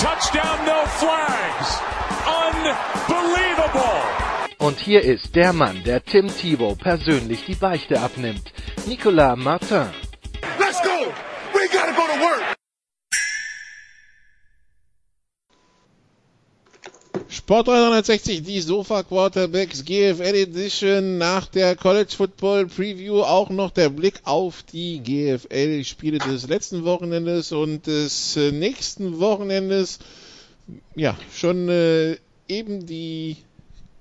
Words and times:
touchdown, 0.00 0.64
no 0.64 0.86
flags. 0.98 1.78
Unbelievable. 2.26 4.00
Und 4.58 4.78
hier 4.78 5.02
ist 5.02 5.36
der 5.36 5.52
Mann, 5.52 5.82
der 5.84 6.02
Tim 6.02 6.28
Thibault 6.28 6.78
persönlich 6.78 7.44
die 7.44 7.54
Beichte 7.54 8.00
abnimmt. 8.00 8.52
Nicolas 8.86 9.36
Martin. 9.36 9.88
Let's 10.58 10.80
go! 10.82 11.29
Sport 17.32 17.68
360, 17.68 18.42
die 18.42 18.60
Sofa 18.60 19.04
Quarterbacks 19.04 19.84
GFL 19.84 20.34
Edition 20.34 21.16
nach 21.18 21.46
der 21.46 21.76
College 21.76 22.12
Football 22.16 22.66
Preview 22.66 23.22
auch 23.22 23.50
noch 23.50 23.70
der 23.70 23.88
Blick 23.88 24.20
auf 24.24 24.64
die 24.64 24.98
GFL 24.98 25.84
Spiele 25.84 26.18
des 26.18 26.48
letzten 26.48 26.84
Wochenendes 26.84 27.52
und 27.52 27.86
des 27.86 28.36
äh, 28.36 28.50
nächsten 28.50 29.20
Wochenendes. 29.20 30.00
Ja, 30.96 31.16
schon 31.32 31.68
äh, 31.68 32.16
eben 32.48 32.84
die 32.86 33.36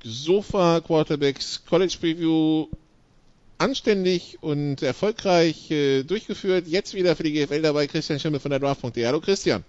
Sofa 0.03 0.80
Quarterbacks 0.80 1.61
College 1.69 1.97
Preview 2.00 2.66
anständig 3.59 4.39
und 4.41 4.81
erfolgreich 4.81 5.69
äh, 5.69 6.02
durchgeführt. 6.02 6.67
Jetzt 6.67 6.95
wieder 6.95 7.16
für 7.16 7.23
die 7.23 7.33
GFL 7.33 7.61
dabei 7.61 7.85
Christian 7.85 8.19
Schimmel 8.19 8.39
von 8.39 8.50
der 8.50 8.59
Draft.de. 8.59 9.05
Hallo 9.05 9.22
Christian. 9.22 9.63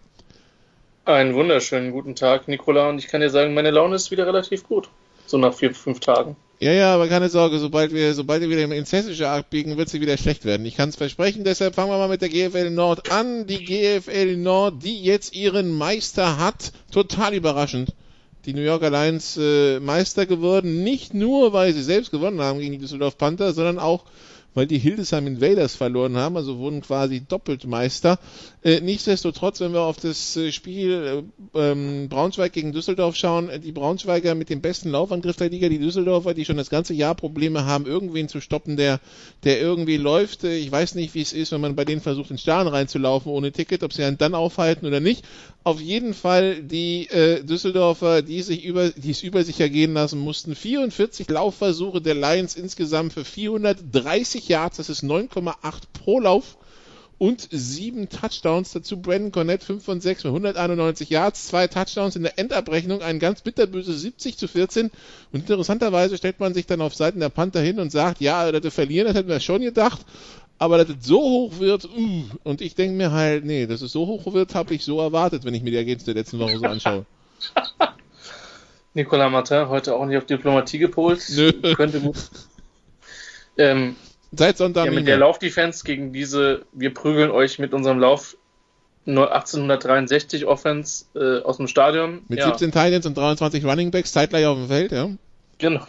Einen 1.05 1.35
wunderschönen 1.35 1.93
guten 1.93 2.15
Tag, 2.15 2.47
Nikola. 2.47 2.89
Und 2.91 2.99
ich 2.99 3.09
kann 3.09 3.21
dir 3.21 3.31
sagen, 3.31 3.55
meine 3.55 3.71
Laune 3.71 3.97
ist 3.97 4.11
wieder 4.11 4.27
relativ 4.27 4.65
gut. 4.65 4.89
So 5.27 5.39
nach 5.39 5.55
vier, 5.55 5.75
fünf 5.75 6.01
Tagen. 6.01 6.37
Ja, 6.59 6.73
ja, 6.73 6.95
aber 6.95 7.09
keine 7.09 7.31
Sorge, 7.31 7.59
sobald 7.59 7.95
wir, 7.95 8.13
sobald 8.13 8.43
wir 8.43 8.51
wieder 8.51 8.65
im 8.65 8.73
Inzestische 8.73 9.31
abbiegen, 9.31 9.79
wird 9.79 9.89
sie 9.89 10.03
wieder 10.03 10.19
schlecht 10.19 10.45
werden. 10.45 10.67
Ich 10.67 10.77
kann 10.77 10.91
es 10.91 10.97
versprechen, 10.97 11.43
deshalb 11.43 11.75
fangen 11.75 11.91
wir 11.91 11.97
mal 11.97 12.09
mit 12.09 12.21
der 12.21 12.29
GFL 12.29 12.69
Nord 12.69 13.11
an. 13.11 13.47
Die 13.47 13.65
GFL 13.65 14.37
Nord, 14.37 14.85
die 14.85 15.03
jetzt 15.03 15.35
ihren 15.35 15.73
Meister 15.73 16.39
hat, 16.39 16.73
total 16.93 17.33
überraschend. 17.33 17.95
Die 18.45 18.53
New 18.53 18.61
Yorker 18.61 18.91
Lions 18.91 19.39
äh, 19.39 19.81
Meister 19.81 20.27
geworden, 20.27 20.85
nicht 20.85 21.15
nur, 21.15 21.55
weil 21.55 21.73
sie 21.73 21.83
selbst 21.83 22.11
gewonnen 22.11 22.43
haben 22.43 22.59
gegen 22.59 22.73
die 22.73 22.79
Düsseldorf 22.79 23.17
Panther, 23.17 23.55
sondern 23.55 23.79
auch, 23.79 24.05
weil 24.55 24.67
die 24.67 24.79
Hildesheim 24.79 25.27
Invaders 25.27 25.77
verloren 25.77 26.17
haben, 26.17 26.37
also 26.37 26.59
wurden 26.59 26.81
quasi 26.81 27.21
doppelt 27.21 27.67
Meister. 27.67 28.19
Äh, 28.63 28.81
nichtsdestotrotz, 28.81 29.61
wenn 29.61 29.73
wir 29.73 29.83
auf 29.83 29.99
das 29.99 30.37
äh, 30.37 30.53
Spiel 30.53 31.25
äh, 31.55 31.59
ähm, 31.59 32.09
Braunschweig 32.09 32.53
gegen 32.53 32.73
Düsseldorf 32.73 33.17
schauen, 33.17 33.51
die 33.63 33.73
Braunschweiger 33.73 34.35
mit 34.35 34.51
dem 34.51 34.61
besten 34.61 34.91
Laufangriff 34.91 35.37
der 35.37 35.51
Liga, 35.51 35.69
die 35.69 35.79
Düsseldorfer, 35.79 36.35
die 36.35 36.45
schon 36.45 36.57
das 36.57 36.71
ganze 36.71 36.95
Jahr 36.95 37.15
Probleme 37.15 37.65
haben, 37.65 37.87
irgendwen 37.87 38.29
zu 38.29 38.41
stoppen, 38.41 38.77
der, 38.77 39.01
der 39.45 39.61
irgendwie 39.61 39.97
läuft. 39.97 40.45
Ich 40.45 40.71
weiß 40.71 40.95
nicht, 40.95 41.15
wie 41.15 41.23
es 41.23 41.33
ist, 41.33 41.53
wenn 41.53 41.61
man 41.61 41.77
bei 41.77 41.85
denen 41.85 42.01
versucht, 42.01 42.31
in 42.31 42.39
Stadion 42.39 42.75
reinzulaufen 42.75 43.31
ohne 43.31 43.53
Ticket, 43.53 43.83
ob 43.83 43.93
sie 43.93 44.05
einen 44.05 44.19
dann 44.19 44.35
aufhalten 44.35 44.87
oder 44.87 45.01
nicht. 45.01 45.25
Auf 45.63 45.79
jeden 45.79 46.15
Fall 46.15 46.63
die 46.63 47.07
äh, 47.09 47.45
Düsseldorfer, 47.45 48.23
die 48.23 48.41
sich 48.41 48.65
über, 48.65 48.89
die 48.91 49.11
es 49.11 49.23
über 49.23 49.45
sich 49.45 49.61
ergehen 49.61 49.93
lassen 49.93 50.19
mussten. 50.19 50.55
44 50.55 51.29
Laufversuche 51.29 52.01
der 52.01 52.15
Lions 52.15 52.57
insgesamt 52.57 53.13
für 53.13 53.27
430 53.27 54.49
Yards, 54.49 54.79
das 54.79 54.89
ist 54.89 55.05
9,8 55.05 55.55
pro 55.93 56.21
Lauf 56.21 56.57
und 57.21 57.47
sieben 57.51 58.09
Touchdowns. 58.09 58.73
Dazu 58.73 59.03
Brandon 59.03 59.31
Cornett 59.31 59.63
5 59.63 59.85
von 59.85 60.01
6 60.01 60.25
mit 60.25 60.31
191 60.31 61.11
Yards, 61.11 61.49
zwei 61.49 61.67
Touchdowns 61.67 62.17
in 62.17 62.23
der 62.23 62.39
Endabrechnung, 62.39 63.03
ein 63.03 63.19
ganz 63.19 63.43
bitterböse 63.43 63.93
70 63.93 64.39
zu 64.39 64.49
14. 64.49 64.91
Und 65.31 65.41
interessanterweise 65.41 66.17
stellt 66.17 66.41
man 66.41 66.55
sich 66.55 66.65
dann 66.65 66.81
auf 66.81 66.95
Seiten 66.95 67.21
der 67.21 67.29
Panther 67.29 67.61
hin 67.61 67.79
und 67.79 67.93
sagt, 67.93 68.23
ja, 68.23 68.51
wir 68.51 68.71
verlieren, 68.71 69.07
das 69.07 69.17
hätten 69.17 69.29
wir 69.29 69.41
schon 69.41 69.61
gedacht. 69.61 70.01
Aber 70.61 70.77
dass 70.77 70.91
es 70.91 71.07
so 71.07 71.19
hoch 71.19 71.59
wird, 71.59 71.87
uh, 71.87 72.25
und 72.45 72.61
ich 72.61 72.75
denke 72.75 72.95
mir 72.95 73.13
halt, 73.13 73.47
nee, 73.47 73.67
dass 73.67 73.81
es 73.81 73.93
so 73.93 74.07
hoch 74.07 74.31
wird, 74.35 74.55
habe 74.55 74.75
ich 74.75 74.85
so 74.85 75.01
erwartet, 75.01 75.47
wenn 75.47 75.55
ich 75.55 75.63
mir 75.63 75.71
die 75.71 75.79
Ergebnisse 75.79 76.13
der 76.13 76.23
letzten 76.23 76.39
Woche 76.39 76.59
so 76.59 76.67
anschaue. 76.67 77.07
Nicolas 78.95 79.33
Martin 79.33 79.71
heute 79.71 79.97
auch 79.97 80.05
nicht 80.05 80.19
auf 80.19 80.27
Diplomatie 80.27 80.77
gepolt. 80.77 81.25
Nö. 81.35 81.51
Könnte 81.75 82.01
gut. 82.01 82.17
Ähm, 83.57 83.97
Seit 84.33 84.59
Sonntag. 84.59 84.85
Ja, 84.85 84.93
mit 84.93 85.07
der 85.07 85.17
Laufdefense 85.17 85.83
gegen 85.83 86.13
diese, 86.13 86.67
wir 86.73 86.93
prügeln 86.93 87.31
euch 87.31 87.59
mit 87.59 87.73
unserem 87.73 87.99
Lauf 87.99 88.37
1863 89.07 90.45
Offense 90.45 91.07
äh, 91.15 91.43
aus 91.43 91.57
dem 91.57 91.69
Stadion. 91.69 92.21
Mit 92.29 92.39
ja. 92.39 92.49
17 92.49 92.71
Titans 92.71 93.07
und 93.07 93.17
23 93.17 93.65
Running 93.65 93.91
Backs 93.91 94.13
zeitgleich 94.13 94.45
auf 94.45 94.59
dem 94.59 94.69
Feld, 94.69 94.93
ja. 94.93 95.09
Genau. 95.57 95.87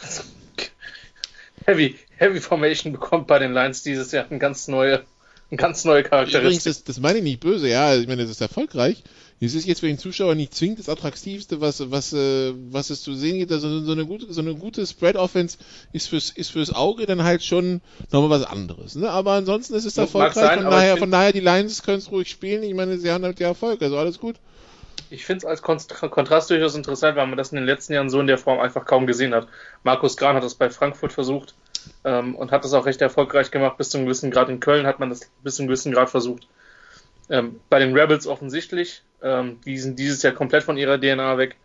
Heavy, 1.66 1.98
Heavy 2.22 2.40
Formation 2.40 2.94
bekommt 2.94 3.26
bei 3.26 3.40
den 3.40 3.52
Lions 3.52 3.82
dieses 3.82 4.12
Jahr 4.12 4.28
eine 4.30 4.38
ganz 4.38 4.68
neue, 4.68 5.02
eine 5.50 5.58
ganz 5.58 5.86
neue 5.86 6.04
Charakteristik. 6.04 6.42
Übrigens, 6.42 6.64
das, 6.66 6.84
das 6.84 7.00
meine 7.00 7.18
ich 7.18 7.24
nicht 7.24 7.40
böse, 7.40 7.68
ja. 7.68 7.96
Ich 7.96 8.08
meine, 8.08 8.22
das 8.22 8.30
ist 8.30 8.42
erfolgreich. 8.42 9.04
Es 9.40 9.56
ist 9.56 9.66
jetzt 9.66 9.80
für 9.80 9.88
den 9.88 9.98
Zuschauer 9.98 10.36
nicht 10.36 10.54
zwingend 10.54 10.78
das 10.78 10.88
attraktivste, 10.88 11.62
was, 11.62 11.90
was, 11.90 12.14
äh, 12.14 12.54
was 12.70 12.92
es 12.92 13.02
zu 13.02 13.16
sehen 13.16 13.40
gibt. 13.40 13.52
Also 13.52 13.80
so 13.80 13.92
eine 13.92 14.06
gute, 14.06 14.32
so 14.32 14.40
eine 14.40 14.54
gute 14.54 14.86
Spread-Offense 14.86 15.58
ist 15.94 16.09
fürs, 16.09 16.30
ist 16.30 16.52
fürs 16.52 16.72
Auge 16.72 17.08
dann 17.08 17.24
halt 17.24 17.44
schon 17.44 17.82
nochmal 18.12 18.40
was 18.40 18.48
anderes. 18.48 18.94
Ne? 18.94 19.09
Aber 19.09 19.32
ansonsten 19.32 19.74
ist 19.74 19.86
es 19.86 19.98
erfolgreich. 19.98 20.36
Sein, 20.36 20.62
von, 20.62 20.70
daher, 20.70 20.98
von 20.98 21.09
daher, 21.09 21.34
die 21.34 21.40
Lions 21.40 21.82
können 21.82 21.98
es 21.98 22.12
ruhig 22.12 22.30
spielen. 22.30 22.62
Ich 22.62 22.76
meine, 22.76 23.00
sie 23.00 23.09
haben 23.09 23.24
halt 23.24 23.40
ja 23.40 23.48
Erfolg, 23.48 23.82
also 23.82 23.98
alles 23.98 24.20
gut. 24.20 24.36
Ich 25.09 25.26
finde 25.26 25.40
es 25.40 25.46
als 25.46 25.64
Kontrast 25.64 26.52
durchaus 26.52 26.76
interessant, 26.76 27.18
weil 27.18 27.26
man 27.26 27.38
das 27.38 27.52
in 27.52 27.56
den 27.56 27.66
letzten 27.66 27.94
Jahren 27.94 28.12
so 28.12 28.20
in 28.20 28.28
der 28.28 28.38
Form 28.38 28.59
einfach 28.59 28.86
kaum 28.86 29.08
gesehen 29.08 29.34
hat. 29.34 29.48
Markus 29.82 30.18
Gran 30.18 30.36
hat 30.36 30.44
das 30.44 30.53
bei 30.53 30.70
Frankfurt 30.70 31.14
versucht 31.14 31.56
ähm, 32.03 32.36
und 32.36 32.52
hat 32.52 32.64
das 32.64 32.74
auch 32.74 32.86
recht 32.86 33.02
erfolgreich 33.02 33.52
gemacht. 33.52 33.78
Bis 33.78 33.90
zu 33.90 33.97
einem 33.97 34.06
gewissen 34.08 34.31
Grad 34.31 34.50
in 34.50 34.59
Köln 34.59 34.86
hat 34.86 35.00
man 35.00 35.09
das 35.09 35.30
bis 35.44 35.56
zu 35.56 35.62
einem 35.62 35.68
gewissen 35.68 35.92
Grad 35.92 36.09
versucht. 36.09 36.47
Ähm, 37.30 37.59
bei 37.69 37.80
den 37.80 37.97
Rebels 37.97 38.28
offensichtlich. 38.28 39.03
Ähm, 39.22 39.59
die 39.66 39.78
sind 39.78 40.00
dieses 40.00 40.22
Jahr 40.24 40.34
komplett 40.34 40.64
von 40.64 40.78
ihrer 40.78 41.00
DNA 41.00 41.38
weg. 41.38 41.56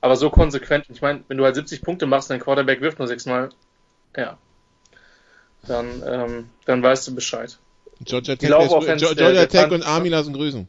Aber 0.00 0.16
so 0.16 0.30
konsequent. 0.30 0.86
Ich 0.88 1.02
meine, 1.02 1.22
wenn 1.28 1.36
du 1.36 1.44
halt 1.44 1.54
70 1.54 1.82
Punkte 1.82 2.06
machst 2.06 2.30
und 2.30 2.34
dein 2.34 2.44
Quarterback 2.44 2.80
wirft 2.80 2.98
nur 2.98 3.08
sechsmal, 3.08 3.50
ja, 4.16 4.38
dann, 5.66 6.02
ähm, 6.06 6.50
dann 6.64 6.82
weißt 6.82 7.08
du 7.08 7.14
Bescheid. 7.14 7.58
Georgia 8.02 8.36
Tech, 8.36 8.50
ist, 8.50 8.98
Georgia 8.98 9.46
Tech 9.46 9.70
und 9.70 9.82
Army 9.82 10.08
lassen 10.08 10.32
grüßen. 10.32 10.66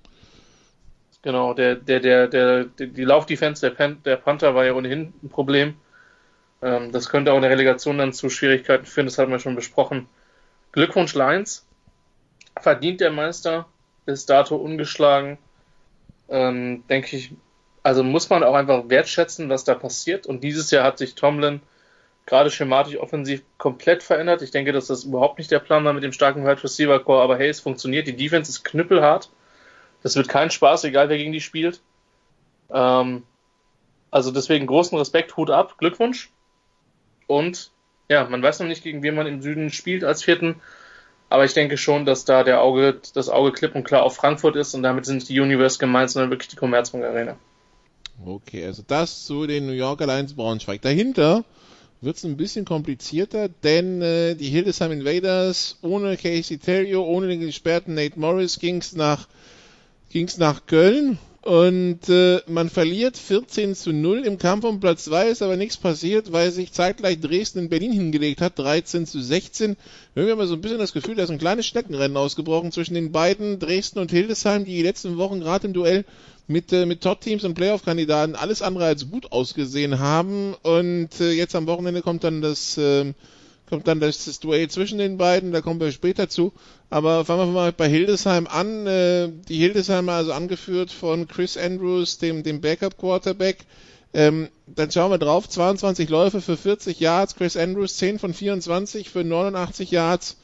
Genau, 1.22 1.54
der, 1.54 1.76
der, 1.76 2.00
der, 2.00 2.28
der, 2.28 2.66
die 2.66 3.04
Laufdefense 3.04 3.70
der, 3.70 3.76
Pan, 3.76 4.02
der 4.04 4.18
Panther 4.18 4.56
war 4.56 4.66
ja 4.66 4.74
ohnehin 4.74 5.14
ein 5.24 5.30
Problem. 5.30 5.76
Ähm, 6.62 6.92
das 6.92 7.10
könnte 7.10 7.32
auch 7.32 7.38
in 7.38 7.42
der 7.42 7.52
Relegation 7.52 7.98
dann 7.98 8.14
zu 8.14 8.30
Schwierigkeiten 8.30 8.86
führen, 8.86 9.08
das 9.08 9.18
hatten 9.18 9.32
wir 9.32 9.40
schon 9.40 9.56
besprochen. 9.56 10.08
Glückwunsch 10.72 11.14
Lions. 11.16 11.68
Verdient 12.60 13.02
der 13.02 13.12
Meister, 13.12 13.66
bis 14.06 14.26
dato 14.26 14.56
ungeschlagen 14.56 15.38
ähm, 16.32 16.84
denke 16.90 17.16
ich, 17.18 17.34
also 17.84 18.04
muss 18.04 18.30
man 18.30 18.44
auch 18.44 18.56
einfach 18.56 18.90
wertschätzen, 18.90 19.50
was 19.50 19.64
da 19.64 19.76
passiert. 19.76 20.26
Und 20.26 20.44
dieses 20.44 20.72
Jahr 20.72 20.86
hat 20.86 20.98
sich 20.98 21.14
Tomlin 21.14 21.62
gerade 22.26 22.50
schematisch 22.50 22.98
offensiv 22.98 23.44
komplett 23.58 24.02
verändert. 24.02 24.42
Ich 24.42 24.52
denke, 24.52 24.72
dass 24.72 24.88
das 24.88 25.04
überhaupt 25.04 25.38
nicht 25.38 25.52
der 25.52 25.60
Plan 25.60 25.84
war 25.84 25.94
mit 25.94 26.04
dem 26.04 26.14
starken 26.14 26.46
Wide 26.46 26.64
Receiver 26.64 27.00
Core, 27.00 27.22
aber 27.22 27.38
hey, 27.38 27.50
es 27.50 27.60
funktioniert. 27.60 28.08
Die 28.08 28.16
Defense 28.16 28.50
ist 28.50 28.64
knüppelhart. 28.64 29.30
Das 30.04 30.16
wird 30.16 30.30
kein 30.30 30.50
Spaß, 30.50 30.86
egal 30.86 31.10
wer 31.10 31.18
gegen 31.18 31.34
die 31.34 31.42
spielt. 31.42 31.82
Ähm, 32.72 33.24
also 34.10 34.32
deswegen 34.32 34.68
großen 34.68 34.98
Respekt, 34.98 35.36
Hut 35.36 35.52
ab, 35.52 35.78
Glückwunsch. 35.78 36.32
Und 37.32 37.72
ja, 38.10 38.28
man 38.28 38.44
weiß 38.44 38.60
noch 38.60 38.68
nicht, 38.68 38.84
gegen 38.84 39.04
wen 39.04 39.16
man 39.16 39.26
im 39.26 39.42
Süden 39.42 39.70
spielt 39.72 40.04
als 40.04 40.22
vierten. 40.22 40.56
Aber 41.30 41.46
ich 41.46 41.54
denke 41.54 41.78
schon, 41.78 42.06
dass 42.06 42.26
da 42.26 42.44
der 42.44 42.62
Auge, 42.62 43.00
das 43.14 43.30
Auge 43.30 43.54
klipp 43.54 43.74
und 43.74 43.86
klar 43.86 44.04
auf 44.04 44.18
Frankfurt 44.18 44.58
ist 44.58 44.74
und 44.74 44.84
damit 44.84 45.06
sind 45.06 45.16
nicht 45.16 45.30
die 45.30 45.40
Universe 45.40 45.80
gemeint, 45.80 46.12
sondern 46.12 46.30
wirklich 46.30 46.50
die 46.50 46.58
Commerzbank 46.58 47.06
Arena. 47.06 47.38
Okay, 48.26 48.66
also 48.66 48.84
das 48.86 49.26
zu 49.26 49.48
den 49.48 49.66
New 49.66 49.72
York 49.72 50.02
Alliance 50.02 50.36
Braunschweig. 50.36 50.82
Dahinter 50.82 51.46
wird 52.02 52.18
es 52.18 52.26
ein 52.26 52.36
bisschen 52.36 52.66
komplizierter, 52.66 53.48
denn 53.48 54.02
äh, 54.02 54.36
die 54.36 54.50
Hildesheim 54.50 54.92
Invaders 54.92 55.78
ohne 55.82 56.18
Casey 56.18 56.58
Terrio, 56.58 57.04
ohne 57.06 57.30
den 57.30 57.40
gesperrten 57.40 57.94
Nate 57.94 58.20
Morris 58.20 58.60
ging's 58.60 58.94
nach 58.94 59.30
ging's 60.10 60.38
nach 60.38 60.66
Köln 60.66 61.18
und 61.44 62.08
äh, 62.08 62.40
man 62.48 62.70
verliert 62.70 63.18
14 63.18 63.74
zu 63.74 63.92
0 63.92 64.26
im 64.26 64.38
Kampf 64.38 64.64
um 64.64 64.80
Platz 64.80 65.06
2, 65.06 65.30
ist 65.30 65.42
aber 65.42 65.58
nichts 65.58 65.76
passiert, 65.76 66.32
weil 66.32 66.52
sich 66.52 66.72
zeitgleich 66.72 67.20
Dresden 67.20 67.60
in 67.60 67.70
Berlin 67.70 67.92
hingelegt 67.92 68.42
hat, 68.42 68.60
13 68.60 69.08
zu 69.08 69.20
16. 69.20 69.76
Wir 70.14 70.30
haben 70.30 70.38
mal 70.38 70.46
so 70.46 70.54
ein 70.54 70.62
bisschen 70.62 70.78
das 70.78 70.94
Gefühl, 70.94 71.16
da 71.16 71.24
ist 71.24 71.32
ein 71.32 71.40
kleines 71.40 71.66
Schneckenrennen 71.66 72.16
ausgebrochen 72.16 72.72
zwischen 72.72 72.94
den 72.94 73.12
beiden, 73.12 73.58
Dresden 73.58 73.98
und 73.98 74.12
Hildesheim, 74.12 74.66
die 74.66 74.76
die 74.76 74.84
letzten 74.84 75.18
Wochen 75.18 75.40
gerade 75.40 75.66
im 75.66 75.74
Duell 75.74 76.06
mit, 76.48 76.72
äh, 76.74 76.86
mit 76.86 77.02
Top-Teams 77.02 77.44
und 77.44 77.56
Playoff-Kandidaten 77.56 78.36
alles 78.36 78.62
andere 78.62 78.86
als 78.86 79.10
gut 79.10 79.32
ausgesehen 79.32 79.98
haben. 79.98 80.54
Und 80.62 81.20
äh, 81.20 81.32
jetzt 81.32 81.56
am 81.56 81.66
Wochenende 81.66 82.04
kommt 82.04 82.24
dann 82.24 82.44
das, 82.44 82.78
äh, 82.78 83.14
kommt 83.72 83.88
dann 83.88 84.00
das, 84.00 84.40
Duell 84.40 84.70
zwischen 84.70 85.00
den 85.00 85.18
beiden, 85.18 85.52
da 85.52 85.62
kommen 85.62 85.80
wir 85.80 85.92
später 85.92 86.30
zu. 86.30 86.54
Aber 86.92 87.26
fangen 87.26 87.48
wir 87.48 87.54
mal 87.54 87.72
bei 87.72 87.90
Hildesheim 87.90 88.46
an. 88.46 88.86
Äh, 88.86 89.30
die 89.48 89.58
Hildesheimer 89.58 90.12
also 90.12 90.34
angeführt 90.34 90.92
von 90.92 91.28
Chris 91.28 91.58
Andrews, 91.58 92.20
dem, 92.20 92.44
dem 92.44 92.62
Backup-Quarterback. 92.62 93.66
Ähm, 94.14 94.50
dann 94.68 94.92
schauen 94.92 95.10
wir 95.10 95.18
drauf, 95.18 95.50
22 95.50 96.10
Läufe 96.10 96.42
für 96.42 96.58
40 96.58 97.00
Yards, 97.00 97.36
Chris 97.36 97.56
Andrews 97.58 97.96
10 97.96 98.20
von 98.20 98.34
24 98.34 99.10
für 99.10 99.24
89 99.24 99.90
Yards 99.90 100.36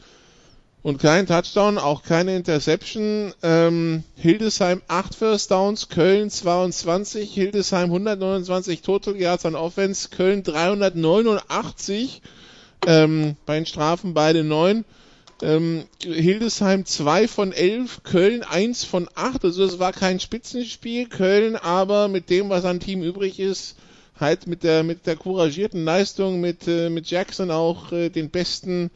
und 0.84 1.00
kein 1.00 1.28
Touchdown, 1.28 1.78
auch 1.78 2.04
keine 2.04 2.38
Interception. 2.38 3.34
Ähm, 3.44 4.06
Hildesheim 4.16 4.82
8 4.88 5.16
First 5.16 5.52
Downs, 5.52 5.90
Köln 5.90 6.30
22, 6.30 7.34
Hildesheim 7.34 7.90
129 7.90 8.84
Total 8.84 9.18
Yards 9.18 9.46
an 9.46 9.56
Offense, 9.56 10.08
Köln 10.08 10.44
389. 10.44 12.22
Ähm, 12.86 13.36
bei 13.46 13.56
den 13.56 13.66
Strafen 13.66 14.14
beide 14.14 14.44
9. 14.44 14.86
Ähm, 15.42 15.86
Hildesheim 16.02 16.86
2 16.86 17.28
von 17.28 17.52
11, 17.52 18.04
Köln 18.04 18.44
1 18.44 18.84
von 18.84 19.08
8. 19.14 19.46
Also 19.46 19.64
es 19.64 19.80
war 19.80 19.94
kein 19.94 20.20
Spitzenspiel. 20.20 21.08
Köln 21.08 21.56
aber 21.56 22.08
mit 22.08 22.30
dem, 22.30 22.50
was 22.50 22.66
an 22.66 22.80
Team 22.80 23.04
übrig 23.04 23.40
ist, 23.40 23.76
halt 24.20 24.48
mit 24.48 24.64
der 24.64 24.84
mit 24.84 25.06
der 25.06 25.16
couragierten 25.16 25.84
Leistung, 25.84 26.40
mit, 26.40 26.68
äh, 26.68 26.90
mit 26.90 27.10
Jackson 27.10 27.52
auch 27.52 27.92
äh, 27.92 28.10
den 28.10 28.30
besten 28.30 28.90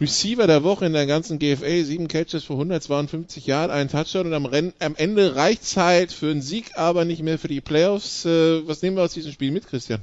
Receiver 0.00 0.46
der 0.48 0.64
Woche 0.64 0.86
in 0.86 0.92
der 0.92 1.06
ganzen 1.06 1.38
GFA, 1.38 1.84
sieben 1.84 2.08
Catches 2.08 2.44
für 2.44 2.54
152 2.54 3.46
Yard, 3.46 3.70
ein 3.70 3.88
Touchdown 3.88 4.26
und 4.26 4.34
am, 4.34 4.46
Renn, 4.46 4.72
am 4.80 4.96
Ende 4.96 5.36
reicht's 5.36 5.76
halt 5.76 6.10
für 6.10 6.30
einen 6.30 6.42
Sieg, 6.42 6.72
aber 6.76 7.04
nicht 7.04 7.22
mehr 7.22 7.38
für 7.38 7.48
die 7.48 7.60
Playoffs. 7.60 8.24
Äh, 8.24 8.66
was 8.66 8.82
nehmen 8.82 8.96
wir 8.96 9.04
aus 9.04 9.12
diesem 9.12 9.32
Spiel 9.32 9.52
mit, 9.52 9.68
Christian? 9.68 10.00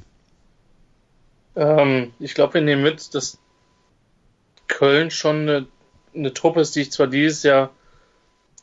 Ähm, 1.55 2.13
ich 2.19 2.33
glaube, 2.33 2.55
wir 2.55 2.61
nehmen 2.61 2.83
mit, 2.83 3.13
dass 3.13 3.39
Köln 4.67 5.11
schon 5.11 5.41
eine, 5.41 5.67
eine 6.15 6.33
Truppe 6.33 6.61
ist, 6.61 6.75
die 6.75 6.81
ich 6.81 6.91
zwar 6.91 7.07
dieses 7.07 7.43
Jahr 7.43 7.71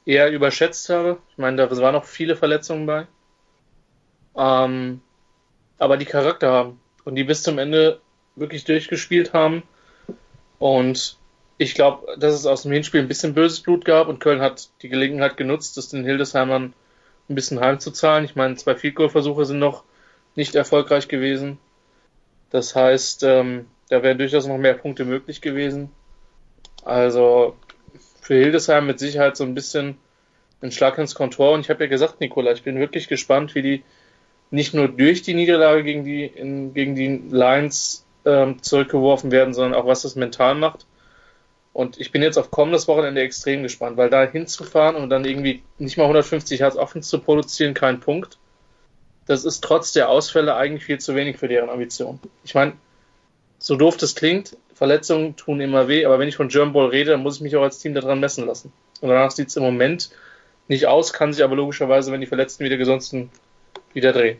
eher 0.04 0.30
überschätzt 0.30 0.88
habe. 0.88 1.18
Ich 1.30 1.38
meine, 1.38 1.56
da 1.56 1.70
waren 1.70 1.92
noch 1.92 2.04
viele 2.04 2.36
Verletzungen 2.36 2.86
bei. 2.86 3.06
Ähm, 4.36 5.00
aber 5.78 5.96
die 5.96 6.06
Charakter 6.06 6.50
haben 6.50 6.80
und 7.04 7.14
die 7.14 7.24
bis 7.24 7.42
zum 7.42 7.58
Ende 7.58 8.00
wirklich 8.36 8.64
durchgespielt 8.64 9.32
haben 9.32 9.62
und 10.58 11.16
ich 11.58 11.74
glaube, 11.74 12.16
dass 12.18 12.34
es 12.34 12.46
aus 12.46 12.62
dem 12.62 12.72
Hinspiel 12.72 13.00
ein 13.00 13.08
bisschen 13.08 13.34
böses 13.34 13.60
Blut 13.60 13.84
gab 13.84 14.08
und 14.08 14.20
Köln 14.20 14.40
hat 14.40 14.68
die 14.82 14.88
Gelegenheit 14.88 15.36
genutzt, 15.36 15.76
das 15.76 15.88
den 15.88 16.04
Hildesheimern 16.04 16.72
ein 17.28 17.34
bisschen 17.34 17.60
heimzuzahlen. 17.60 18.24
Ich 18.24 18.36
meine, 18.36 18.54
zwei 18.56 18.76
Field 18.76 18.94
Goal 18.94 19.10
Versuche 19.10 19.44
sind 19.44 19.58
noch 19.58 19.82
nicht 20.36 20.54
erfolgreich 20.54 21.08
gewesen. 21.08 21.58
Das 22.50 22.74
heißt, 22.74 23.22
ähm, 23.24 23.66
da 23.88 24.02
wären 24.02 24.18
durchaus 24.18 24.46
noch 24.46 24.58
mehr 24.58 24.74
Punkte 24.74 25.04
möglich 25.04 25.40
gewesen. 25.40 25.90
Also 26.84 27.56
für 28.20 28.34
Hildesheim 28.34 28.86
mit 28.86 28.98
Sicherheit 28.98 29.36
so 29.36 29.44
ein 29.44 29.54
bisschen 29.54 29.98
ein 30.60 30.72
Schlag 30.72 30.98
ins 30.98 31.14
Kontor. 31.14 31.52
Und 31.52 31.60
ich 31.60 31.70
habe 31.70 31.84
ja 31.84 31.90
gesagt, 31.90 32.20
Nikola, 32.20 32.52
ich 32.52 32.62
bin 32.62 32.78
wirklich 32.78 33.08
gespannt, 33.08 33.54
wie 33.54 33.62
die 33.62 33.84
nicht 34.50 34.74
nur 34.74 34.88
durch 34.88 35.22
die 35.22 35.34
Niederlage 35.34 35.84
gegen 35.84 36.04
die, 36.04 36.24
in, 36.24 36.74
gegen 36.74 36.94
die 36.94 37.22
Lions 37.30 38.06
ähm, 38.24 38.62
zurückgeworfen 38.62 39.30
werden, 39.30 39.54
sondern 39.54 39.80
auch 39.80 39.86
was 39.86 40.02
das 40.02 40.16
mental 40.16 40.54
macht. 40.54 40.86
Und 41.72 42.00
ich 42.00 42.10
bin 42.10 42.22
jetzt 42.22 42.38
auf 42.38 42.50
kommendes 42.50 42.88
Wochenende 42.88 43.20
extrem 43.20 43.62
gespannt, 43.62 43.96
weil 43.96 44.10
da 44.10 44.24
hinzufahren 44.24 44.96
und 44.96 45.10
dann 45.10 45.24
irgendwie 45.24 45.62
nicht 45.78 45.96
mal 45.96 46.04
150 46.04 46.60
Hertz 46.60 46.76
Offense 46.76 47.08
zu 47.08 47.20
produzieren, 47.20 47.74
kein 47.74 48.00
Punkt. 48.00 48.38
Das 49.28 49.44
ist 49.44 49.62
trotz 49.62 49.92
der 49.92 50.08
Ausfälle 50.08 50.56
eigentlich 50.56 50.84
viel 50.84 50.98
zu 50.98 51.14
wenig 51.14 51.36
für 51.36 51.48
deren 51.48 51.68
Ambition. 51.68 52.18
Ich 52.44 52.54
meine, 52.54 52.72
so 53.58 53.76
doof 53.76 53.98
das 53.98 54.14
klingt, 54.14 54.56
Verletzungen 54.72 55.36
tun 55.36 55.60
immer 55.60 55.86
weh, 55.86 56.06
aber 56.06 56.18
wenn 56.18 56.28
ich 56.28 56.36
von 56.36 56.48
German 56.48 56.72
Ball 56.72 56.88
rede, 56.88 57.10
dann 57.10 57.22
muss 57.22 57.36
ich 57.36 57.42
mich 57.42 57.54
auch 57.54 57.62
als 57.62 57.78
Team 57.78 57.92
daran 57.92 58.20
messen 58.20 58.46
lassen. 58.46 58.72
Und 59.02 59.10
danach 59.10 59.30
sieht 59.30 59.48
es 59.48 59.56
im 59.56 59.62
Moment 59.62 60.10
nicht 60.66 60.86
aus, 60.86 61.12
kann 61.12 61.32
sich 61.34 61.44
aber 61.44 61.56
logischerweise, 61.56 62.10
wenn 62.10 62.22
die 62.22 62.26
Verletzten 62.26 62.64
wieder 62.64 62.78
gesund 62.78 63.02
sind, 63.02 63.30
wieder 63.92 64.12
drehen. 64.14 64.38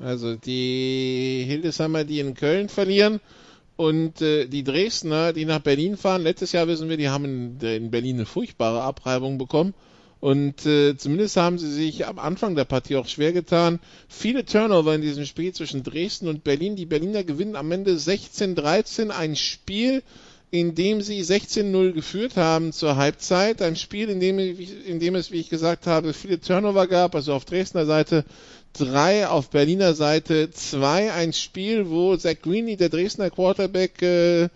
Also 0.00 0.34
die 0.34 1.44
Hildesheimer, 1.46 2.02
die 2.02 2.18
in 2.18 2.34
Köln 2.34 2.68
verlieren 2.68 3.20
und 3.76 4.20
äh, 4.20 4.46
die 4.46 4.64
Dresdner, 4.64 5.32
die 5.32 5.44
nach 5.44 5.60
Berlin 5.60 5.96
fahren. 5.96 6.22
Letztes 6.22 6.50
Jahr 6.50 6.66
wissen 6.66 6.88
wir, 6.88 6.96
die 6.96 7.08
haben 7.08 7.58
in, 7.60 7.60
in 7.60 7.90
Berlin 7.92 8.16
eine 8.16 8.26
furchtbare 8.26 8.82
Abreibung 8.82 9.38
bekommen. 9.38 9.74
Und 10.20 10.66
äh, 10.66 10.96
zumindest 10.96 11.36
haben 11.36 11.58
sie 11.58 11.70
sich 11.70 12.06
am 12.06 12.18
Anfang 12.18 12.56
der 12.56 12.64
Partie 12.64 12.96
auch 12.96 13.06
schwer 13.06 13.32
getan. 13.32 13.78
Viele 14.08 14.44
Turnover 14.44 14.94
in 14.94 15.00
diesem 15.00 15.24
Spiel 15.24 15.52
zwischen 15.52 15.84
Dresden 15.84 16.26
und 16.26 16.42
Berlin. 16.42 16.74
Die 16.74 16.86
Berliner 16.86 17.22
gewinnen 17.22 17.54
am 17.54 17.70
Ende 17.70 17.92
16-13 17.92 19.10
ein 19.10 19.36
Spiel, 19.36 20.02
in 20.50 20.74
dem 20.74 21.02
sie 21.02 21.22
16-0 21.22 21.92
geführt 21.92 22.36
haben 22.36 22.72
zur 22.72 22.96
Halbzeit. 22.96 23.62
Ein 23.62 23.76
Spiel, 23.76 24.08
in 24.08 24.18
dem, 24.18 24.38
in 24.38 24.98
dem 24.98 25.14
es, 25.14 25.30
wie 25.30 25.40
ich 25.40 25.50
gesagt 25.50 25.86
habe, 25.86 26.12
viele 26.12 26.40
Turnover 26.40 26.88
gab, 26.88 27.14
also 27.14 27.34
auf 27.34 27.44
Dresdner 27.44 27.86
Seite 27.86 28.24
drei, 28.72 29.28
auf 29.28 29.50
Berliner 29.50 29.94
Seite 29.94 30.50
zwei. 30.50 31.12
Ein 31.12 31.32
Spiel, 31.32 31.90
wo 31.90 32.16
Zach 32.16 32.36
Greeney, 32.42 32.76
der 32.76 32.88
Dresdner 32.88 33.30
Quarterback, 33.30 34.02
äh, 34.02 34.48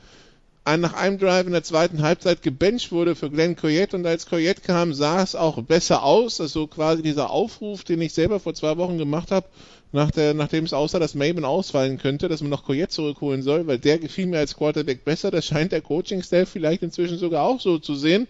nach 0.65 0.95
einem 0.95 1.19
Drive 1.19 1.47
in 1.47 1.53
der 1.53 1.65
zweiten 1.65 2.03
Halbzeit 2.03 2.43
gebencht 2.43 2.93
wurde 2.93 3.17
für 3.17 3.31
Glenn 3.31 3.57
Coyette 3.57 3.97
und 3.97 4.07
als 4.07 4.27
Coyette 4.27 4.61
kam, 4.61 4.95
sah 4.95 5.23
es 5.23 5.35
auch 5.35 5.61
besser 5.63 6.05
aus. 6.05 6.41
Also 6.41 6.69
quasi 6.69 7.03
dieser 7.03 7.31
Aufruf, 7.31 7.83
den 7.83 8.01
ich 8.01 8.15
selber 8.15 8.39
vor 8.39 8.55
zwei 8.55 8.77
Wochen 8.77 8.97
gemacht 8.97 9.33
habe, 9.33 9.47
nach 9.91 10.11
der, 10.11 10.35
nachdem 10.35 10.65
es 10.65 10.73
aussah, 10.73 11.01
dass 11.01 11.15
Maben 11.15 11.45
ausfallen 11.45 11.99
könnte, 11.99 12.29
dass 12.29 12.41
man 12.41 12.51
noch 12.51 12.65
Coyette 12.65 12.95
zurückholen 12.95 13.43
soll, 13.43 13.67
weil 13.67 13.79
der 13.79 13.99
gefiel 13.99 14.27
mir 14.27 14.39
als 14.39 14.57
Quarterback 14.57 15.05
besser. 15.05 15.31
Das 15.31 15.47
scheint 15.47 15.73
der 15.73 15.83
Coaching-Staff 15.83 16.49
vielleicht 16.49 16.83
inzwischen 16.83 17.19
sogar 17.19 17.45
auch 17.45 17.61
so 17.61 17.79
zu 17.79 17.95
sehen. 17.95 18.29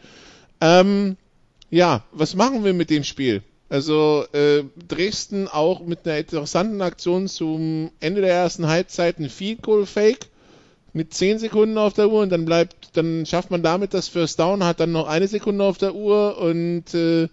Ähm, 0.61 1.17
ja, 1.71 2.03
was 2.13 2.35
machen 2.35 2.65
wir 2.65 2.73
mit 2.73 2.91
dem 2.91 3.05
Spiel? 3.05 3.43
Also 3.69 4.25
äh, 4.33 4.65
Dresden 4.89 5.49
auch 5.49 5.85
mit 5.85 6.07
einer 6.07 6.19
interessanten 6.19 6.83
Aktion 6.83 7.29
zum 7.29 7.91
Ende 8.01 8.23
der 8.23 8.33
ersten 8.33 8.67
Halbzeit 8.67 9.19
ein 9.19 9.31
Field 9.31 9.63
Goal 9.63 9.87
Fake 9.87 10.29
mit 10.93 11.15
10 11.15 11.39
Sekunden 11.39 11.79
auf 11.79 11.95
der 11.95 12.11
Uhr 12.11 12.23
und 12.23 12.31
dann 12.31 12.45
bleibt, 12.45 12.97
dann 12.97 13.25
schafft 13.27 13.51
man 13.51 13.63
damit 13.63 13.95
das 13.95 14.09
First 14.09 14.39
Down, 14.39 14.65
hat 14.65 14.81
dann 14.81 14.93
noch 14.93 15.09
eine 15.09 15.29
Sekunde 15.29 15.65
auf 15.65 15.79
der 15.79 15.95
Uhr 15.95 16.39
und 16.39 16.95
äh, 16.95 17.29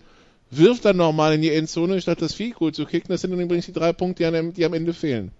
wirft 0.51 0.85
dann 0.85 0.97
nochmal 0.97 1.33
in 1.33 1.41
die 1.41 1.53
Endzone, 1.53 2.01
statt 2.01 2.21
das 2.21 2.33
Field 2.33 2.55
Goal 2.55 2.71
zu 2.71 2.85
kicken. 2.85 3.09
Das 3.09 3.21
sind 3.21 3.31
dann 3.31 3.39
übrigens 3.39 3.65
die 3.65 3.73
drei 3.73 3.93
Punkte, 3.93 4.31
die, 4.31 4.51
die 4.53 4.65
am 4.65 4.73
Ende 4.73 4.93
fehlen. 4.93 5.31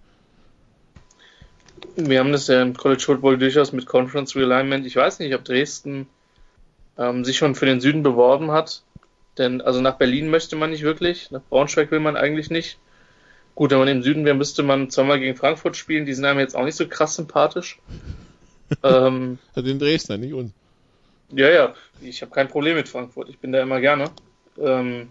Wir 1.96 2.20
haben 2.20 2.32
das 2.32 2.46
ja 2.46 2.62
im 2.62 2.76
College 2.76 3.02
Football 3.02 3.38
durchaus 3.38 3.72
mit 3.72 3.86
Conference 3.86 4.36
Realignment. 4.36 4.86
Ich 4.86 4.96
weiß 4.96 5.18
nicht, 5.18 5.34
ob 5.34 5.44
Dresden 5.44 6.06
ähm, 6.98 7.24
sich 7.24 7.38
schon 7.38 7.54
für 7.54 7.66
den 7.66 7.80
Süden 7.80 8.02
beworben 8.02 8.50
hat. 8.50 8.82
Denn 9.38 9.60
also 9.60 9.80
nach 9.80 9.96
Berlin 9.96 10.28
möchte 10.28 10.56
man 10.56 10.70
nicht 10.70 10.82
wirklich, 10.82 11.30
nach 11.30 11.42
Braunschweig 11.48 11.90
will 11.90 12.00
man 12.00 12.16
eigentlich 12.16 12.50
nicht. 12.50 12.78
Gut, 13.54 13.70
wenn 13.70 13.78
man 13.78 13.88
im 13.88 14.02
Süden 14.02 14.24
wäre, 14.24 14.36
müsste 14.36 14.62
man 14.62 14.90
zweimal 14.90 15.18
gegen 15.18 15.36
Frankfurt 15.36 15.76
spielen. 15.76 16.06
Die 16.06 16.14
sind 16.14 16.24
einem 16.24 16.38
jetzt 16.38 16.56
auch 16.56 16.64
nicht 16.64 16.76
so 16.76 16.88
krass 16.88 17.14
sympathisch. 17.14 17.78
ähm, 18.82 19.38
also 19.54 19.68
den 19.68 19.78
Dresdner, 19.78 20.16
nicht 20.16 20.32
uns. 20.32 20.52
Ja, 21.32 21.48
ja, 21.48 21.74
ich 22.00 22.22
habe 22.22 22.32
kein 22.32 22.48
Problem 22.48 22.76
mit 22.76 22.88
Frankfurt. 22.88 23.28
Ich 23.28 23.38
bin 23.38 23.52
da 23.52 23.62
immer 23.62 23.80
gerne. 23.80 24.10
Ähm, 24.58 25.10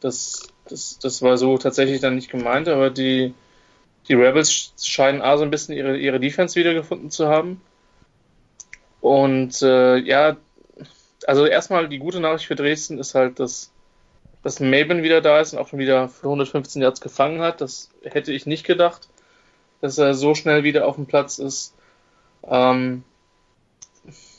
das, 0.00 0.48
das, 0.68 0.98
das 0.98 1.22
war 1.22 1.38
so 1.38 1.56
tatsächlich 1.56 2.00
dann 2.00 2.16
nicht 2.16 2.30
gemeint, 2.30 2.68
aber 2.68 2.90
die, 2.90 3.32
die 4.08 4.14
Rebels 4.14 4.72
scheinen 4.82 5.22
A 5.22 5.36
so 5.36 5.44
ein 5.44 5.50
bisschen 5.50 5.74
ihre, 5.74 5.96
ihre 5.96 6.20
Defense 6.20 6.58
wiedergefunden 6.58 7.10
zu 7.10 7.28
haben. 7.28 7.60
Und 9.00 9.62
äh, 9.62 9.98
ja, 9.98 10.36
also 11.26 11.46
erstmal 11.46 11.88
die 11.88 11.98
gute 11.98 12.20
Nachricht 12.20 12.46
für 12.46 12.56
Dresden 12.56 12.98
ist 12.98 13.14
halt, 13.14 13.40
dass, 13.40 13.72
dass 14.42 14.60
Maben 14.60 15.02
wieder 15.02 15.20
da 15.20 15.40
ist 15.40 15.52
und 15.52 15.58
auch 15.58 15.68
schon 15.68 15.78
wieder 15.78 16.08
für 16.08 16.26
115 16.26 16.82
Yards 16.82 17.00
gefangen 17.00 17.40
hat. 17.40 17.60
Das 17.60 17.90
hätte 18.04 18.32
ich 18.32 18.46
nicht 18.46 18.64
gedacht, 18.64 19.08
dass 19.80 19.98
er 19.98 20.14
so 20.14 20.34
schnell 20.34 20.62
wieder 20.62 20.86
auf 20.86 20.96
dem 20.96 21.06
Platz 21.06 21.38
ist. 21.38 21.74
Ähm, 22.46 23.02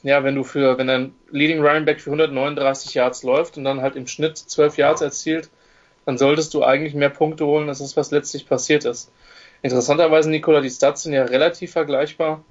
ja, 0.04 0.24
wenn 0.24 0.36
du 0.36 0.44
für, 0.44 0.78
wenn 0.78 0.90
ein 0.90 1.16
Leading 1.32 1.62
Running 1.62 1.86
Back 1.86 2.00
für 2.00 2.12
139 2.12 2.94
Yards 2.94 3.24
läuft 3.24 3.58
und 3.58 3.66
dann 3.66 3.82
halt 3.82 3.96
im 3.96 4.08
Schnitt 4.08 4.38
12 4.38 4.78
Yards 4.78 5.02
erzielt, 5.02 5.50
dann 6.06 6.18
solltest 6.18 6.54
du 6.54 6.64
eigentlich 6.64 6.94
mehr 6.94 7.10
Punkte 7.10 7.46
holen, 7.46 7.68
als 7.68 7.80
das, 7.80 7.98
was 7.98 8.12
letztlich 8.12 8.48
passiert 8.48 8.86
ist. 8.86 9.12
Interessanterweise, 9.62 10.30
Nicola, 10.30 10.62
die 10.62 10.70
Stats 10.70 11.04
sind 11.04 11.14
ja 11.14 11.24
relativ 11.24 11.72
vergleichbar 11.74 12.44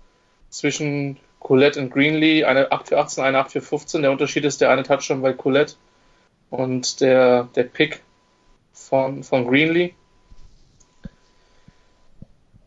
zwischen 0.51 1.19
Colette 1.39 1.81
und 1.81 1.91
Greenlee, 1.91 2.45
eine 2.45 2.73
8 2.73 2.89
für 2.89 2.99
18, 2.99 3.25
eine 3.25 3.39
8 3.39 3.53
für 3.53 3.61
15. 3.61 4.03
Der 4.03 4.11
Unterschied 4.11 4.45
ist 4.45 4.61
der 4.61 4.71
eine 4.71 4.83
Touchdown 4.83 5.23
bei 5.23 5.33
Colette 5.33 5.77
und 6.51 7.01
der, 7.01 7.45
der 7.55 7.65
Pick 7.65 8.03
von, 8.73 9.23
von 9.23 9.47
Greenlee. 9.47 9.95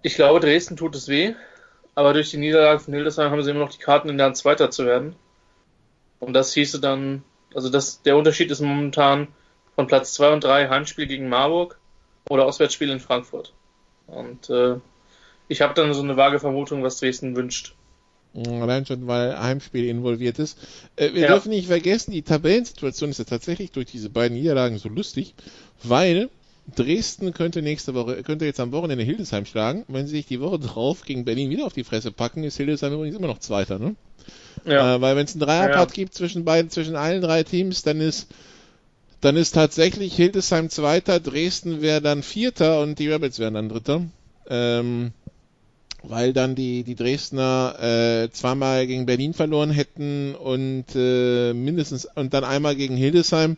Ich 0.02 0.16
glaube, 0.16 0.40
Dresden 0.40 0.78
tut 0.78 0.96
es 0.96 1.08
weh, 1.08 1.34
aber 1.96 2.14
durch 2.14 2.32
die 2.32 2.38
Niederlage 2.38 2.80
von 2.80 2.94
Hildesheim 2.94 3.32
haben 3.32 3.44
sie 3.44 3.52
immer 3.52 3.60
noch 3.60 3.72
die 3.72 3.84
Karten 3.84 4.10
in 4.10 4.18
der 4.18 4.28
Hand, 4.28 4.38
Zweiter 4.38 4.72
zu 4.72 4.86
werden. 4.86 5.16
Und 6.20 6.34
das 6.34 6.54
hieße 6.54 6.80
dann, 6.80 7.24
also 7.54 7.70
das, 7.70 8.02
der 8.02 8.18
Unterschied 8.18 8.52
ist 8.52 8.62
momentan 8.62 9.28
von 9.76 9.88
Platz 9.88 10.14
2 10.14 10.34
und 10.34 10.44
3 10.44 10.70
Heimspiel 10.70 11.08
gegen 11.08 11.30
Marburg 11.30 11.78
oder 12.30 12.46
Auswärtsspiel 12.46 12.90
in 12.90 13.00
Frankfurt. 13.00 13.54
Und 14.08 14.50
äh, 14.50 14.76
ich 15.48 15.62
habe 15.62 15.74
dann 15.74 15.94
so 15.94 16.02
eine 16.02 16.18
vage 16.18 16.40
Vermutung, 16.40 16.84
was 16.84 17.00
Dresden 17.00 17.36
wünscht. 17.36 17.76
Allein 18.34 18.86
schon, 18.86 19.08
weil 19.08 19.40
Heimspiel 19.40 19.86
involviert 19.86 20.38
ist. 20.38 20.58
Äh, 20.96 21.14
wir 21.14 21.24
ja. 21.24 21.28
dürfen 21.30 21.50
nicht 21.50 21.68
vergessen, 21.68 22.12
die 22.12 22.22
Tabellensituation 22.22 23.10
ist 23.10 23.18
ja 23.18 23.26
tatsächlich 23.26 23.72
durch 23.72 23.88
diese 23.88 24.10
beiden 24.10 24.38
Niederlagen 24.38 24.78
so 24.78 24.88
lustig, 24.88 25.34
weil 25.84 26.30
Dresden 26.76 27.34
könnte 27.34 27.62
nächste 27.62 27.96
Woche, 27.96 28.22
könnte 28.24 28.46
jetzt 28.46 28.60
am 28.60 28.72
Wochenende 28.72 29.04
Hildesheim 29.04 29.46
schlagen. 29.46 29.84
Wenn 29.88 30.06
sie 30.06 30.18
sich 30.18 30.28
die 30.28 30.40
Woche 30.40 30.60
drauf 30.60 31.04
gegen 31.04 31.26
Berlin 31.26 31.50
wieder 31.50 31.66
auf 31.66 31.74
die 31.74 31.84
Fresse 31.84 32.12
packen, 32.12 32.44
ist 32.44 32.58
Hildesheim 32.58 32.94
übrigens 32.94 33.18
immer 33.18 33.28
noch 33.28 33.40
Zweiter, 33.40 33.80
ne? 33.80 33.96
Ja. 34.66 34.96
Äh, 34.96 35.02
weil 35.02 35.16
wenn 35.16 35.26
es 35.26 35.34
einen 35.34 35.42
Dreierpart 35.42 35.90
ja, 35.90 35.96
gibt 35.96 36.14
zwischen 36.14 36.46
beiden, 36.46 36.70
zwischen 36.70 36.96
allen 36.96 37.22
drei 37.22 37.44
Teams, 37.44 37.82
dann 37.82 38.00
ist, 38.02 38.28
dann 39.22 39.36
ist 39.36 39.52
tatsächlich 39.52 40.16
Hildesheim 40.16 40.70
Zweiter, 40.70 41.20
Dresden 41.20 41.82
wäre 41.82 42.02
dann 42.02 42.24
Vierter 42.24 42.82
und 42.82 43.00
die 43.00 43.10
Rabbits 43.10 43.40
wären 43.40 43.56
dann 43.56 43.70
Dritter. 43.70 44.04
Ähm, 44.50 45.14
weil 46.04 46.34
dann 46.34 46.56
die, 46.56 46.84
die 46.84 46.96
Dresdner 46.96 47.76
äh, 47.80 48.30
zweimal 48.32 48.88
gegen 48.88 49.06
Berlin 49.06 49.34
verloren 49.34 49.72
hätten 49.72 50.36
und 50.36 50.86
äh, 50.96 51.54
mindestens 51.54 52.08
und 52.16 52.34
dann 52.34 52.44
einmal 52.44 52.76
gegen 52.76 52.96
Hildesheim. 52.96 53.58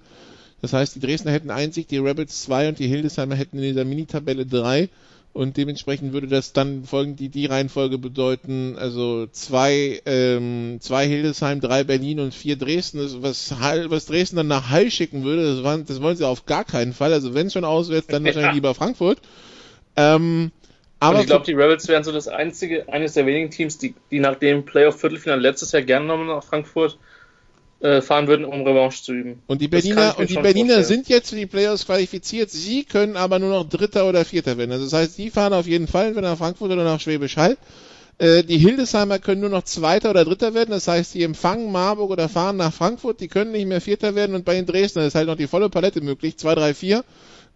Das 0.61 0.73
heißt, 0.73 0.95
die 0.95 0.99
Dresdner 0.99 1.31
hätten 1.31 1.49
einen 1.49 1.71
Sieg, 1.71 1.87
die 1.87 1.97
Rabbits 1.97 2.43
zwei 2.43 2.69
und 2.69 2.79
die 2.79 2.87
Hildesheimer 2.87 3.35
hätten 3.35 3.57
in 3.57 3.63
dieser 3.63 3.85
Mini-Tabelle 3.85 4.45
drei. 4.45 4.89
Und 5.33 5.55
dementsprechend 5.55 6.11
würde 6.11 6.27
das 6.27 6.51
dann 6.51 6.83
folgend 6.83 7.21
die, 7.21 7.29
die 7.29 7.45
Reihenfolge 7.45 7.97
bedeuten, 7.97 8.75
also 8.77 9.27
zwei, 9.27 10.01
ähm, 10.05 10.79
zwei 10.81 11.07
Hildesheim, 11.07 11.61
drei 11.61 11.85
Berlin 11.85 12.19
und 12.19 12.33
vier 12.33 12.57
Dresden, 12.57 12.99
was, 13.21 13.49
was 13.51 14.05
Dresden 14.07 14.35
dann 14.35 14.47
nach 14.47 14.69
Hall 14.69 14.91
schicken 14.91 15.23
würde, 15.23 15.55
das, 15.55 15.63
waren, 15.63 15.85
das 15.85 16.01
wollen 16.01 16.17
sie 16.17 16.27
auf 16.27 16.45
gar 16.45 16.65
keinen 16.65 16.91
Fall. 16.91 17.13
Also 17.13 17.33
wenn 17.33 17.49
schon 17.49 17.63
auswärts, 17.63 18.07
dann 18.07 18.23
wahrscheinlich 18.25 18.55
lieber 18.55 18.75
Frankfurt. 18.75 19.19
Ähm, 19.95 20.51
aber 21.01 21.15
und 21.15 21.21
ich 21.21 21.27
glaube, 21.27 21.45
die 21.45 21.53
Rebels 21.53 21.87
wären 21.87 22.03
so 22.03 22.11
das 22.11 22.27
einzige, 22.27 22.87
eines 22.87 23.13
der 23.13 23.25
wenigen 23.25 23.49
Teams, 23.49 23.79
die, 23.79 23.95
die 24.11 24.19
nach 24.19 24.35
dem 24.35 24.65
Playoff-Viertelfinale 24.65 25.41
letztes 25.41 25.71
Jahr 25.71 25.81
gerne 25.81 26.05
nochmal 26.05 26.27
nach 26.27 26.43
Frankfurt 26.43 26.99
äh, 27.79 28.01
fahren 28.01 28.27
würden, 28.27 28.45
um 28.45 28.61
Revanche 28.61 29.01
zu 29.01 29.11
üben. 29.11 29.41
Und 29.47 29.61
die 29.61 29.67
Berliner, 29.67 30.15
und 30.19 30.29
die 30.29 30.35
Berliner 30.35 30.83
sind 30.83 31.09
jetzt 31.09 31.31
für 31.31 31.35
die 31.35 31.47
Playoffs 31.47 31.87
qualifiziert. 31.87 32.51
Sie 32.51 32.83
können 32.83 33.17
aber 33.17 33.39
nur 33.39 33.49
noch 33.49 33.67
Dritter 33.67 34.07
oder 34.07 34.25
Vierter 34.25 34.59
werden. 34.59 34.71
Also 34.71 34.83
das 34.85 34.93
heißt, 34.93 35.15
sie 35.15 35.31
fahren 35.31 35.53
auf 35.53 35.65
jeden 35.65 35.87
Fall 35.87 36.09
entweder 36.09 36.29
nach 36.29 36.37
Frankfurt 36.37 36.69
oder 36.69 36.83
nach 36.83 36.99
Schwäbisch 36.99 37.35
Hall. 37.35 37.57
Äh, 38.19 38.43
die 38.43 38.59
Hildesheimer 38.59 39.17
können 39.17 39.41
nur 39.41 39.49
noch 39.49 39.63
Zweiter 39.63 40.11
oder 40.11 40.23
Dritter 40.23 40.53
werden. 40.53 40.69
Das 40.69 40.87
heißt, 40.87 41.15
die 41.15 41.23
empfangen 41.23 41.71
Marburg 41.71 42.11
oder 42.11 42.29
fahren 42.29 42.57
nach 42.57 42.71
Frankfurt. 42.71 43.19
Die 43.19 43.27
können 43.27 43.53
nicht 43.53 43.65
mehr 43.65 43.81
Vierter 43.81 44.13
werden. 44.13 44.35
Und 44.35 44.45
bei 44.45 44.53
den 44.53 44.67
Dresdner 44.67 45.07
ist 45.07 45.15
halt 45.15 45.25
noch 45.25 45.37
die 45.37 45.47
volle 45.47 45.71
Palette 45.71 46.01
möglich. 46.01 46.37
Zwei, 46.37 46.53
drei, 46.53 46.75
vier. 46.75 47.03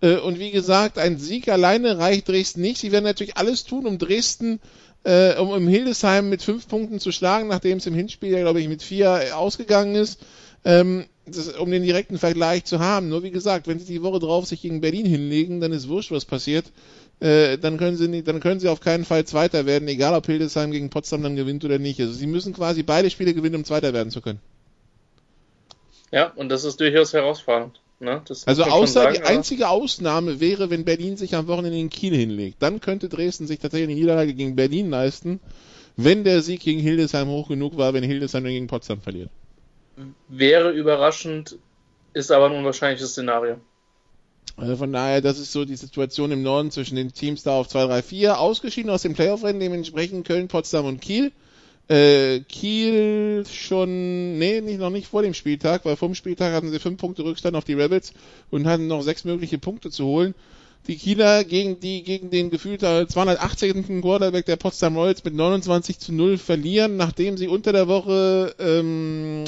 Äh, 0.02 0.18
und 0.18 0.40
wie 0.40 0.52
gesagt, 0.52 0.98
ein 0.98 1.18
Sieg 1.18 1.48
alleine 1.50 1.98
reicht 1.98 2.28
Dresden 2.28 2.62
nicht. 2.62 2.80
Sie 2.80 2.92
werden 2.92 3.06
natürlich 3.06 3.38
alles 3.38 3.64
tun, 3.64 3.86
um 3.86 3.98
Dresden, 3.98 4.60
äh, 5.04 5.36
um 5.38 5.54
im 5.54 5.68
Hildesheim 5.68 6.30
mit 6.30 6.42
fünf 6.42 6.68
Punkten 6.68 7.00
zu 7.00 7.12
schlagen, 7.12 7.48
nachdem 7.48 7.78
es 7.78 7.86
im 7.86 7.94
Hinspiel 7.94 8.32
ja, 8.32 8.42
glaube 8.42 8.62
ich, 8.62 8.68
mit 8.68 8.84
vier 8.84 9.38
ausgegangen 9.38 9.96
ist. 9.96 10.20
Ähm, 10.64 11.06
das, 11.26 11.50
um 11.50 11.72
den 11.72 11.84
direkten 11.84 12.18
Vergleich 12.18 12.66
zu 12.66 12.80
haben. 12.80 13.10
Nur 13.10 13.24
wie 13.24 13.32
gesagt, 13.32 13.68
wenn 13.68 13.80
sie 13.80 13.86
die 13.86 14.04
Woche 14.04 14.20
drauf 14.20 14.46
sich 14.46 14.62
gegen 14.62 14.82
Berlin 14.82 15.06
hinlegen, 15.06 15.60
dann 15.60 15.72
ist 15.72 15.88
wurscht, 15.88 16.12
was 16.12 16.26
passiert. 16.26 16.66
Äh, 17.20 17.58
dann 17.58 17.78
können 17.78 17.98
sie 17.98 18.24
dann 18.24 18.40
können 18.40 18.60
sie 18.60 18.68
auf 18.68 18.82
keinen 18.82 19.06
Fall 19.06 19.26
Zweiter 19.26 19.66
werden, 19.66 19.88
egal 19.88 20.14
ob 20.14 20.26
Hildesheim 20.26 20.72
gegen 20.72 20.90
Potsdam 20.90 21.24
dann 21.24 21.36
gewinnt 21.36 21.64
oder 21.66 21.80
nicht. 21.80 22.00
Also 22.00 22.14
sie 22.14 22.28
müssen 22.28 22.54
quasi 22.54 22.84
beide 22.84 23.10
Spiele 23.10 23.34
gewinnen, 23.34 23.56
um 23.56 23.66
Zweiter 23.66 23.94
werden 23.94 24.12
zu 24.12 24.22
können. 24.22 24.40
Ja, 26.12 26.32
und 26.36 26.50
das 26.50 26.64
ist 26.64 26.80
durchaus 26.80 27.14
herausfordernd. 27.14 27.82
Ne? 28.00 28.22
also 28.46 28.64
außer 28.64 29.04
sagen, 29.04 29.16
die 29.16 29.24
einzige 29.24 29.70
Ausnahme 29.70 30.42
wäre, 30.42 30.70
wenn 30.70 30.84
Berlin 30.84 31.16
sich 31.16 31.34
am 31.34 31.48
Wochenende 31.48 31.80
in 31.80 31.90
Kiel 31.90 32.14
hinlegt. 32.14 32.58
Dann 32.60 32.82
könnte 32.82 33.08
Dresden 33.08 33.48
sich 33.48 33.60
tatsächlich 33.60 33.90
eine 33.90 34.00
Niederlage 34.00 34.34
gegen 34.34 34.56
Berlin 34.56 34.90
leisten, 34.90 35.40
wenn 35.96 36.26
der 36.26 36.42
Sieg 36.42 36.62
gegen 36.62 36.82
Hildesheim 36.82 37.30
hoch 37.30 37.48
genug 37.48 37.78
war, 37.78 37.94
wenn 37.94 38.04
Hildesheim 38.04 38.44
dann 38.44 38.52
gegen 38.52 38.68
Potsdam 38.68 39.00
verliert. 39.00 39.30
Wäre 40.28 40.72
überraschend, 40.72 41.58
ist 42.14 42.32
aber 42.32 42.48
ein 42.48 42.58
unwahrscheinliches 42.58 43.12
Szenario. 43.12 43.62
Also 44.58 44.76
von 44.76 44.92
daher, 44.92 45.22
das 45.22 45.40
ist 45.40 45.54
so 45.54 45.64
die 45.64 45.76
Situation 45.76 46.32
im 46.32 46.44
Norden 46.44 46.72
zwischen 46.72 46.96
den 46.96 47.14
Teams 47.14 47.44
da 47.44 47.58
auf 47.58 47.68
2, 47.68 47.88
3, 47.88 48.02
4. 48.02 48.40
Ausgeschieden 48.40 48.90
aus 48.90 49.02
dem 49.02 49.14
Playoff-Rennen, 49.14 49.60
dementsprechend 49.60 50.28
Köln, 50.28 50.48
Potsdam 50.48 50.86
und 50.86 51.02
Kiel. 51.02 51.32
Äh, 51.88 52.40
Kiel 52.42 53.46
schon, 53.52 54.40
nee, 54.40 54.60
nicht, 54.62 54.80
noch 54.80 54.90
nicht 54.90 55.08
vor 55.08 55.22
dem 55.22 55.36
Spieltag, 55.36 55.86
weil 55.86 55.96
vor 55.96 56.10
dem 56.10 56.16
Spieltag 56.16 56.54
hatten 56.54 56.72
sie 56.72 56.80
fünf 56.80 57.00
Punkte 57.00 57.24
Rückstand 57.24 57.56
auf 57.56 57.64
die 57.64 57.74
Rebels 57.74 58.14
und 58.50 58.66
hatten 58.66 58.88
noch 58.88 59.04
sechs 59.04 59.24
mögliche 59.24 59.60
Punkte 59.60 59.92
zu 59.92 60.06
holen. 60.06 60.34
Die 60.88 60.98
Kieler 60.98 61.44
gegen 61.44 61.80
die, 61.80 62.04
gegen 62.04 62.30
den 62.30 62.52
gefühlt 62.52 62.82
280. 62.82 64.02
Quarterback 64.02 64.46
der 64.46 64.56
Potsdam 64.56 64.96
Royals 64.96 65.24
mit 65.24 65.34
29 65.34 65.98
zu 66.00 66.14
0 66.14 66.38
verlieren, 66.38 66.96
nachdem 66.96 67.38
sie 67.38 67.48
unter 67.48 67.72
der 67.72 67.88
Woche 67.88 68.56
ähm, 68.60 69.44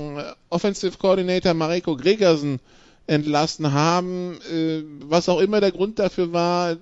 Offensive 0.49 0.97
Coordinator 0.97 1.53
Mareko 1.53 1.95
Gregersen 1.95 2.59
entlassen 3.05 3.71
haben. 3.71 4.39
Äh, 4.51 4.83
was 5.01 5.29
auch 5.29 5.39
immer 5.39 5.59
der 5.61 5.71
Grund 5.71 5.99
dafür 5.99 6.33
war, 6.33 6.77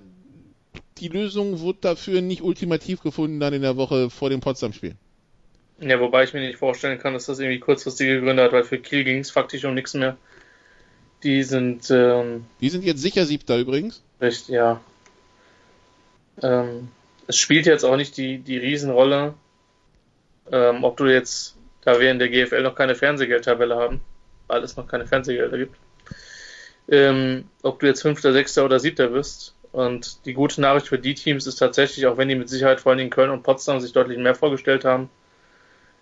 die 0.98 1.08
Lösung 1.08 1.60
wurde 1.60 1.78
dafür 1.82 2.22
nicht 2.22 2.42
ultimativ 2.42 3.02
gefunden 3.02 3.40
dann 3.40 3.52
in 3.52 3.62
der 3.62 3.76
Woche 3.76 4.08
vor 4.08 4.30
dem 4.30 4.40
Potsdam-Spiel. 4.40 4.96
Ja, 5.78 6.00
wobei 6.00 6.24
ich 6.24 6.32
mir 6.32 6.40
nicht 6.40 6.58
vorstellen 6.58 6.98
kann, 6.98 7.12
dass 7.12 7.26
das 7.26 7.38
irgendwie 7.38 7.60
kurzfristige 7.60 8.20
Gründe 8.20 8.42
hat, 8.42 8.52
weil 8.52 8.64
für 8.64 8.78
Kiel 8.78 9.04
ging 9.04 9.18
es 9.18 9.30
faktisch 9.30 9.64
um 9.64 9.74
nichts 9.74 9.94
mehr. 9.94 10.16
Die 11.22 11.42
sind. 11.42 11.90
Ähm, 11.90 12.46
die 12.60 12.70
sind 12.70 12.84
jetzt 12.84 13.02
sicher 13.02 13.26
siebter 13.26 13.58
übrigens. 13.58 14.02
Richtig, 14.20 14.48
ja. 14.48 14.80
Ähm, 16.42 16.88
es 17.26 17.36
spielt 17.36 17.66
jetzt 17.66 17.84
auch 17.84 17.96
nicht 17.96 18.16
die, 18.16 18.38
die 18.38 18.58
Riesenrolle, 18.58 19.34
ähm, 20.50 20.84
ob 20.84 20.96
du 20.96 21.06
jetzt, 21.06 21.56
da 21.82 22.00
wir 22.00 22.10
in 22.10 22.18
der 22.18 22.28
GFL 22.28 22.62
noch 22.62 22.74
keine 22.74 22.94
Fernsehgeldtabelle 22.94 23.76
haben, 23.76 24.00
weil 24.46 24.62
es 24.62 24.76
noch 24.76 24.86
keine 24.86 25.06
Fernsehgelder 25.06 25.58
gibt, 25.58 25.76
ähm, 26.88 27.48
ob 27.62 27.80
du 27.80 27.86
jetzt 27.86 28.02
Fünfter, 28.02 28.32
Sechster 28.32 28.64
oder 28.64 28.78
Siebter 28.78 29.12
wirst. 29.12 29.54
Und 29.72 30.24
die 30.24 30.32
gute 30.32 30.60
Nachricht 30.60 30.88
für 30.88 30.98
die 30.98 31.14
Teams 31.14 31.46
ist 31.46 31.56
tatsächlich, 31.56 32.06
auch 32.06 32.16
wenn 32.16 32.28
die 32.28 32.34
mit 32.34 32.48
Sicherheit 32.48 32.80
vor 32.80 32.92
allem 32.92 33.00
in 33.00 33.10
Köln 33.10 33.30
und 33.30 33.42
Potsdam 33.42 33.80
sich 33.80 33.92
deutlich 33.92 34.16
mehr 34.16 34.34
vorgestellt 34.34 34.84
haben, 34.84 35.10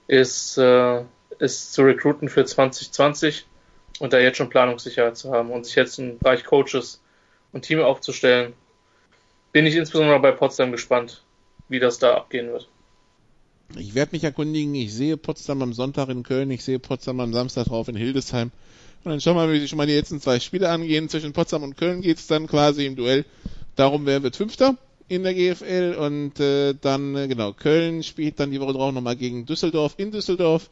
ist, 0.07 0.59
äh, 0.59 1.03
ist 1.39 1.73
zu 1.73 1.83
recruiten 1.83 2.29
für 2.29 2.45
2020 2.45 3.47
und 4.01 4.13
da 4.13 4.19
jetzt 4.19 4.37
schon 4.37 4.51
Planungssicherheit 4.51 5.17
zu 5.17 5.33
haben 5.33 5.51
und 5.51 5.67
sich 5.67 5.75
jetzt 5.75 5.99
im 5.99 6.19
Bereich 6.19 6.45
Coaches 6.45 7.01
und 7.53 7.63
Team 7.63 7.81
aufzustellen, 7.81 8.53
bin 9.53 9.67
ich 9.67 9.77
insbesondere 9.77 10.19
bei 10.21 10.33
Potsdam 10.33 10.73
gespannt, 10.73 11.23
wie 11.69 11.79
das 11.79 11.99
da 11.99 12.15
abgehen 12.15 12.49
wird. 12.49 12.69
Ich 13.77 13.95
werde 13.95 14.13
mich 14.13 14.25
erkundigen, 14.25 14.75
ich 14.75 14.93
sehe 14.93 15.17
Potsdam 15.17 15.63
am 15.63 15.73
Sonntag 15.73 16.09
in 16.09 16.23
Köln, 16.23 16.51
ich 16.51 16.65
sehe 16.65 16.79
Potsdam 16.79 17.21
am 17.21 17.33
Samstag 17.33 17.67
drauf 17.67 17.89
in 17.89 17.97
Hildesheim. 17.97 18.51
Und 19.05 19.11
dann 19.11 19.21
schauen 19.21 19.37
wir 19.37 19.47
mal, 19.47 19.53
wie 19.53 19.61
sich 19.61 19.71
schon 19.71 19.77
mal 19.77 19.87
die 19.87 19.95
letzten 19.95 20.21
zwei 20.21 20.41
Spiele 20.41 20.71
angehen. 20.71 21.09
Zwischen 21.09 21.33
Potsdam 21.33 21.63
und 21.63 21.77
Köln 21.77 22.01
geht 22.01 22.19
es 22.19 22.27
dann 22.27 22.47
quasi 22.47 22.87
im 22.87 22.97
Duell 22.97 23.25
darum, 23.77 24.07
wer 24.07 24.23
wird 24.23 24.37
Fünfter 24.37 24.77
in 25.09 25.23
der 25.23 25.35
GFL 25.35 25.97
und 25.99 26.41
äh, 26.41 26.75
dann, 26.81 27.15
äh, 27.17 27.29
genau, 27.29 27.53
Köln 27.53 28.03
spielt 28.03 28.41
dann 28.41 28.51
die 28.51 28.61
Woche 28.61 28.73
drauf 28.73 28.93
nochmal 28.93 29.17
gegen 29.17 29.47
Düsseldorf 29.47 29.95
in 29.99 30.11
Düsseldorf 30.11 30.71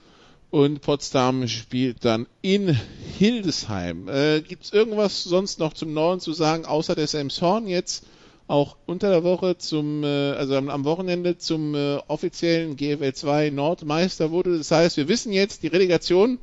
und 0.51 0.83
Potsdam 0.83 1.49
spielt 1.49 2.05
dann 2.05 2.27
in 2.43 2.79
Hildesheim. 3.19 4.09
Äh, 4.09 4.43
Gibt 4.43 4.65
es 4.65 4.73
irgendwas 4.73 5.25
sonst 5.25 5.59
noch 5.59 5.73
zum 5.73 5.93
Norden 5.93 6.21
zu 6.21 6.33
sagen, 6.33 6.65
außer 6.65 6.95
dass 6.95 7.15
Emshorn 7.15 7.67
jetzt 7.67 8.05
auch 8.49 8.77
unter 8.87 9.11
der 9.11 9.25
Woche 9.25 9.57
zum, 9.57 10.05
äh, 10.05 10.33
also 10.33 10.57
am, 10.57 10.85
Wochenende 10.85 11.39
zum 11.39 11.75
äh, 11.75 11.97
offiziellen 12.09 12.77
GFL 12.77 13.15
2 13.15 13.51
Nordmeister 13.51 14.31
wurde. 14.31 14.59
Das 14.59 14.71
heißt, 14.71 14.97
wir 14.97 15.09
wissen 15.09 15.33
jetzt, 15.33 15.63
die 15.63 15.69
Relegation 15.69 16.39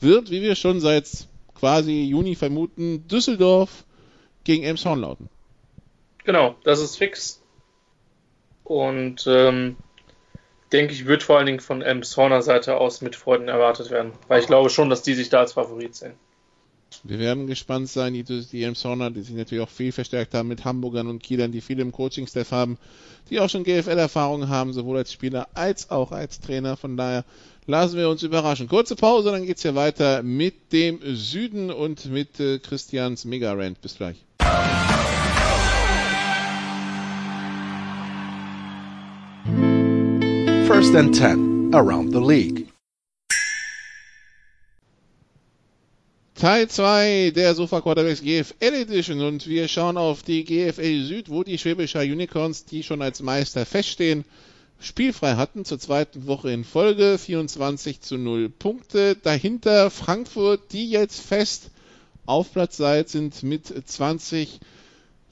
wird, 0.00 0.30
wie 0.30 0.40
wir 0.42 0.54
schon 0.54 0.80
seit 0.80 1.08
quasi 1.54 2.02
Juni 2.04 2.34
vermuten, 2.34 3.06
Düsseldorf 3.08 3.84
gegen 4.44 4.64
Emshorn 4.64 5.00
lauten. 5.00 5.28
Genau, 6.24 6.56
das 6.64 6.80
ist 6.80 6.96
fix. 6.96 7.42
Und 8.64 9.26
ähm, 9.26 9.76
denke 10.72 10.92
ich, 10.92 11.06
wird 11.06 11.22
vor 11.22 11.38
allen 11.38 11.46
Dingen 11.46 11.60
von 11.60 11.82
Elmshorner 11.82 12.42
Seite 12.42 12.76
aus 12.76 13.00
mit 13.00 13.16
Freuden 13.16 13.48
erwartet 13.48 13.90
werden. 13.90 14.12
Weil 14.28 14.40
ich 14.40 14.46
glaube 14.46 14.70
schon, 14.70 14.90
dass 14.90 15.02
die 15.02 15.14
sich 15.14 15.28
da 15.28 15.40
als 15.40 15.54
Favorit 15.54 15.94
sehen. 15.94 16.14
Wir 17.04 17.18
werden 17.18 17.46
gespannt 17.46 17.88
sein, 17.88 18.14
die, 18.14 18.24
die 18.24 18.62
Elmshorner, 18.64 19.10
die 19.10 19.22
sich 19.22 19.34
natürlich 19.34 19.62
auch 19.62 19.70
viel 19.70 19.92
verstärkt 19.92 20.34
haben 20.34 20.48
mit 20.48 20.64
Hamburgern 20.64 21.06
und 21.06 21.22
Kielern, 21.22 21.52
die 21.52 21.60
viele 21.60 21.82
im 21.82 21.92
Coaching-Staff 21.92 22.50
haben, 22.50 22.78
die 23.30 23.38
auch 23.38 23.48
schon 23.48 23.64
GFL-Erfahrungen 23.64 24.48
haben, 24.48 24.72
sowohl 24.72 24.98
als 24.98 25.12
Spieler 25.12 25.48
als 25.54 25.90
auch 25.90 26.10
als 26.10 26.40
Trainer. 26.40 26.76
Von 26.76 26.96
daher 26.96 27.24
lassen 27.66 27.96
wir 27.96 28.08
uns 28.08 28.22
überraschen. 28.22 28.68
Kurze 28.68 28.96
Pause, 28.96 29.30
dann 29.30 29.46
geht's 29.46 29.62
hier 29.62 29.76
weiter 29.76 30.22
mit 30.22 30.72
dem 30.72 31.00
Süden 31.14 31.70
und 31.70 32.06
mit 32.06 32.40
äh, 32.40 32.58
Christians 32.58 33.24
Mega-Rant. 33.24 33.80
Bis 33.80 33.96
gleich. 33.96 34.16
First 40.80 40.94
and 40.94 41.14
10 41.14 41.74
around 41.74 42.10
the 42.10 42.20
league. 42.20 42.66
Teil 46.34 46.68
2 46.68 47.32
der 47.36 47.54
Sofa 47.54 47.82
Quarterbacks 47.82 48.22
GFL 48.22 48.54
Edition 48.74 49.20
und 49.20 49.46
wir 49.46 49.68
schauen 49.68 49.98
auf 49.98 50.22
die 50.22 50.42
GFL 50.42 51.02
Süd, 51.02 51.28
wo 51.28 51.42
die 51.42 51.58
Schwäbischer 51.58 52.00
Unicorns, 52.00 52.64
die 52.64 52.82
schon 52.82 53.02
als 53.02 53.20
Meister 53.20 53.66
feststehen, 53.66 54.24
spielfrei 54.80 55.34
hatten 55.34 55.66
zur 55.66 55.78
zweiten 55.78 56.26
Woche 56.26 56.50
in 56.50 56.64
Folge, 56.64 57.18
24 57.18 58.00
zu 58.00 58.16
0 58.16 58.48
Punkte. 58.48 59.16
Dahinter 59.16 59.90
Frankfurt, 59.90 60.72
die 60.72 60.88
jetzt 60.88 61.20
fest 61.20 61.72
auf 62.24 62.54
Platz 62.54 62.78
3 62.78 63.04
sind 63.04 63.42
mit 63.42 63.66
20 63.66 64.60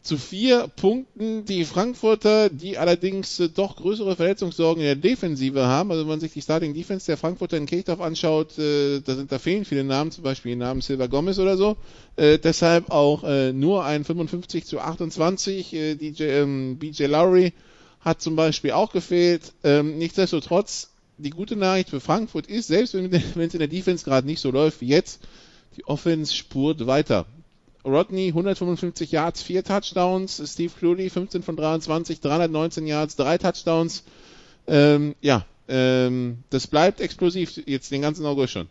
zu 0.02 0.16
vier 0.16 0.68
Punkten. 0.68 1.44
Die 1.44 1.64
Frankfurter, 1.64 2.48
die 2.48 2.78
allerdings 2.78 3.40
äh, 3.40 3.48
doch 3.48 3.76
größere 3.76 4.16
Verletzungssorgen 4.16 4.82
in 4.82 4.86
der 4.86 4.96
Defensive 4.96 5.66
haben. 5.66 5.90
Also 5.90 6.02
wenn 6.02 6.08
man 6.08 6.20
sich 6.20 6.32
die 6.32 6.42
Starting 6.42 6.74
Defense 6.74 7.06
der 7.06 7.16
Frankfurter 7.16 7.56
in 7.56 7.66
Kirchdorf 7.66 8.00
anschaut, 8.00 8.58
äh, 8.58 9.00
da 9.00 9.14
sind 9.14 9.30
da 9.32 9.38
fehlen 9.38 9.64
viele 9.64 9.84
Namen, 9.84 10.10
zum 10.10 10.24
Beispiel 10.24 10.52
den 10.52 10.60
Namen 10.60 10.80
Silva 10.80 11.06
Gomez 11.06 11.38
oder 11.38 11.56
so. 11.56 11.76
Äh, 12.16 12.38
deshalb 12.38 12.90
auch 12.90 13.24
äh, 13.24 13.52
nur 13.52 13.84
ein 13.84 14.04
55 14.04 14.64
zu 14.64 14.80
28. 14.80 15.74
Äh, 15.74 15.94
DJ, 15.96 16.24
ähm, 16.24 16.78
BJ 16.78 17.04
Lowry 17.04 17.52
hat 18.00 18.20
zum 18.20 18.36
Beispiel 18.36 18.72
auch 18.72 18.92
gefehlt. 18.92 19.52
Ähm, 19.64 19.98
nichtsdestotrotz, 19.98 20.90
die 21.18 21.30
gute 21.30 21.56
Nachricht 21.56 21.90
für 21.90 22.00
Frankfurt 22.00 22.46
ist, 22.46 22.68
selbst 22.68 22.94
wenn 22.94 23.12
es 23.12 23.54
in 23.54 23.58
der 23.58 23.68
Defense 23.68 24.04
gerade 24.04 24.26
nicht 24.26 24.40
so 24.40 24.50
läuft 24.50 24.80
wie 24.80 24.88
jetzt, 24.88 25.20
die 25.76 25.84
Offense 25.86 26.34
spurt 26.34 26.86
weiter. 26.86 27.26
Rodney 27.88 28.28
155 28.28 29.10
Yards, 29.10 29.42
4 29.42 29.64
Touchdowns. 29.64 30.42
Steve 30.52 30.72
Cluley 30.78 31.10
15 31.10 31.42
von 31.42 31.56
23, 31.56 32.20
319 32.20 32.86
Yards, 32.86 33.16
3 33.16 33.38
Touchdowns. 33.38 34.04
Ähm, 34.66 35.14
ja, 35.20 35.46
ähm, 35.68 36.44
das 36.50 36.66
bleibt 36.66 37.00
explosiv 37.00 37.60
jetzt 37.66 37.90
den 37.90 38.02
ganzen 38.02 38.26
August 38.26 38.52
schon. 38.52 38.68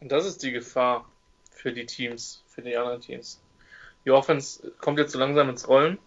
Und 0.00 0.12
das 0.12 0.26
ist 0.26 0.42
die 0.42 0.52
Gefahr 0.52 1.08
für 1.50 1.72
die 1.72 1.86
Teams, 1.86 2.42
für 2.48 2.62
die 2.62 2.76
anderen 2.76 3.00
Teams. 3.00 3.40
Die 4.04 4.10
Offense 4.10 4.72
kommt 4.78 4.98
jetzt 4.98 5.12
so 5.12 5.18
langsam 5.18 5.48
ins 5.48 5.68
Rollen. 5.68 5.98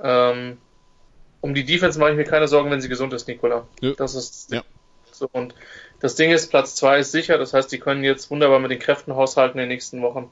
Ähm, 0.00 0.58
um 1.40 1.54
die 1.54 1.64
Defense 1.64 1.98
mache 1.98 2.10
ich 2.10 2.16
mir 2.16 2.24
keine 2.24 2.48
Sorgen, 2.48 2.70
wenn 2.70 2.80
sie 2.80 2.88
gesund 2.88 3.12
ist, 3.12 3.28
Nicola. 3.28 3.66
Ja. 3.80 3.92
Das 3.92 4.14
ist 4.14 4.52
ja. 4.52 4.62
So. 5.18 5.28
Und 5.32 5.54
das 6.00 6.14
Ding 6.14 6.30
ist, 6.30 6.48
Platz 6.48 6.74
2 6.76 7.00
ist 7.00 7.12
sicher, 7.12 7.38
das 7.38 7.52
heißt, 7.54 7.70
die 7.70 7.78
können 7.78 8.04
jetzt 8.04 8.30
wunderbar 8.30 8.58
mit 8.58 8.70
den 8.70 8.78
Kräften 8.78 9.14
haushalten 9.16 9.58
in 9.58 9.64
den 9.64 9.68
nächsten 9.68 10.02
Wochen. 10.02 10.30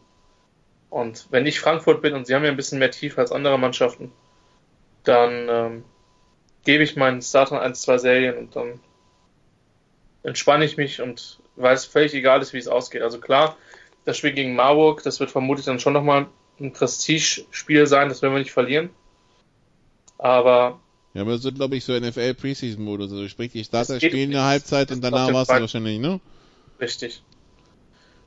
Und 0.91 1.27
wenn 1.31 1.47
ich 1.47 1.61
Frankfurt 1.61 2.03
bin 2.03 2.15
und 2.15 2.27
sie 2.27 2.35
haben 2.35 2.45
ja 2.45 2.51
ein 2.51 2.57
bisschen 2.57 2.79
mehr 2.79 2.91
Tiefe 2.91 3.21
als 3.21 3.33
andere 3.33 3.59
Mannschaften, 3.59 4.13
dann 5.05 5.49
ähm, 5.49 5.85
gebe 6.65 6.85
ich 6.85 6.97
meinen 6.97 7.23
Startern 7.23 7.59
1, 7.59 7.83
2 7.83 7.99
Serien 7.99 8.39
und 8.39 8.57
dann 8.57 8.81
entspanne 10.23 10.65
ich 10.65 10.77
mich 10.77 11.01
und 11.01 11.41
weil 11.57 11.75
es 11.75 11.85
völlig 11.85 12.15
egal 12.15 12.43
ist, 12.43 12.53
wie 12.53 12.59
es 12.59 12.69
ausgeht. 12.69 13.03
Also 13.03 13.21
klar, 13.21 13.57
das 14.05 14.17
Spiel 14.19 14.33
gegen 14.33 14.55
Marburg, 14.55 15.03
das 15.03 15.21
wird 15.21 15.31
vermutlich 15.31 15.67
dann 15.67 15.81
schon 15.81 15.93
nochmal 15.93 16.27
ein 16.61 16.73
Prestige-Spiel 16.73 17.87
sein, 17.87 18.09
das 18.09 18.23
werden 18.23 18.35
wir 18.35 18.39
nicht 18.39 18.53
verlieren. 18.53 18.91
Aber 20.19 20.81
ja, 21.17 21.23
aber 21.23 21.33
das 21.33 21.45
wird, 21.45 21.55
glaube 21.55 21.77
ich, 21.77 21.85
so 21.85 21.99
NFL 21.99 22.35
Preseason 22.35 22.85
Modus. 22.85 23.11
Also 23.11 23.27
sprich, 23.27 23.51
die 23.51 23.65
Starter 23.65 23.99
spielen 23.99 24.31
eine 24.31 24.45
Halbzeit 24.45 24.93
und 24.93 25.03
danach 25.03 25.33
war 25.33 25.43
es 25.43 25.49
wahrscheinlich, 25.49 25.99
ne? 25.99 26.21
Richtig. 26.79 27.23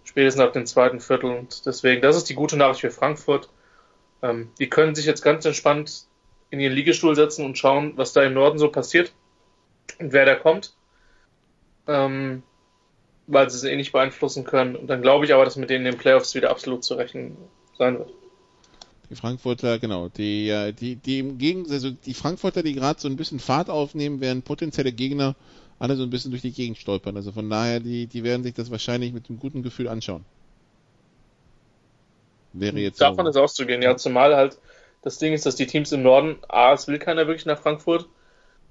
Spätestens 0.03 0.41
ab 0.41 0.53
dem 0.53 0.65
zweiten 0.65 0.99
Viertel. 0.99 1.29
Und 1.29 1.67
deswegen, 1.67 2.01
das 2.01 2.17
ist 2.17 2.29
die 2.29 2.33
gute 2.33 2.57
Nachricht 2.57 2.81
für 2.81 2.89
Frankfurt. 2.89 3.49
Ähm, 4.23 4.49
die 4.57 4.69
können 4.69 4.95
sich 4.95 5.05
jetzt 5.05 5.21
ganz 5.21 5.45
entspannt 5.45 6.07
in 6.49 6.59
ihren 6.59 6.73
Liegestuhl 6.73 7.15
setzen 7.15 7.45
und 7.45 7.59
schauen, 7.59 7.93
was 7.95 8.13
da 8.13 8.23
im 8.23 8.33
Norden 8.33 8.57
so 8.57 8.69
passiert 8.69 9.13
und 9.99 10.11
wer 10.11 10.25
da 10.25 10.33
kommt. 10.33 10.73
Ähm, 11.85 12.41
weil 13.27 13.51
sie 13.51 13.57
es 13.57 13.63
eh 13.65 13.75
nicht 13.75 13.91
beeinflussen 13.91 14.45
können. 14.45 14.75
Und 14.75 14.87
dann 14.87 15.03
glaube 15.03 15.25
ich 15.25 15.33
aber, 15.35 15.45
dass 15.45 15.57
mit 15.57 15.69
denen 15.69 15.85
in 15.85 15.91
den 15.91 15.99
Playoffs 15.99 16.33
wieder 16.33 16.49
absolut 16.49 16.83
zu 16.83 16.95
rechnen 16.95 17.37
sein 17.77 17.99
wird. 17.99 18.11
Die 19.09 19.15
Frankfurter, 19.15 19.79
genau, 19.79 20.09
die, 20.09 20.73
die, 20.79 20.95
die 20.95 21.19
im 21.19 21.37
Gegensatz, 21.39 21.83
also 21.83 21.91
die 21.91 22.13
Frankfurter, 22.13 22.61
die 22.61 22.73
gerade 22.73 22.99
so 22.99 23.07
ein 23.07 23.15
bisschen 23.15 23.39
Fahrt 23.39 23.69
aufnehmen, 23.69 24.21
werden 24.21 24.43
potenzielle 24.43 24.91
Gegner 24.91 25.35
alle 25.79 25.95
so 25.95 26.03
ein 26.03 26.09
bisschen 26.09 26.31
durch 26.31 26.43
die 26.43 26.51
Gegend 26.51 26.77
stolpern. 26.77 27.15
Also 27.15 27.31
von 27.31 27.49
daher, 27.49 27.79
die, 27.79 28.05
die 28.05 28.23
werden 28.23 28.43
sich 28.43 28.53
das 28.53 28.69
wahrscheinlich 28.69 29.13
mit 29.13 29.29
einem 29.29 29.39
guten 29.39 29.63
Gefühl 29.63 29.87
anschauen. 29.87 30.25
Wäre 32.53 32.79
jetzt 32.79 33.01
Davon 33.01 33.25
so. 33.25 33.29
ist 33.29 33.37
auszugehen, 33.37 33.81
ja, 33.81 33.95
zumal 33.95 34.35
halt 34.35 34.59
das 35.01 35.17
Ding 35.17 35.33
ist, 35.33 35.45
dass 35.45 35.55
die 35.55 35.67
Teams 35.67 35.91
im 35.91 36.03
Norden, 36.03 36.37
A, 36.47 36.73
es 36.73 36.87
will 36.87 36.99
keiner 36.99 37.25
wirklich 37.25 37.45
nach 37.45 37.59
Frankfurt 37.59 38.07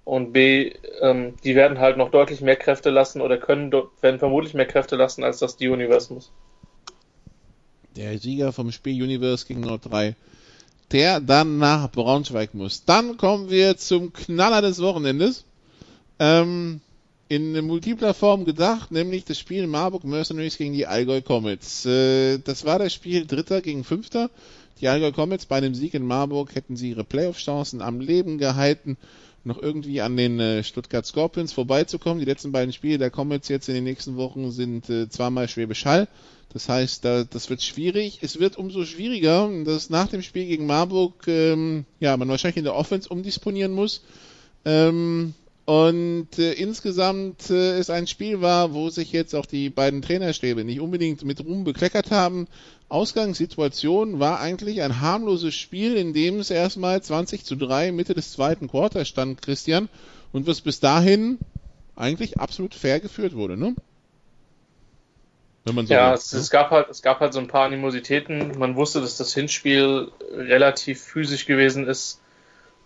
und 0.04 0.32
B, 0.32 0.72
ähm, 1.00 1.34
die 1.42 1.56
werden 1.56 1.78
halt 1.78 1.96
noch 1.96 2.10
deutlich 2.10 2.42
mehr 2.42 2.56
Kräfte 2.56 2.90
lassen 2.90 3.22
oder 3.22 3.38
können, 3.38 3.72
werden 4.00 4.18
vermutlich 4.18 4.52
mehr 4.54 4.66
Kräfte 4.66 4.96
lassen, 4.96 5.24
als 5.24 5.38
das 5.38 5.56
die 5.56 5.68
Universe 5.68 6.12
muss 6.12 6.32
der 7.98 8.18
Sieger 8.18 8.52
vom 8.52 8.70
Spiel 8.70 9.02
Universe 9.02 9.44
gegen 9.44 9.60
Nord 9.60 9.90
3, 9.90 10.14
der 10.92 11.20
dann 11.20 11.58
nach 11.58 11.90
Braunschweig 11.90 12.54
muss. 12.54 12.84
Dann 12.84 13.16
kommen 13.16 13.50
wir 13.50 13.76
zum 13.76 14.12
Knaller 14.12 14.62
des 14.62 14.80
Wochenendes. 14.80 15.44
Ähm, 16.20 16.80
in 17.28 17.62
multipler 17.66 18.14
Form 18.14 18.46
gedacht, 18.46 18.90
nämlich 18.90 19.24
das 19.24 19.38
Spiel 19.38 19.66
Marburg 19.66 20.04
Mercenaries 20.04 20.56
gegen 20.56 20.72
die 20.72 20.86
Allgäu 20.86 21.20
Comets. 21.20 21.84
Äh, 21.84 22.38
das 22.38 22.64
war 22.64 22.78
das 22.78 22.94
Spiel 22.94 23.26
Dritter 23.26 23.60
gegen 23.60 23.84
Fünfter. 23.84 24.30
Die 24.80 24.88
Allgäu 24.88 25.12
Comets 25.12 25.44
bei 25.44 25.56
einem 25.56 25.74
Sieg 25.74 25.92
in 25.92 26.06
Marburg 26.06 26.54
hätten 26.54 26.76
sie 26.76 26.90
ihre 26.90 27.04
Playoff-Chancen 27.04 27.82
am 27.82 28.00
Leben 28.00 28.38
gehalten, 28.38 28.96
noch 29.48 29.60
irgendwie 29.60 30.00
an 30.00 30.16
den 30.16 30.38
äh, 30.38 30.62
Stuttgart 30.62 31.04
Scorpions 31.04 31.52
vorbeizukommen. 31.52 32.20
Die 32.20 32.24
letzten 32.24 32.52
beiden 32.52 32.72
Spiele 32.72 32.98
der 32.98 33.10
Comets 33.10 33.48
jetzt 33.48 33.68
in 33.68 33.74
den 33.74 33.84
nächsten 33.84 34.16
Wochen 34.16 34.52
sind 34.52 34.88
äh, 34.88 35.08
zweimal 35.08 35.48
Schwäbisch 35.48 35.84
Hall 35.84 36.06
das 36.52 36.68
heißt, 36.68 37.04
da, 37.04 37.24
das 37.24 37.50
wird 37.50 37.62
schwierig. 37.62 38.20
Es 38.22 38.40
wird 38.40 38.56
umso 38.56 38.84
schwieriger, 38.84 39.50
dass 39.64 39.90
nach 39.90 40.08
dem 40.08 40.22
Spiel 40.22 40.46
gegen 40.46 40.66
Marburg 40.66 41.26
ähm, 41.28 41.84
ja, 42.00 42.16
man 42.16 42.28
wahrscheinlich 42.28 42.56
in 42.56 42.64
der 42.64 42.74
Offense 42.74 43.08
umdisponieren 43.08 43.72
muss. 43.72 44.02
Ähm, 44.64 45.34
und 45.66 46.38
äh, 46.38 46.52
insgesamt 46.54 47.50
äh, 47.50 47.76
es 47.78 47.90
ein 47.90 48.06
Spiel 48.06 48.40
war, 48.40 48.72
wo 48.72 48.88
sich 48.88 49.12
jetzt 49.12 49.34
auch 49.34 49.44
die 49.44 49.68
beiden 49.68 50.00
Trainerstäbe 50.00 50.64
nicht 50.64 50.80
unbedingt 50.80 51.22
mit 51.22 51.44
Ruhm 51.44 51.64
bekleckert 51.64 52.10
haben. 52.10 52.48
Ausgangssituation 52.88 54.18
war 54.18 54.40
eigentlich 54.40 54.80
ein 54.82 55.00
harmloses 55.00 55.54
Spiel, 55.54 55.96
in 55.96 56.14
dem 56.14 56.40
es 56.40 56.50
erstmal 56.50 57.02
20 57.02 57.44
zu 57.44 57.56
3 57.56 57.92
Mitte 57.92 58.14
des 58.14 58.32
zweiten 58.32 58.68
Quarters 58.68 59.08
stand, 59.08 59.42
Christian, 59.42 59.88
und 60.32 60.46
was 60.46 60.62
bis 60.62 60.80
dahin 60.80 61.38
eigentlich 61.96 62.40
absolut 62.40 62.74
fair 62.74 63.00
geführt 63.00 63.34
wurde, 63.34 63.56
ne? 63.56 63.74
Wenn 65.64 65.74
man 65.74 65.86
so 65.86 65.92
ja, 65.92 66.14
es, 66.14 66.32
ne? 66.32 66.38
es, 66.40 66.50
gab 66.50 66.70
halt, 66.70 66.88
es 66.88 67.02
gab 67.02 67.20
halt 67.20 67.34
so 67.34 67.40
ein 67.40 67.48
paar 67.48 67.66
Animositäten. 67.66 68.58
Man 68.58 68.74
wusste, 68.76 69.02
dass 69.02 69.18
das 69.18 69.34
Hinspiel 69.34 70.10
relativ 70.32 71.02
physisch 71.02 71.44
gewesen 71.44 71.86
ist 71.86 72.22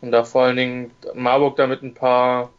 und 0.00 0.10
da 0.10 0.24
vor 0.24 0.42
allen 0.42 0.56
Dingen 0.56 0.90
Marburg 1.14 1.56
da 1.56 1.68
mit 1.68 1.82
ein 1.82 1.94
paar, 1.94 2.50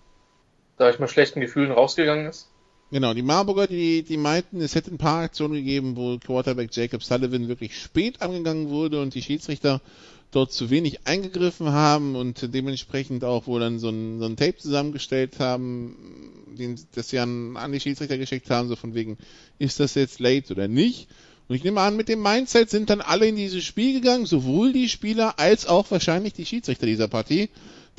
sag 0.78 0.94
ich 0.94 1.00
mal, 1.00 1.10
schlechten 1.10 1.42
Gefühlen 1.42 1.72
rausgegangen 1.72 2.28
ist. 2.28 2.50
Genau, 2.94 3.16
die 3.16 3.24
Marburger, 3.24 3.66
die, 3.66 4.04
die 4.04 4.18
meinten, 4.18 4.62
es 4.62 4.76
hätte 4.76 4.92
ein 4.92 5.00
paar 5.00 5.24
Aktionen 5.24 5.56
gegeben, 5.56 5.96
wo 5.96 6.20
Quarterback 6.20 6.70
Jacob 6.72 7.04
Sullivan 7.04 7.48
wirklich 7.48 7.76
spät 7.76 8.22
angegangen 8.22 8.70
wurde 8.70 9.02
und 9.02 9.16
die 9.16 9.24
Schiedsrichter 9.24 9.82
dort 10.30 10.52
zu 10.52 10.70
wenig 10.70 11.08
eingegriffen 11.08 11.72
haben 11.72 12.16
und 12.16 12.54
dementsprechend 12.54 13.24
auch 13.24 13.48
wohl 13.48 13.62
dann 13.62 13.80
so 13.80 13.90
ein, 13.90 14.20
so 14.20 14.26
ein 14.26 14.36
Tape 14.36 14.58
zusammengestellt 14.58 15.40
haben, 15.40 16.46
den, 16.56 16.80
das 16.94 17.10
sie 17.10 17.18
an, 17.18 17.58
an 17.58 17.72
die 17.72 17.80
Schiedsrichter 17.80 18.20
geschickt 18.20 18.52
haben, 18.52 18.68
so 18.68 18.76
von 18.76 18.94
wegen, 18.94 19.18
ist 19.58 19.80
das 19.80 19.96
jetzt 19.96 20.20
late 20.20 20.54
oder 20.54 20.68
nicht? 20.68 21.08
Und 21.48 21.56
ich 21.56 21.64
nehme 21.64 21.82
an, 21.82 21.98
mit 21.98 22.10
dem 22.10 22.22
Mindset 22.22 22.70
sind 22.70 22.92
dann 22.92 23.02
alle 23.02 23.26
in 23.26 23.36
dieses 23.36 23.64
Spiel 23.64 24.00
gegangen, 24.00 24.28
sowohl 24.28 24.72
die 24.72 24.88
Spieler 24.88 25.40
als 25.40 25.66
auch 25.66 25.90
wahrscheinlich 25.90 26.34
die 26.34 26.46
Schiedsrichter 26.46 26.86
dieser 26.86 27.08
Partie, 27.08 27.50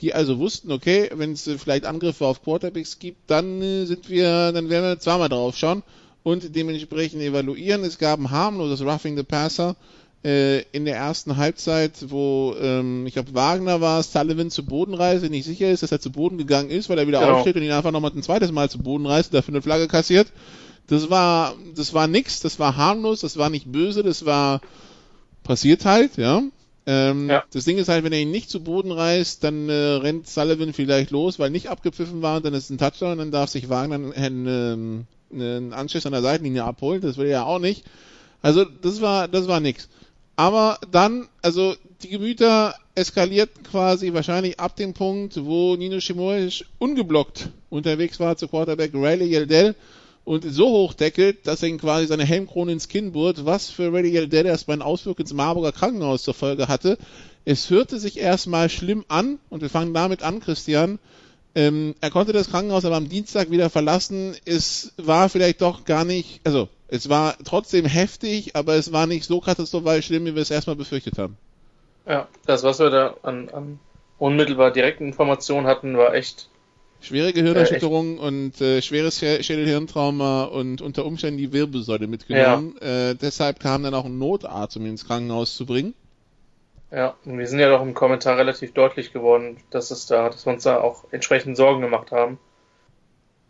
die 0.01 0.15
also 0.15 0.39
wussten, 0.39 0.73
okay, 0.73 1.11
wenn 1.15 1.33
es 1.33 1.49
vielleicht 1.59 1.87
Angriffe 1.87 2.27
auf 2.27 2.43
Quarterbacks 2.43 2.99
gibt, 2.99 3.31
dann 3.31 3.63
äh, 3.63 3.85
sind 3.87 4.09
wir, 4.09 4.53
dann 4.53 4.69
werden 4.69 4.85
wir 4.85 4.99
zweimal 4.99 5.29
drauf 5.29 5.57
schauen 5.57 5.83
und 6.23 6.57
dementsprechend 6.57 7.23
evaluieren. 7.23 7.85
Es 7.85 7.99
gab 7.99 8.19
ein 8.19 8.31
harmloses 8.31 8.83
Roughing 8.83 9.17
the 9.17 9.23
Passer, 9.23 9.77
äh, 10.25 10.63
in 10.73 10.87
der 10.87 10.97
ersten 10.97 11.37
Halbzeit, 11.37 11.93
wo 12.09 12.57
ähm, 12.59 13.07
ich 13.07 13.13
glaube 13.13 13.35
Wagner 13.35 13.81
war, 13.81 14.03
Sullivan 14.03 14.51
zu 14.51 14.65
Boden 14.65 14.95
reißt, 14.95 15.29
nicht 15.29 15.45
sicher 15.45 15.71
ist, 15.71 15.83
dass 15.83 15.93
er 15.93 16.01
zu 16.01 16.11
Boden 16.11 16.39
gegangen 16.39 16.71
ist, 16.71 16.89
weil 16.89 16.99
er 16.99 17.07
wieder 17.07 17.21
genau. 17.21 17.35
aufsteht 17.35 17.57
und 17.57 17.63
ihn 17.63 17.71
einfach 17.71 17.93
nochmal 17.93 18.13
ein 18.15 18.23
zweites 18.23 18.51
Mal 18.51 18.71
zu 18.71 18.79
Boden 18.79 19.07
reißt, 19.07 19.35
dafür 19.35 19.53
eine 19.53 19.63
Flagge 19.63 19.87
kassiert. 19.87 20.29
Das 20.87 21.11
war, 21.11 21.55
das 21.77 21.93
war 21.93 22.07
nix, 22.09 22.41
das 22.41 22.59
war 22.59 22.77
harmlos, 22.77 23.21
das 23.21 23.37
war 23.37 23.51
nicht 23.51 23.71
böse, 23.71 24.03
das 24.03 24.25
war 24.25 24.61
passiert 25.43 25.85
halt, 25.85 26.17
ja. 26.17 26.43
Ähm, 26.87 27.31
ja. 27.31 27.45
Das 27.53 27.65
Ding 27.65 27.79
ist 27.79 27.89
halt, 27.89 28.05
wenn 28.05 28.13
er 28.13 28.21
ihn 28.21 28.31
nicht 28.31 28.51
zu 28.51 28.63
Boden 28.63 28.93
reißt, 28.93 29.43
dann 29.43 29.69
äh, 29.69 29.73
rennt 29.73 30.29
Sullivan 30.29 30.73
vielleicht 30.73 31.11
los, 31.11 31.39
weil 31.39 31.51
nicht 31.51 31.69
abgepfiffen 31.69 32.21
war 32.21 32.37
und 32.37 32.45
dann 32.45 32.55
ist 32.55 32.71
ein 32.71 32.79
Touchdown, 32.79 33.19
dann 33.19 33.31
darf 33.31 33.49
sich 33.49 33.71
Wagner 33.71 33.95
einen, 33.95 34.13
einen, 34.13 35.07
einen 35.33 35.73
Anschluss 35.73 36.05
an 36.05 36.13
der 36.13 36.23
Seitenlinie 36.23 36.65
abholen, 36.65 37.01
das 37.01 37.17
will 37.17 37.27
er 37.27 37.33
ja 37.33 37.45
auch 37.45 37.59
nicht. 37.59 37.85
Also 38.43 38.65
das 38.65 39.01
war, 39.01 39.29
das 39.29 39.49
war 39.49 39.61
nix. 39.61 39.89
Aber 40.37 40.79
dann, 40.91 41.29
also 41.41 41.75
die 42.03 42.11
Gemüter 42.11 42.75
eskalierten 42.95 43.63
quasi 43.63 44.13
wahrscheinlich 44.13 44.61
ab 44.61 44.77
dem 44.77 44.93
Punkt, 44.93 45.43
wo 45.45 45.77
Nino 45.77 46.01
Shimoish 46.01 46.65
ungeblockt 46.79 47.49
unterwegs 47.71 48.21
war 48.21 48.37
zu 48.37 48.49
Quarterback 48.49 48.93
Riley 48.93 49.27
Yeldell 49.27 49.75
und 50.25 50.45
so 50.45 50.69
hoch 50.69 50.95
deckelt, 50.95 51.47
dass 51.47 51.63
er 51.63 51.69
ihn 51.69 51.79
quasi 51.79 52.07
seine 52.07 52.25
Helmkrone 52.25 52.73
ins 52.73 52.89
Kinn 52.89 53.13
bohrt, 53.13 53.45
was 53.45 53.71
für 53.71 53.93
Radical 53.93 54.29
Dead 54.29 54.47
erstmal 54.47 54.77
einen 54.77 54.83
Ausflug 54.83 55.21
ins 55.21 55.33
Marburger 55.33 55.73
Krankenhaus 55.73 56.23
zur 56.23 56.35
Folge 56.35 56.69
hatte. 56.69 56.99
Es 57.45 57.69
hörte 57.69 57.99
sich 57.99 58.19
erstmal 58.19 58.71
schlimm 58.71 59.05
an 59.09 59.39
und 59.51 59.61
wir 59.61 59.69
fangen 59.69 59.93
damit 59.93 60.23
an, 60.23 60.41
Christian. 60.41 60.99
Ähm, 61.55 61.95
er 62.01 62.11
konnte 62.11 62.33
das 62.33 62.51
Krankenhaus 62.51 62.85
aber 62.85 62.97
am 62.97 63.09
Dienstag 63.09 63.51
wieder 63.51 63.69
verlassen. 63.69 64.35
Es 64.45 64.93
war 64.97 65.29
vielleicht 65.29 65.61
doch 65.61 65.85
gar 65.85 66.05
nicht, 66.05 66.41
also 66.45 66.69
es 66.89 67.09
war 67.09 67.37
trotzdem 67.45 67.85
heftig, 67.85 68.57
aber 68.57 68.75
es 68.75 68.93
war 68.93 69.07
nicht 69.07 69.25
so 69.25 69.41
katastrophal 69.41 70.03
schlimm, 70.03 70.25
wie 70.25 70.35
wir 70.35 70.43
es 70.43 70.51
erstmal 70.51 70.77
befürchtet 70.77 71.19
haben. 71.19 71.37
Ja, 72.07 72.29
das, 72.47 72.63
was 72.63 72.79
wir 72.79 72.91
da 72.91 73.17
an, 73.23 73.51
an 73.51 73.79
unmittelbar 74.19 74.71
direkten 74.71 75.07
Informationen 75.07 75.67
hatten, 75.67 75.97
war 75.97 76.15
echt 76.15 76.49
Schwere 77.05 77.33
Gehirnerschütterung 77.33 78.17
äh, 78.17 78.21
und 78.21 78.61
äh, 78.61 78.81
schweres 78.81 79.19
Schädelhirntrauma 79.19 80.45
und 80.45 80.81
unter 80.81 81.05
Umständen 81.05 81.39
die 81.39 81.53
Wirbelsäule 81.53 82.07
mitgenommen. 82.07 82.77
Ja. 82.81 83.11
Äh, 83.11 83.15
deshalb 83.15 83.61
kam 83.61 83.83
dann 83.83 83.95
auch 83.95 84.07
ein 84.07 84.19
Notarzt, 84.19 84.77
um 84.77 84.85
ihn 84.85 84.93
ins 84.93 85.07
Krankenhaus 85.07 85.55
zu 85.55 85.67
bringen. 85.67 85.95
Ja, 86.91 87.15
und 87.25 87.39
wir 87.39 87.47
sind 87.47 87.59
ja 87.59 87.69
doch 87.69 87.83
im 87.83 87.93
Kommentar 87.93 88.39
relativ 88.39 88.73
deutlich 88.73 89.13
geworden, 89.13 89.59
dass 89.71 89.91
es 89.91 90.07
da, 90.07 90.31
dass 90.31 90.47
wir 90.47 90.53
uns 90.53 90.63
da 90.63 90.81
auch 90.81 91.05
entsprechend 91.11 91.57
Sorgen 91.57 91.83
gemacht 91.83 92.11
haben. 92.11 92.39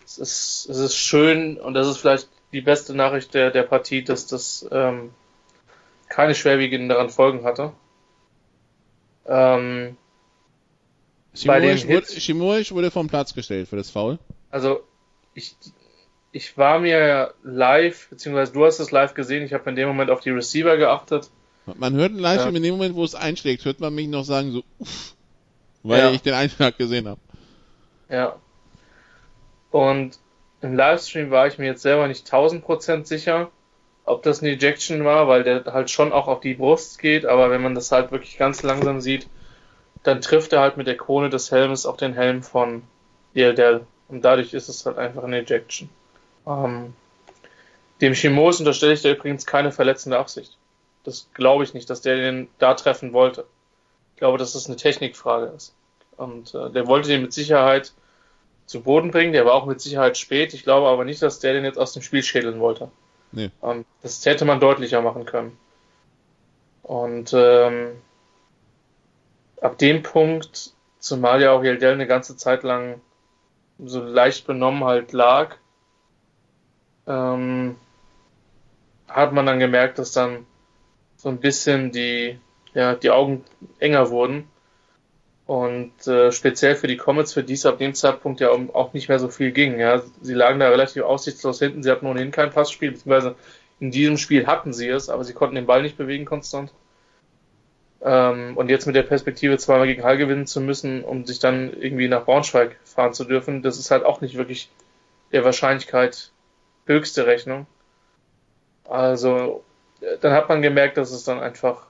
Es 0.05 0.19
ist, 0.19 0.67
es 0.69 0.79
ist 0.79 0.97
schön 0.97 1.59
und 1.59 1.75
das 1.75 1.87
ist 1.87 1.99
vielleicht 1.99 2.29
die 2.53 2.61
beste 2.61 2.95
Nachricht 2.95 3.35
der, 3.35 3.51
der 3.51 3.63
Partie, 3.63 4.03
dass 4.03 4.27
das 4.27 4.67
ähm, 4.73 5.11
keine 6.09 6.35
schwerwiegenden 6.35 7.11
Folgen 7.11 7.45
hatte. 7.45 7.73
Ähm, 9.27 9.97
Schimoisch 11.35 12.71
wurde, 12.71 12.77
wurde 12.77 12.91
vom 12.91 13.09
Platz 13.09 13.35
gestellt 13.35 13.69
für 13.69 13.77
das 13.77 13.91
Foul. 13.91 14.19
Also, 14.51 14.85
ich, 15.35 15.57
ich 16.33 16.57
war 16.57 16.79
mir 16.79 17.35
live, 17.43 18.09
beziehungsweise 18.09 18.53
du 18.53 18.65
hast 18.65 18.79
es 18.79 18.91
live 18.91 19.15
gesehen, 19.15 19.45
ich 19.45 19.53
habe 19.53 19.69
in 19.71 19.77
dem 19.77 19.89
Moment 19.89 20.11
auf 20.11 20.21
die 20.21 20.31
Receiver 20.31 20.77
geachtet. 20.77 21.31
Man 21.67 21.95
hört 21.95 22.13
live 22.13 22.43
ja. 22.43 22.49
in 22.49 22.63
dem 22.63 22.75
Moment, 22.75 22.95
wo 22.95 23.05
es 23.05 23.15
einschlägt, 23.15 23.65
hört 23.65 23.81
man 23.81 23.95
mich 23.95 24.09
noch 24.09 24.25
sagen 24.25 24.53
so, 24.53 24.63
uff, 24.79 25.15
weil 25.83 26.01
ja. 26.01 26.11
ich 26.13 26.23
den 26.23 26.35
Einschlag 26.35 26.77
gesehen 26.79 27.09
habe. 27.09 27.21
Ja. 28.09 28.37
Und 29.71 30.19
im 30.61 30.77
Livestream 30.77 31.31
war 31.31 31.47
ich 31.47 31.59
mir 31.59 31.67
jetzt 31.67 31.83
selber 31.83 32.07
nicht 32.07 32.27
1000% 32.33 33.07
sicher, 33.07 33.51
ob 34.05 34.23
das 34.23 34.41
eine 34.41 34.53
Ejection 34.53 35.05
war, 35.05 35.29
weil 35.29 35.43
der 35.43 35.65
halt 35.67 35.91
schon 35.91 36.13
auch 36.13 36.29
auf 36.29 36.41
die 36.41 36.55
Brust 36.55 36.99
geht, 36.99 37.27
aber 37.27 37.51
wenn 37.51 37.63
man 37.63 37.75
das 37.75 37.91
halt 37.91 38.13
wirklich 38.13 38.39
ganz 38.39 38.63
langsam 38.63 39.01
sieht, 39.01 39.27
dann 40.05 40.21
trifft 40.21 40.53
er 40.53 40.61
halt 40.61 40.77
mit 40.77 40.87
der 40.87 40.97
Krone 40.97 41.31
des 41.31 41.51
Helmes 41.51 41.87
auch 41.87 41.97
den 41.97 42.15
Helm 42.15 42.43
von 42.43 42.83
Yildell. 43.35 43.87
Und 44.09 44.23
dadurch 44.23 44.55
ist 44.55 44.69
es 44.69 44.87
halt 44.87 44.99
einfach 44.99 45.25
eine 45.25 45.39
Ejection. 45.39 45.89
Ähm, 46.47 46.95
dem 48.01 48.13
Chimos 48.13 48.61
unterstelle 48.61 48.93
ich 48.93 49.03
da 49.03 49.11
übrigens 49.11 49.47
keine 49.47 49.73
verletzende 49.73 50.19
Absicht. 50.19 50.57
Das 51.05 51.29
glaube 51.35 51.65
ich 51.65 51.75
nicht, 51.75 51.89
dass 51.91 52.03
der 52.03 52.17
den 52.17 52.49
da 52.59 52.75
treffen 52.75 53.13
wollte. 53.13 53.47
Ich 54.15 54.19
glaube, 54.19 54.39
dass 54.39 54.53
das 54.53 54.67
eine 54.67 54.77
Technikfrage 54.77 55.47
ist. 55.47 55.75
Und 56.17 56.55
äh, 56.55 56.71
der 56.71 56.87
wollte 56.87 57.09
den 57.09 57.23
mit 57.23 57.33
Sicherheit 57.33 57.93
zu 58.67 58.83
Boden 58.83 59.11
bringen. 59.11 59.33
Der 59.33 59.47
war 59.47 59.55
auch 59.55 59.67
mit 59.67 59.81
Sicherheit 59.81 60.19
spät. 60.19 60.55
Ich 60.55 60.65
glaube 60.65 60.87
aber 60.89 61.05
nicht, 61.05 61.23
dass 61.23 61.41
der 61.41 61.55
den 61.55 61.65
jetzt 61.65 61.79
aus 61.79 61.93
dem 61.95 62.03
Spiel 62.03 62.23
schädeln 62.23 62.61
wollte. 62.61 62.91
Nee. 63.33 63.51
Ähm, 63.63 63.87
das 64.03 64.25
hätte 64.27 64.45
man 64.45 64.61
deutlicher 64.61 65.01
machen 65.01 65.25
können. 65.25 65.57
Und 66.83 67.33
ähm, 67.35 67.93
ab 69.65 69.79
dem 69.79 70.03
Punkt, 70.03 70.75
zumal 70.99 71.41
ja 71.41 71.53
auch 71.53 71.65
Yeldell 71.65 71.95
eine 71.95 72.07
ganze 72.07 72.37
Zeit 72.37 72.65
lang 72.65 73.01
so 73.79 74.03
leicht 74.05 74.47
benommen 74.47 74.85
halt 74.85 75.13
lag, 75.13 75.57
ähm, 77.07 77.77
hat 79.09 79.33
man 79.33 79.47
dann 79.47 79.59
gemerkt, 79.59 79.99
dass 79.99 80.13
dann 80.13 80.45
so 81.17 81.31
ein 81.31 81.39
bisschen 81.39 81.93
die, 81.93 82.39
ja, 82.75 82.95
die 82.95 83.11
Augen 83.11 83.43
enger 83.79 84.11
wurden. 84.11 84.49
Und 85.47 86.07
äh, 86.07 86.31
speziell 86.31 86.77
für 86.77 86.87
die 86.87 86.97
Comets, 86.99 87.33
für 87.33 87.43
die 87.43 87.55
es 87.55 87.65
ab 87.65 87.79
dem 87.79 87.95
Zeitpunkt 87.95 88.41
ja 88.41 88.51
auch 88.51 88.93
nicht 88.93 89.09
mehr 89.09 89.19
so 89.19 89.29
viel 89.29 89.53
ging. 89.53 89.79
Ja. 89.79 90.03
Sie 90.21 90.35
lagen 90.35 90.61
da 90.61 90.69
relativ 90.69 91.05
aussichtslos 91.05 91.59
hinten, 91.59 91.83
sie 91.83 91.91
hatten 91.91 92.07
ohnehin 92.07 92.31
kein 92.31 92.51
Passspiel, 92.51 92.93
beziehungsweise 92.93 93.35
in 93.81 93.91
diesem 93.91 94.19
Spiel 94.19 94.47
hatten 94.47 94.75
sie 94.75 94.89
es, 94.89 95.09
aber 95.09 95.25
sie 95.25 95.35
konnten 95.35 95.55
den 95.55 95.67
Ball 95.67 95.83
nicht 95.83 95.97
bewegen 95.97 96.27
konstant. 96.27 96.73
Ähm, 98.05 98.57
und 98.57 98.69
jetzt 98.69 98.87
mit 98.87 98.95
der 98.95 99.03
Perspektive 99.03 99.57
zweimal 99.57 99.87
gegen 99.87 100.05
Hall 100.05 100.19
gewinnen 100.19 100.47
zu 100.47 100.61
müssen, 100.61 101.03
um 101.03 101.25
sich 101.25 101.39
dann 101.39 101.73
irgendwie 101.73 102.07
nach 102.07 102.27
Braunschweig 102.27 102.77
fahren 102.85 103.15
zu 103.15 103.25
dürfen, 103.25 103.63
das 103.63 103.79
ist 103.79 103.91
halt 103.91 104.05
auch 104.05 104.21
nicht 104.21 104.37
wirklich 104.37 104.71
der 105.33 105.45
Wahrscheinlichkeit 105.45 106.31
höchste 106.87 107.27
Rechnung. 107.27 107.67
Also, 108.87 109.65
dann 110.21 110.33
hat 110.33 110.51
man 110.51 110.61
gemerkt, 110.61 110.99
dass 110.99 111.13
es 111.13 111.25
dann 111.25 111.41
einfach 111.41 111.87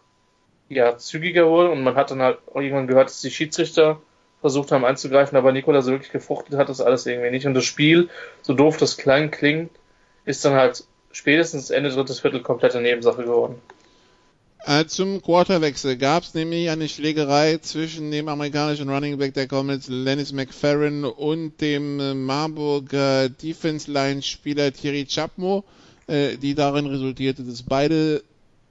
ja, 0.69 0.97
zügiger 0.97 1.49
wurde 1.49 1.71
und 1.71 1.83
man 1.83 1.97
hat 1.97 2.13
dann 2.13 2.23
halt 2.23 2.39
irgendwann 2.55 2.87
gehört, 2.87 3.09
dass 3.09 3.21
die 3.21 3.31
Schiedsrichter 3.31 4.01
versucht 4.41 4.73
haben 4.73 4.85
einzugreifen, 4.85 5.37
aber 5.37 5.53
Nikola 5.53 5.83
so 5.83 5.91
wirklich 5.91 6.13
gefruchtet 6.13 6.57
hat 6.57 6.69
das 6.69 6.81
alles 6.81 7.07
irgendwie 7.07 7.31
nicht. 7.31 7.47
Und 7.47 7.55
das 7.55 7.65
Spiel, 7.65 8.09
so 8.43 8.55
doof 8.55 8.77
das 8.77 8.97
klein 8.97 9.31
klingt, 9.31 9.71
ist 10.27 10.45
dann 10.45 10.55
halt 10.55 10.85
spätestens 11.13 11.71
Ende 11.71 11.91
drittes 11.91 12.21
Viertel 12.21 12.43
komplette 12.43 12.81
Nebensache 12.81 13.23
geworden. 13.23 13.61
Äh, 14.67 14.87
zum 14.87 15.21
Quarterwechsel 15.21 15.99
gab 15.99 16.23
es 16.23 16.33
nämlich 16.33 16.71
eine 16.71 16.89
Schlägerei 16.89 17.59
zwischen 17.59 18.11
dem 18.11 18.29
amerikanischen 18.29 18.89
Running 18.89 19.19
Back 19.19 19.35
der 19.35 19.47
Comets, 19.47 19.89
Lennis 19.89 20.33
McFerrin, 20.33 21.05
und 21.05 21.61
dem 21.61 22.01
äh, 22.01 22.15
Marburger 22.15 23.29
Defense 23.29 23.91
Line 23.91 24.23
Spieler 24.23 24.73
Thierry 24.73 25.05
Chapmo, 25.07 25.65
äh, 26.07 26.39
die 26.39 26.55
darin 26.55 26.87
resultierte, 26.87 27.43
dass 27.43 27.63
beide 27.63 28.23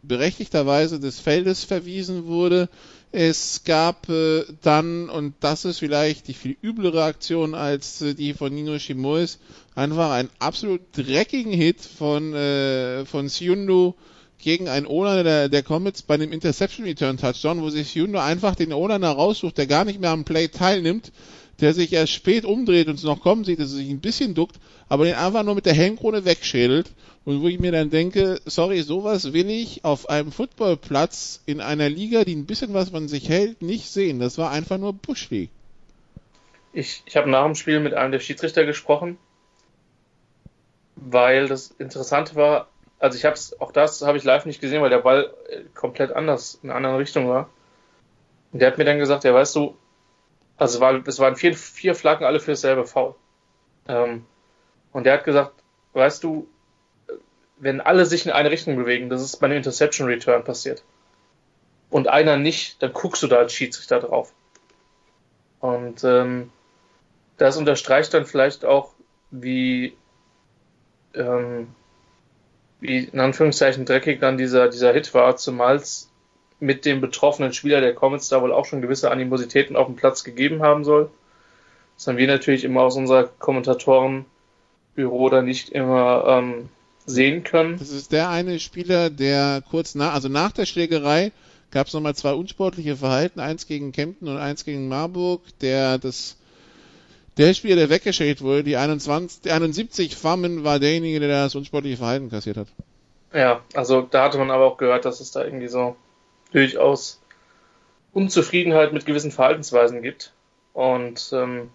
berechtigterweise 0.02 1.00
des 1.00 1.20
Feldes 1.20 1.64
verwiesen 1.64 2.26
wurde. 2.26 2.70
Es 3.12 3.62
gab 3.64 4.10
äh, 4.10 4.46
dann, 4.64 5.10
und 5.10 5.36
das 5.42 5.64
ist 5.64 5.78
vielleicht 5.78 6.28
die 6.28 6.34
viel 6.34 6.58
üblere 6.64 7.04
Aktion 7.04 7.54
als 7.54 8.02
äh, 8.02 8.16
die 8.16 8.34
von 8.34 8.52
Nino 8.52 8.80
Shimois, 8.80 9.38
einfach 9.76 10.10
einen 10.10 10.32
absolut 10.40 10.82
dreckigen 10.98 11.54
Hit 11.54 11.82
von, 11.82 12.34
äh, 12.34 13.06
von 13.06 13.30
Siundu 13.30 13.94
gegen 14.44 14.68
einen 14.68 14.86
O-Liner 14.86 15.24
der, 15.24 15.50
der 15.50 15.64
Comets 15.64 16.02
bei 16.02 16.16
einem 16.16 16.32
Interception 16.32 16.86
Return 16.86 17.18
Touchdown, 17.18 17.62
wo 17.62 17.70
sich 17.70 17.96
Hyundai 17.96 18.24
einfach 18.24 18.56
den 18.56 18.74
O-Liner 18.74 19.12
raussucht, 19.12 19.58
der 19.58 19.68
gar 19.68 19.86
nicht 19.86 20.00
mehr 20.00 20.12
am 20.12 20.26
Play 20.26 20.48
teilnimmt, 20.50 21.12
der 21.60 21.74
sich 21.74 21.94
erst 21.94 22.14
spät 22.14 22.46
umdreht 22.46 22.88
und 22.88 22.96
es 22.96 23.04
noch 23.04 23.22
kommen 23.22 23.44
sieht, 23.44 23.60
dass 23.60 23.72
er 23.72 23.78
sich 23.78 23.90
ein 23.90 24.02
bisschen 24.02 24.36
duckt, 24.36 24.58
aber 24.90 25.06
den 25.06 25.16
einfach 25.16 25.44
nur 25.44 25.56
mit 25.56 25.66
der 25.66 25.74
Helmkrone 25.74 26.26
wegschädelt. 26.26 26.92
Und 27.26 27.42
wo 27.42 27.48
ich 27.48 27.58
mir 27.58 27.72
dann 27.72 27.90
denke, 27.90 28.42
sorry, 28.46 28.82
sowas 28.82 29.32
will 29.32 29.50
ich 29.50 29.86
auf 29.86 30.10
einem 30.10 30.34
Footballplatz 30.34 31.42
in 31.46 31.62
einer 31.62 31.90
Liga, 31.90 32.26
die 32.26 32.36
ein 32.36 32.46
bisschen 32.46 32.74
was 32.74 32.90
von 32.90 33.08
sich 33.08 33.30
hält, 33.30 33.62
nicht 33.62 33.90
sehen. 33.90 34.20
Das 34.20 34.38
war 34.38 34.52
einfach 34.52 34.78
nur 34.78 34.92
Bushleague. 34.92 35.50
Ich, 36.74 37.04
ich 37.06 37.16
habe 37.16 37.30
nach 37.30 37.46
dem 37.46 37.56
Spiel 37.56 37.80
mit 37.80 37.94
einem 37.94 38.12
der 38.12 38.20
Schiedsrichter 38.20 38.66
gesprochen, 38.66 39.18
weil 40.96 41.48
das 41.48 41.68
Interessante 41.78 42.36
war, 42.36 42.68
also 43.04 43.18
ich 43.18 43.26
habe 43.26 43.34
es, 43.34 43.60
auch 43.60 43.74
das 43.74 44.02
habe 44.02 44.18
ich 44.18 44.24
live 44.24 44.46
nicht 44.46 44.62
gesehen, 44.62 44.82
weil 44.82 44.90
der 44.90 45.00
Ball 45.00 45.34
äh, 45.50 45.64
komplett 45.76 46.14
anders, 46.14 46.58
in 46.64 46.70
einer 46.70 46.78
anderen 46.78 46.96
Richtung 46.96 47.28
war. 47.28 47.50
Und 48.54 48.62
der 48.62 48.72
hat 48.72 48.78
mir 48.78 48.86
dann 48.86 48.98
gesagt, 48.98 49.26
ja, 49.26 49.34
weißt 49.34 49.58
du, 49.58 49.78
also 50.56 50.78
es, 50.78 50.80
war, 50.80 51.06
es 51.06 51.20
waren 51.20 51.36
vier, 51.36 51.54
vier 51.54 51.96
Flaggen 51.96 52.26
alle 52.26 52.40
für 52.40 52.52
dasselbe 52.52 52.86
Foul. 52.86 53.16
Ähm, 53.90 54.26
und 54.94 55.06
der 55.06 55.16
hat 55.16 55.26
gesagt, 55.26 55.52
weißt 55.92 56.24
du, 56.24 56.48
wenn 57.58 57.82
alle 57.82 58.06
sich 58.06 58.26
in 58.26 58.32
eine 58.32 58.52
Richtung 58.52 58.78
bewegen, 58.78 59.10
das 59.10 59.22
ist 59.22 59.36
bei 59.36 59.48
einem 59.48 59.58
Interception 59.58 60.08
Return 60.08 60.46
passiert. 60.46 60.86
Und 61.90 62.08
einer 62.08 62.38
nicht, 62.38 62.82
dann 62.82 62.94
guckst 62.94 63.22
du 63.22 63.28
da 63.28 63.36
als 63.36 63.52
Schiedsrichter 63.52 64.00
drauf. 64.00 64.32
Und 65.60 66.06
ähm, 66.06 66.54
das 67.36 67.58
unterstreicht 67.58 68.14
dann 68.14 68.26
vielleicht 68.26 68.64
auch, 68.64 68.94
wie 69.30 69.98
ähm, 71.16 71.68
wie 72.84 73.00
in 73.00 73.20
Anführungszeichen 73.20 73.86
dreckig 73.86 74.20
dann 74.20 74.38
dieser, 74.38 74.68
dieser 74.68 74.94
Hit 74.94 75.14
war, 75.14 75.38
zumal 75.38 75.78
es 75.78 76.10
mit 76.60 76.86
dem 76.86 77.02
betroffenen 77.02 77.54
Spieler 77.54 77.82
der 77.82 77.96
Comets 77.96 78.28
da 78.28 78.42
wohl 78.42 78.54
auch 78.54 78.66
schon 78.66 78.82
gewisse 78.82 79.10
Animositäten 79.10 79.76
auf 79.76 79.88
dem 79.88 79.96
Platz 79.96 80.24
gegeben 80.24 80.62
haben 80.62 80.84
soll. 80.84 81.10
Das 81.98 82.08
haben 82.08 82.18
wir 82.18 82.28
natürlich 82.28 82.64
immer 82.64 82.82
aus 82.82 82.98
unserer 82.98 83.24
Kommentatorenbüro 83.24 85.30
da 85.30 85.42
nicht 85.42 85.70
immer 85.70 86.26
ähm, 86.28 86.70
sehen 87.06 87.44
können. 87.44 87.78
Das 87.78 87.90
ist 87.90 88.12
der 88.12 88.30
eine 88.30 88.60
Spieler, 88.60 89.10
der 89.10 89.64
kurz 89.70 89.96
nach, 89.96 90.14
also 90.14 90.30
nach 90.30 90.52
der 90.52 90.66
Schlägerei 90.66 91.32
gab 91.72 91.88
es 91.88 91.94
nochmal 91.94 92.16
zwei 92.16 92.34
unsportliche 92.34 92.98
Verhalten, 92.98 93.40
eins 93.40 93.68
gegen 93.68 93.92
Kempten 93.92 94.28
und 94.28 94.38
eins 94.38 94.66
gegen 94.66 94.88
Marburg, 94.88 95.42
der 95.62 95.98
das 95.98 96.38
der 97.38 97.54
Spieler, 97.54 97.76
der 97.76 97.90
weggeschickt 97.90 98.42
wurde, 98.42 98.64
die 98.64 98.78
21, 98.78 99.42
die 99.42 99.52
71 99.52 100.16
Farmen, 100.16 100.64
war 100.64 100.80
derjenige, 100.80 101.20
der 101.20 101.30
das 101.30 101.56
unsportliche 101.56 101.98
Verhalten 101.98 102.30
kassiert 102.30 102.58
hat. 102.58 102.68
Ja, 103.34 103.62
also 103.74 104.02
da 104.02 104.26
hatte 104.26 104.38
man 104.38 104.52
aber 104.52 104.66
auch 104.66 104.78
gehört, 104.78 105.06
dass 105.06 105.20
es 105.20 105.32
da 105.32 105.44
irgendwie 105.44 105.68
so 105.68 105.96
durchaus 106.52 107.20
Unzufriedenheit 108.14 108.94
mit 108.94 109.06
gewissen 109.06 109.32
Verhaltensweisen 109.32 110.04
gibt. 110.04 110.34
Und 110.74 111.32
ähm, 111.34 111.72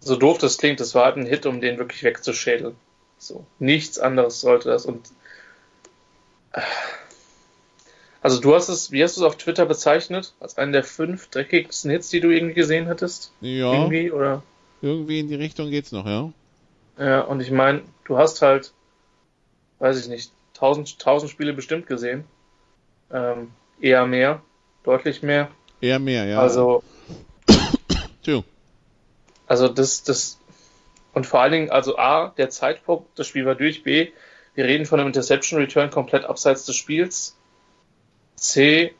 so 0.00 0.16
doof 0.16 0.38
das 0.38 0.58
klingt, 0.58 0.80
das 0.80 0.94
war 0.94 1.06
halt 1.06 1.16
ein 1.16 1.26
Hit, 1.26 1.46
um 1.46 1.60
den 1.60 1.78
wirklich 1.78 2.04
wegzuschädeln. 2.04 2.76
So, 3.18 3.44
nichts 3.58 3.98
anderes 3.98 4.40
sollte 4.40 4.68
das. 4.68 4.86
Und 4.86 5.10
äh, 6.52 6.60
also 8.20 8.40
du 8.40 8.54
hast 8.54 8.68
es, 8.68 8.90
wie 8.90 9.02
hast 9.02 9.16
du 9.16 9.20
es 9.20 9.26
auf 9.26 9.36
Twitter 9.36 9.66
bezeichnet? 9.66 10.34
Als 10.40 10.58
einen 10.58 10.72
der 10.72 10.84
fünf 10.84 11.28
dreckigsten 11.28 11.90
Hits, 11.90 12.08
die 12.08 12.20
du 12.20 12.30
irgendwie 12.30 12.54
gesehen 12.54 12.86
hättest? 12.86 13.32
Ja. 13.40 13.72
Irgendwie, 13.72 14.10
oder? 14.10 14.42
Irgendwie 14.82 15.20
in 15.20 15.28
die 15.28 15.34
Richtung 15.34 15.70
geht's 15.70 15.92
noch, 15.92 16.06
ja. 16.06 16.32
Ja, 16.98 17.20
und 17.20 17.40
ich 17.40 17.50
meine, 17.50 17.82
du 18.04 18.18
hast 18.18 18.42
halt, 18.42 18.72
weiß 19.78 20.00
ich 20.00 20.08
nicht, 20.08 20.32
tausend, 20.52 20.98
tausend 20.98 21.30
Spiele 21.30 21.52
bestimmt 21.52 21.86
gesehen. 21.86 22.24
Ähm, 23.12 23.52
eher 23.80 24.06
mehr, 24.06 24.42
deutlich 24.82 25.22
mehr. 25.22 25.48
Eher 25.80 26.00
mehr, 26.00 26.26
ja. 26.26 26.40
Also, 26.40 26.82
also 29.46 29.68
das, 29.68 30.02
das, 30.02 30.38
und 31.14 31.26
vor 31.26 31.40
allen 31.40 31.52
Dingen, 31.52 31.70
also 31.70 31.96
A, 31.98 32.34
der 32.36 32.50
Zeitpunkt, 32.50 33.16
das 33.16 33.28
Spiel 33.28 33.46
war 33.46 33.54
durch, 33.54 33.84
B, 33.84 34.08
wir 34.54 34.64
reden 34.64 34.86
von 34.86 34.98
einem 34.98 35.06
Interception 35.08 35.60
Return 35.60 35.90
komplett 35.90 36.24
abseits 36.24 36.66
des 36.66 36.74
Spiels. 36.74 37.37
C, 38.38 38.94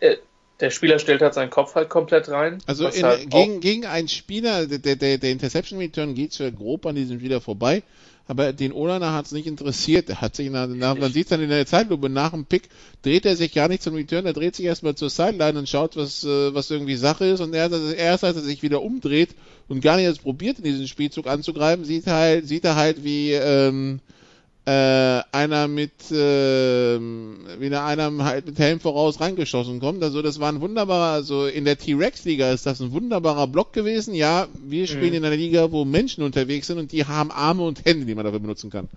äh, 0.00 0.16
der 0.60 0.70
Spieler 0.70 0.98
stellt 0.98 1.22
halt 1.22 1.34
seinen 1.34 1.50
Kopf 1.50 1.74
halt 1.74 1.88
komplett 1.88 2.28
rein. 2.28 2.58
Also 2.66 2.86
in, 2.86 3.02
halt 3.02 3.30
gegen, 3.30 3.60
gegen 3.60 3.86
einen 3.86 4.08
Spieler, 4.08 4.66
der, 4.66 4.96
der, 4.96 5.18
der 5.18 5.30
Interception 5.30 5.78
Return 5.78 6.14
geht 6.14 6.34
schon 6.34 6.54
grob 6.54 6.84
an 6.86 6.94
diesem 6.94 7.18
Spieler 7.18 7.40
vorbei, 7.40 7.82
aber 8.26 8.52
den 8.52 8.72
Olana 8.72 9.14
hat 9.14 9.26
es 9.26 9.32
nicht 9.32 9.46
interessiert. 9.46 10.10
Er 10.10 10.20
hat 10.20 10.36
sich 10.36 10.50
nach, 10.50 10.68
nach 10.68 10.96
man 10.96 11.10
sieht 11.10 11.32
dann 11.32 11.40
in 11.40 11.48
der 11.48 11.64
Zeitlupe 11.64 12.10
nach 12.10 12.32
dem 12.32 12.44
Pick, 12.44 12.68
dreht 13.02 13.24
er 13.24 13.36
sich 13.36 13.54
gar 13.54 13.68
nicht 13.68 13.82
zum 13.82 13.94
Return, 13.94 14.26
er 14.26 14.34
dreht 14.34 14.54
sich 14.54 14.66
erstmal 14.66 14.94
zur 14.94 15.08
Sideline 15.08 15.58
und 15.58 15.68
schaut, 15.68 15.96
was, 15.96 16.24
äh, 16.24 16.54
was 16.54 16.70
irgendwie 16.70 16.96
Sache 16.96 17.24
ist 17.24 17.40
und 17.40 17.54
erst, 17.54 17.74
erst 17.94 18.24
als 18.24 18.36
er 18.36 18.42
sich 18.42 18.62
wieder 18.62 18.82
umdreht 18.82 19.30
und 19.68 19.80
gar 19.80 19.96
nicht 19.96 20.04
erst 20.04 20.22
probiert, 20.22 20.58
in 20.58 20.64
diesen 20.64 20.88
Spielzug 20.88 21.26
anzugreifen, 21.26 21.84
sieht 21.84 22.06
er 22.06 22.14
halt, 22.14 22.46
sieht 22.46 22.64
er 22.64 22.76
halt, 22.76 23.02
wie, 23.02 23.32
ähm, 23.32 24.00
äh, 24.66 25.22
einer 25.32 25.68
mit 25.68 26.10
äh, 26.10 27.00
wieder 27.60 27.84
einer 27.84 28.24
halt 28.24 28.46
mit 28.46 28.58
Helm 28.58 28.78
voraus 28.78 29.20
reingeschossen 29.20 29.80
kommt. 29.80 30.02
Also 30.02 30.22
das 30.22 30.38
war 30.38 30.52
ein 30.52 30.60
wunderbarer, 30.60 31.12
also 31.12 31.46
in 31.46 31.64
der 31.64 31.78
T-Rex-Liga 31.78 32.50
ist 32.52 32.66
das 32.66 32.80
ein 32.80 32.92
wunderbarer 32.92 33.46
Block 33.46 33.72
gewesen. 33.72 34.14
Ja, 34.14 34.48
wir 34.62 34.86
spielen 34.86 35.10
mhm. 35.10 35.16
in 35.16 35.24
einer 35.24 35.36
Liga, 35.36 35.72
wo 35.72 35.84
Menschen 35.84 36.22
unterwegs 36.22 36.66
sind 36.66 36.78
und 36.78 36.92
die 36.92 37.06
haben 37.06 37.30
Arme 37.30 37.62
und 37.62 37.84
Hände, 37.84 38.06
die 38.06 38.14
man 38.14 38.24
dafür 38.24 38.40
benutzen 38.40 38.70
kann. 38.70 38.88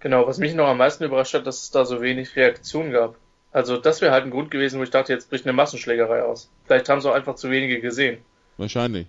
Genau, 0.00 0.26
was 0.26 0.38
mich 0.38 0.54
noch 0.54 0.68
am 0.68 0.78
meisten 0.78 1.04
überrascht 1.04 1.34
hat, 1.34 1.46
dass 1.46 1.62
es 1.62 1.70
da 1.70 1.84
so 1.84 2.00
wenig 2.00 2.36
Reaktion 2.36 2.92
gab. 2.92 3.16
Also 3.50 3.78
das 3.78 4.00
wäre 4.00 4.12
halt 4.12 4.24
ein 4.24 4.30
Grund 4.30 4.50
gewesen, 4.50 4.78
wo 4.78 4.84
ich 4.84 4.90
dachte, 4.90 5.12
jetzt 5.12 5.30
bricht 5.30 5.46
eine 5.46 5.54
Massenschlägerei 5.54 6.22
aus. 6.22 6.50
Vielleicht 6.66 6.88
haben 6.88 6.98
es 6.98 7.06
auch 7.06 7.14
einfach 7.14 7.34
zu 7.34 7.50
wenige 7.50 7.80
gesehen. 7.80 8.18
Wahrscheinlich. 8.58 9.06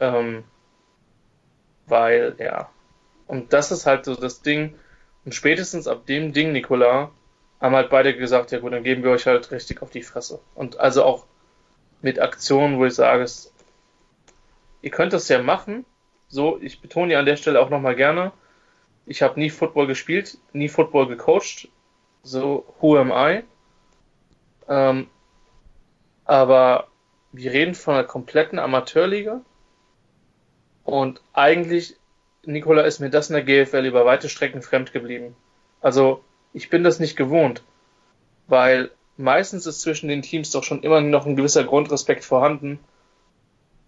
Ähm, 0.00 0.44
weil, 1.86 2.34
ja, 2.38 2.70
und 3.26 3.52
das 3.52 3.70
ist 3.70 3.86
halt 3.86 4.04
so 4.04 4.14
das 4.14 4.42
Ding. 4.42 4.74
Und 5.24 5.34
spätestens 5.34 5.86
ab 5.88 6.06
dem 6.06 6.32
Ding, 6.32 6.52
Nikola, 6.52 7.10
haben 7.60 7.74
halt 7.74 7.90
beide 7.90 8.16
gesagt, 8.16 8.52
ja 8.52 8.58
gut, 8.58 8.72
dann 8.72 8.84
geben 8.84 9.02
wir 9.02 9.10
euch 9.10 9.26
halt 9.26 9.50
richtig 9.50 9.80
auf 9.82 9.90
die 9.90 10.02
Fresse. 10.02 10.40
Und 10.54 10.78
also 10.78 11.04
auch 11.04 11.26
mit 12.02 12.20
Aktionen, 12.20 12.78
wo 12.78 12.84
ich 12.84 12.94
sage, 12.94 13.24
ihr 14.82 14.90
könnt 14.90 15.14
das 15.14 15.28
ja 15.28 15.42
machen. 15.42 15.86
So, 16.28 16.58
ich 16.60 16.80
betone 16.80 17.14
ja 17.14 17.20
an 17.20 17.26
der 17.26 17.36
Stelle 17.36 17.60
auch 17.60 17.70
nochmal 17.70 17.96
gerne, 17.96 18.32
ich 19.06 19.22
habe 19.22 19.38
nie 19.38 19.50
Football 19.50 19.86
gespielt, 19.86 20.38
nie 20.52 20.68
Football 20.68 21.08
gecoacht. 21.08 21.68
So, 22.22 22.64
who 22.80 22.96
am 22.96 23.12
I? 23.12 23.42
Ähm, 24.68 25.08
aber 26.24 26.88
wir 27.32 27.52
reden 27.52 27.74
von 27.74 27.94
einer 27.94 28.04
kompletten 28.04 28.58
Amateurliga. 28.58 29.42
Und 30.84 31.22
eigentlich 31.32 31.96
Nikola, 32.46 32.82
ist 32.82 33.00
mir 33.00 33.10
das 33.10 33.30
in 33.30 33.34
der 33.34 33.44
GFL 33.44 33.86
über 33.86 34.04
weite 34.04 34.28
Strecken 34.28 34.62
fremd 34.62 34.92
geblieben. 34.92 35.34
Also, 35.80 36.22
ich 36.52 36.70
bin 36.70 36.84
das 36.84 37.00
nicht 37.00 37.16
gewohnt, 37.16 37.62
weil 38.46 38.90
meistens 39.16 39.66
ist 39.66 39.80
zwischen 39.80 40.08
den 40.08 40.22
Teams 40.22 40.50
doch 40.50 40.64
schon 40.64 40.82
immer 40.82 41.00
noch 41.00 41.26
ein 41.26 41.36
gewisser 41.36 41.64
Grundrespekt 41.64 42.24
vorhanden. 42.24 42.78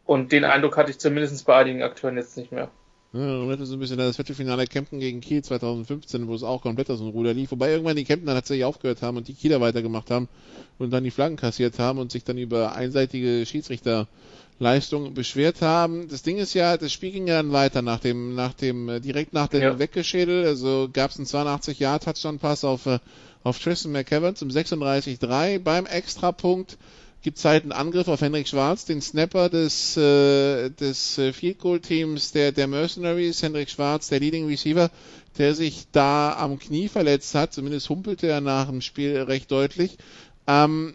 Und 0.05 0.33
den 0.33 0.45
Eindruck 0.45 0.77
hatte 0.77 0.91
ich 0.91 0.99
zumindest 0.99 1.45
bei 1.47 1.57
einigen 1.57 1.83
Akteuren 1.83 2.17
jetzt 2.17 2.37
nicht 2.37 2.53
mehr. 2.53 2.71
Ja, 3.13 3.21
erinnert 3.21 3.67
so 3.67 3.75
ein 3.75 3.81
bisschen 3.81 3.99
das 3.99 4.17
Viertelfinale 4.17 4.67
Kempten 4.67 5.01
gegen 5.01 5.21
Kiel 5.21 5.43
2015, 5.43 6.29
wo 6.29 6.35
es 6.35 6.43
auch 6.43 6.61
komplett 6.61 6.91
aus 6.91 6.99
dem 6.99 7.09
Ruder 7.09 7.33
lief. 7.33 7.51
Wobei 7.51 7.71
irgendwann 7.71 7.97
die 7.97 8.05
Kempten 8.05 8.27
dann 8.27 8.37
tatsächlich 8.37 8.65
aufgehört 8.65 9.01
haben 9.01 9.17
und 9.17 9.29
die 9.29 9.35
Kieler 9.35 9.61
weitergemacht 9.61 10.11
haben 10.11 10.29
und 10.79 10.91
dann 10.93 11.03
die 11.03 11.11
Flaggen 11.11 11.37
kassiert 11.37 11.79
haben 11.79 11.99
und 11.99 12.13
sich 12.13 12.25
dann 12.25 12.37
über 12.37 12.75
einseitige 12.75 13.47
Schiedsrichter 13.47 14.07
Leistung 14.59 15.13
beschwert 15.13 15.61
haben. 15.61 16.09
Das 16.09 16.23
Ding 16.23 16.39
ist 16.39 16.55
ja, 16.55 16.77
das 16.77 16.93
Spiel 16.93 17.11
ging 17.11 17.27
ja 17.27 17.37
dann 17.37 17.53
weiter 17.53 17.83
nach 17.83 18.01
dem, 18.01 18.35
nach 18.35 18.55
dem, 18.55 18.89
äh, 18.89 19.01
direkt 19.01 19.33
nach 19.33 19.49
dem 19.49 19.63
ja. 19.63 19.79
Weggeschädel. 19.79 20.47
Also 20.47 20.89
gab 20.93 21.11
es 21.11 21.19
einen 21.19 21.27
82 21.27 21.79
Jahr 21.79 22.01
Touchdown 22.01 22.39
Pass 22.39 22.65
auf, 22.65 22.87
äh, 22.87 22.99
auf 23.45 23.59
Tristan 23.59 23.93
McKevin 23.93 24.35
zum 24.35 24.49
36-3. 24.49 25.59
Beim 25.59 25.85
Extrapunkt 25.85 26.79
gibt 27.23 27.39
es 27.39 27.45
halt 27.45 27.65
einen 27.65 27.73
Angriff 27.73 28.09
auf 28.09 28.21
Henrik 28.21 28.49
Schwarz, 28.49 28.85
den 28.87 29.03
Snapper 29.03 29.51
des, 29.51 29.97
äh, 29.97 30.71
des 30.71 31.19
äh, 31.19 31.33
Field 31.33 31.59
Goal 31.59 31.81
Teams 31.81 32.33
der, 32.33 32.53
der 32.53 32.67
Mercenaries. 32.67 33.43
Henrik 33.43 33.69
Schwarz, 33.69 34.09
der 34.09 34.21
Leading 34.21 34.47
Receiver, 34.47 34.91
der 35.37 35.55
sich 35.55 35.87
da 35.93 36.35
am 36.35 36.59
Knie 36.59 36.89
verletzt 36.89 37.35
hat. 37.35 37.53
Zumindest 37.53 37.91
humpelte 37.91 38.27
er 38.29 38.41
nach 38.41 38.69
dem 38.69 38.81
Spiel 38.81 39.19
recht 39.19 39.51
deutlich. 39.51 39.99
Ähm, 40.47 40.95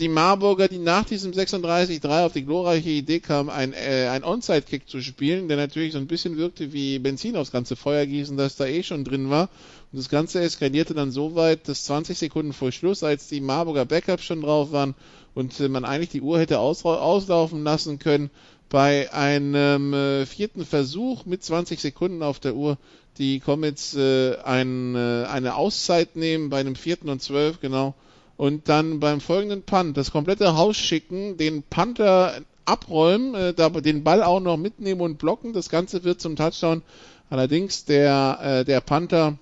die 0.00 0.08
Marburger, 0.08 0.68
die 0.68 0.78
nach 0.78 1.04
diesem 1.04 1.32
36-3 1.32 2.24
auf 2.24 2.32
die 2.32 2.44
glorreiche 2.44 2.88
Idee 2.88 3.20
kamen, 3.20 3.50
ein, 3.50 3.72
äh, 3.74 4.08
ein 4.10 4.24
Onside-Kick 4.24 4.88
zu 4.88 5.02
spielen, 5.02 5.48
der 5.48 5.58
natürlich 5.58 5.92
so 5.92 5.98
ein 5.98 6.06
bisschen 6.06 6.38
wirkte 6.38 6.72
wie 6.72 6.98
Benzin 6.98 7.36
aufs 7.36 7.52
ganze 7.52 7.76
Feuer 7.76 8.06
gießen, 8.06 8.36
das 8.36 8.56
da 8.56 8.66
eh 8.66 8.82
schon 8.82 9.04
drin 9.04 9.28
war. 9.28 9.50
Und 9.92 9.98
das 9.98 10.08
Ganze 10.08 10.40
eskalierte 10.40 10.94
dann 10.94 11.10
so 11.10 11.34
weit, 11.34 11.68
dass 11.68 11.84
20 11.84 12.16
Sekunden 12.16 12.52
vor 12.54 12.72
Schluss, 12.72 13.02
als 13.02 13.28
die 13.28 13.40
Marburger 13.40 13.84
Backups 13.84 14.24
schon 14.24 14.40
drauf 14.40 14.72
waren 14.72 14.94
und 15.34 15.60
äh, 15.60 15.68
man 15.68 15.84
eigentlich 15.84 16.10
die 16.10 16.22
Uhr 16.22 16.38
hätte 16.38 16.58
aus, 16.58 16.84
auslaufen 16.84 17.62
lassen 17.62 17.98
können, 17.98 18.30
bei 18.70 19.12
einem 19.12 19.92
äh, 19.92 20.24
vierten 20.24 20.64
Versuch 20.64 21.26
mit 21.26 21.44
20 21.44 21.78
Sekunden 21.78 22.22
auf 22.22 22.40
der 22.40 22.54
Uhr 22.54 22.78
die 23.18 23.40
Comets 23.40 23.94
äh, 23.94 24.36
ein, 24.38 24.94
äh, 24.94 25.26
eine 25.26 25.56
Auszeit 25.56 26.16
nehmen, 26.16 26.48
bei 26.48 26.60
einem 26.60 26.76
vierten 26.76 27.10
und 27.10 27.20
zwölf, 27.20 27.60
genau, 27.60 27.94
und 28.42 28.68
dann 28.68 28.98
beim 28.98 29.20
folgenden 29.20 29.62
Punt 29.62 29.96
das 29.96 30.10
komplette 30.10 30.56
Haus 30.56 30.76
schicken, 30.76 31.36
den 31.36 31.62
Panther 31.62 32.40
abräumen, 32.64 33.36
äh, 33.36 33.82
den 33.82 34.02
Ball 34.02 34.20
auch 34.20 34.40
noch 34.40 34.56
mitnehmen 34.56 35.00
und 35.00 35.18
blocken. 35.18 35.52
Das 35.52 35.68
Ganze 35.68 36.02
wird 36.02 36.20
zum 36.20 36.34
Touchdown. 36.34 36.82
Allerdings 37.30 37.84
der, 37.84 38.40
äh, 38.42 38.64
der 38.64 38.80
Panther, 38.80 39.38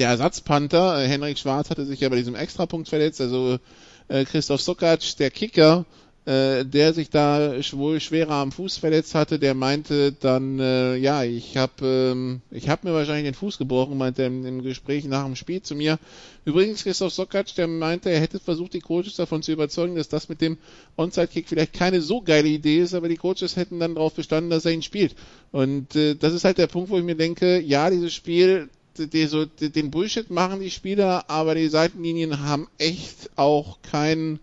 der 0.00 0.08
Ersatzpanther, 0.08 1.00
äh, 1.00 1.06
Henrik 1.06 1.38
Schwarz 1.38 1.70
hatte 1.70 1.86
sich 1.86 2.00
ja 2.00 2.08
bei 2.08 2.16
diesem 2.16 2.34
Extrapunkt 2.34 2.88
verletzt, 2.88 3.20
also 3.20 3.60
äh, 4.08 4.24
Christoph 4.24 4.62
Sokac, 4.62 5.16
der 5.18 5.30
Kicker, 5.30 5.84
äh, 6.24 6.64
der 6.64 6.94
sich 6.94 7.10
da 7.10 7.52
wohl 7.72 7.98
schwerer 8.00 8.34
am 8.34 8.52
Fuß 8.52 8.76
verletzt 8.76 9.16
hatte, 9.16 9.40
der 9.40 9.54
meinte 9.54 10.12
dann, 10.12 10.60
äh, 10.60 10.96
ja, 10.96 11.24
ich 11.24 11.56
habe 11.56 11.84
ähm, 11.84 12.42
ich 12.52 12.68
hab 12.68 12.84
mir 12.84 12.94
wahrscheinlich 12.94 13.24
den 13.24 13.34
Fuß 13.34 13.58
gebrochen, 13.58 13.98
meinte 13.98 14.22
er 14.22 14.28
im, 14.28 14.46
im 14.46 14.62
Gespräch 14.62 15.04
nach 15.04 15.24
dem 15.24 15.34
Spiel 15.34 15.62
zu 15.62 15.74
mir. 15.74 15.98
Übrigens, 16.44 16.84
Christoph 16.84 17.12
Sokatsch, 17.12 17.56
der 17.56 17.66
meinte, 17.66 18.08
er 18.10 18.20
hätte 18.20 18.38
versucht, 18.38 18.74
die 18.74 18.80
Coaches 18.80 19.16
davon 19.16 19.42
zu 19.42 19.50
überzeugen, 19.50 19.96
dass 19.96 20.08
das 20.08 20.28
mit 20.28 20.40
dem 20.40 20.58
Onside-Kick 20.96 21.48
vielleicht 21.48 21.72
keine 21.72 22.00
so 22.00 22.20
geile 22.20 22.48
Idee 22.48 22.78
ist, 22.78 22.94
aber 22.94 23.08
die 23.08 23.16
Coaches 23.16 23.56
hätten 23.56 23.80
dann 23.80 23.96
darauf 23.96 24.14
bestanden, 24.14 24.50
dass 24.50 24.64
er 24.64 24.72
ihn 24.72 24.82
spielt. 24.82 25.16
Und 25.50 25.96
äh, 25.96 26.14
das 26.14 26.34
ist 26.34 26.44
halt 26.44 26.58
der 26.58 26.68
Punkt, 26.68 26.90
wo 26.90 26.98
ich 26.98 27.04
mir 27.04 27.16
denke, 27.16 27.60
ja, 27.60 27.90
dieses 27.90 28.14
Spiel, 28.14 28.68
die, 28.96 29.26
so, 29.26 29.44
den 29.44 29.90
Bullshit 29.90 30.30
machen 30.30 30.60
die 30.60 30.70
Spieler, 30.70 31.28
aber 31.28 31.56
die 31.56 31.68
Seitenlinien 31.68 32.40
haben 32.44 32.68
echt 32.78 33.30
auch 33.36 33.78
keinen 33.82 34.38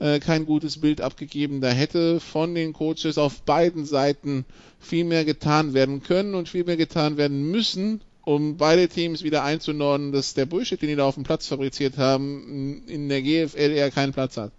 äh, 0.00 0.18
kein 0.18 0.46
gutes 0.46 0.80
Bild 0.80 1.00
abgegeben. 1.00 1.60
Da 1.60 1.68
hätte 1.68 2.20
von 2.20 2.54
den 2.54 2.72
Coaches 2.72 3.18
auf 3.18 3.42
beiden 3.42 3.84
Seiten 3.84 4.44
viel 4.80 5.04
mehr 5.04 5.24
getan 5.24 5.74
werden 5.74 6.02
können 6.02 6.34
und 6.34 6.48
viel 6.48 6.64
mehr 6.64 6.76
getan 6.76 7.16
werden 7.16 7.50
müssen, 7.50 8.00
um 8.24 8.56
beide 8.56 8.88
Teams 8.88 9.22
wieder 9.22 9.44
einzunordnen, 9.44 10.12
dass 10.12 10.34
der 10.34 10.46
Bullshit, 10.46 10.80
den 10.80 10.88
die 10.88 10.96
da 10.96 11.04
auf 11.04 11.14
dem 11.14 11.24
Platz 11.24 11.46
fabriziert 11.46 11.98
haben, 11.98 12.82
in 12.86 13.08
der 13.08 13.22
GFL 13.22 13.72
eher 13.72 13.90
keinen 13.90 14.12
Platz 14.12 14.36
hat. 14.36 14.52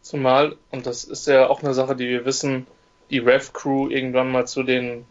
Zumal, 0.00 0.56
und 0.70 0.86
das 0.86 1.04
ist 1.04 1.28
ja 1.28 1.48
auch 1.48 1.62
eine 1.62 1.74
Sache, 1.74 1.94
die 1.94 2.08
wir 2.08 2.24
wissen, 2.24 2.66
die 3.10 3.18
Rev-Crew 3.18 3.88
irgendwann 3.88 4.32
mal 4.32 4.46
zu 4.46 4.62
den, 4.62 5.04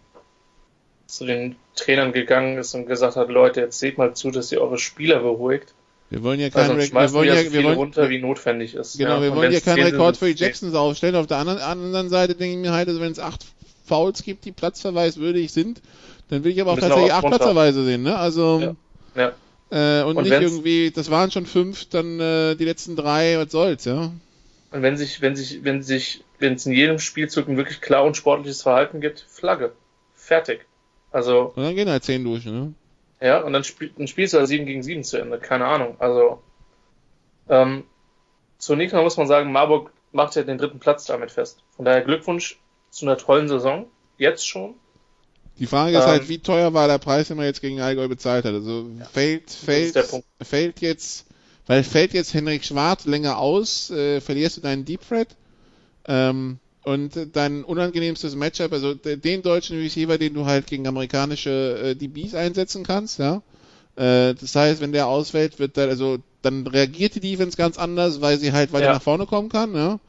zu 1.05 1.25
den 1.25 1.55
Trainern 1.75 2.11
gegangen 2.11 2.57
ist 2.57 2.73
und 2.73 2.87
gesagt 2.87 3.15
hat, 3.15 3.29
Leute, 3.29 3.61
jetzt 3.61 3.79
seht 3.79 3.97
mal 3.97 4.13
zu, 4.15 4.31
dass 4.31 4.51
ihr 4.51 4.61
eure 4.61 4.79
Spieler 4.79 5.19
beruhigt. 5.19 5.73
Wir 6.11 6.23
wollen 6.23 6.41
ja 6.41 6.49
keinen 6.49 6.77
also 6.77 6.93
wir 6.93 7.13
wollen 7.13 7.27
ja, 7.29 7.53
wir 7.53 7.63
wollen, 7.63 7.77
runter, 7.77 8.09
wie 8.09 8.19
notwendig 8.19 8.75
ist. 8.75 8.97
Genau, 8.97 9.15
ja. 9.15 9.21
wir 9.21 9.33
wollen 9.33 9.53
ja 9.53 9.61
keinen 9.61 9.83
Rekord 9.83 10.17
für 10.17 10.25
die 10.25 10.37
Jacksons 10.37 10.75
aufstellen. 10.75 11.15
Auf 11.15 11.25
der 11.25 11.37
anderen, 11.37 11.59
anderen 11.59 12.09
Seite 12.09 12.35
denke 12.35 12.57
ich 12.57 12.61
mir 12.61 12.73
halt, 12.73 12.89
also 12.89 12.99
wenn 12.99 13.13
es 13.13 13.19
acht 13.19 13.45
Fouls 13.85 14.21
gibt, 14.21 14.43
die 14.43 14.51
platzverweiswürdig 14.51 15.53
sind, 15.53 15.81
dann 16.27 16.43
will 16.43 16.51
ich 16.51 16.59
aber 16.59 16.73
auch 16.73 16.79
tatsächlich 16.79 17.13
auch 17.13 17.23
acht 17.23 17.27
Platzverweise 17.27 17.85
sehen, 17.85 18.03
ne? 18.03 18.17
Also 18.17 18.75
ja. 19.15 19.31
ja. 19.71 20.01
Äh, 20.01 20.03
und, 20.03 20.17
und 20.17 20.23
nicht 20.23 20.33
irgendwie, 20.33 20.91
das 20.91 21.09
waren 21.09 21.31
schon 21.31 21.45
fünf, 21.45 21.85
dann 21.85 22.19
äh, 22.19 22.55
die 22.55 22.65
letzten 22.65 22.97
drei, 22.97 23.37
was 23.37 23.49
soll's, 23.53 23.85
ja. 23.85 24.11
Und 24.71 24.81
wenn 24.81 24.97
sich, 24.97 25.21
wenn 25.21 25.37
sich, 25.37 25.63
wenn 25.63 25.81
sich, 25.81 26.25
wenn 26.39 26.55
es 26.55 26.65
in 26.65 26.73
jedem 26.73 26.99
Spielzug 26.99 27.47
ein 27.47 27.55
wirklich 27.55 27.79
klar 27.79 28.03
und 28.03 28.17
sportliches 28.17 28.63
Verhalten 28.63 28.99
gibt, 28.99 29.25
Flagge. 29.29 29.71
Fertig. 30.13 30.65
Also. 31.13 31.53
Und 31.55 31.63
dann 31.63 31.75
gehen 31.75 31.89
halt 31.89 32.03
10 32.03 32.25
durch, 32.25 32.45
ne? 32.45 32.73
Ja, 33.21 33.41
und 33.41 33.53
dann, 33.53 33.63
spiel, 33.63 33.91
dann 33.95 34.07
spielst 34.07 34.33
du 34.33 34.39
halt 34.39 34.47
7 34.47 34.65
gegen 34.65 34.83
7 34.83 35.03
zu 35.03 35.17
Ende. 35.17 35.39
Keine 35.39 35.65
Ahnung. 35.65 35.95
Also. 35.99 36.41
Ähm, 37.49 37.83
zunächst 38.57 38.93
mal 38.93 39.03
muss 39.03 39.17
man 39.17 39.27
sagen, 39.27 39.51
Marburg 39.51 39.91
macht 40.11 40.35
ja 40.35 40.43
den 40.43 40.57
dritten 40.57 40.79
Platz 40.79 41.05
damit 41.05 41.31
fest. 41.31 41.63
Von 41.75 41.85
daher 41.85 42.01
Glückwunsch 42.01 42.59
zu 42.89 43.05
einer 43.05 43.17
tollen 43.17 43.47
Saison. 43.47 43.87
Jetzt 44.17 44.47
schon. 44.47 44.75
Die 45.59 45.67
Frage 45.67 45.97
ist 45.97 46.05
halt, 46.05 46.23
ähm, 46.23 46.29
wie 46.29 46.39
teuer 46.39 46.73
war 46.73 46.87
der 46.87 46.97
Preis, 46.97 47.27
den 47.27 47.37
man 47.37 47.45
jetzt 47.45 47.61
gegen 47.61 47.81
Allgäu 47.81 48.07
bezahlt 48.07 48.45
hat? 48.45 48.53
Also 48.53 48.89
ja, 48.97 49.05
fällt, 49.05 49.51
fällt, 49.51 50.23
fällt 50.41 50.81
jetzt, 50.81 51.27
weil 51.67 51.83
fällt 51.83 52.13
jetzt 52.13 52.33
Henrik 52.33 52.63
Schwarz 52.65 53.05
länger 53.05 53.37
aus, 53.37 53.91
äh, 53.91 54.21
verlierst 54.21 54.57
du 54.57 54.61
deinen 54.61 54.85
Deep 54.85 55.07
Threat 55.07 55.35
ähm, 56.07 56.59
und 56.83 57.11
dein 57.33 57.63
unangenehmstes 57.63 58.35
Matchup, 58.35 58.73
also 58.73 58.93
den 58.93 59.41
deutschen 59.41 59.77
Receiver, 59.77 60.17
den 60.17 60.33
du 60.33 60.45
halt 60.45 60.67
gegen 60.67 60.87
amerikanische 60.87 61.79
äh, 61.83 61.95
DBs 61.95 62.35
einsetzen 62.35 62.83
kannst, 62.83 63.19
ja. 63.19 63.41
Äh, 63.95 64.33
das 64.33 64.55
heißt, 64.55 64.81
wenn 64.81 64.91
der 64.91 65.07
ausfällt, 65.07 65.59
wird 65.59 65.77
dann, 65.77 65.89
also 65.89 66.17
dann 66.41 66.65
reagiert 66.65 67.15
die 67.15 67.19
Defense 67.19 67.57
ganz 67.57 67.77
anders, 67.77 68.21
weil 68.21 68.39
sie 68.39 68.51
halt 68.51 68.73
weiter 68.73 68.85
ja. 68.85 68.93
nach 68.93 69.01
vorne 69.01 69.25
kommen 69.25 69.49
kann, 69.49 69.75
ja. 69.75 69.99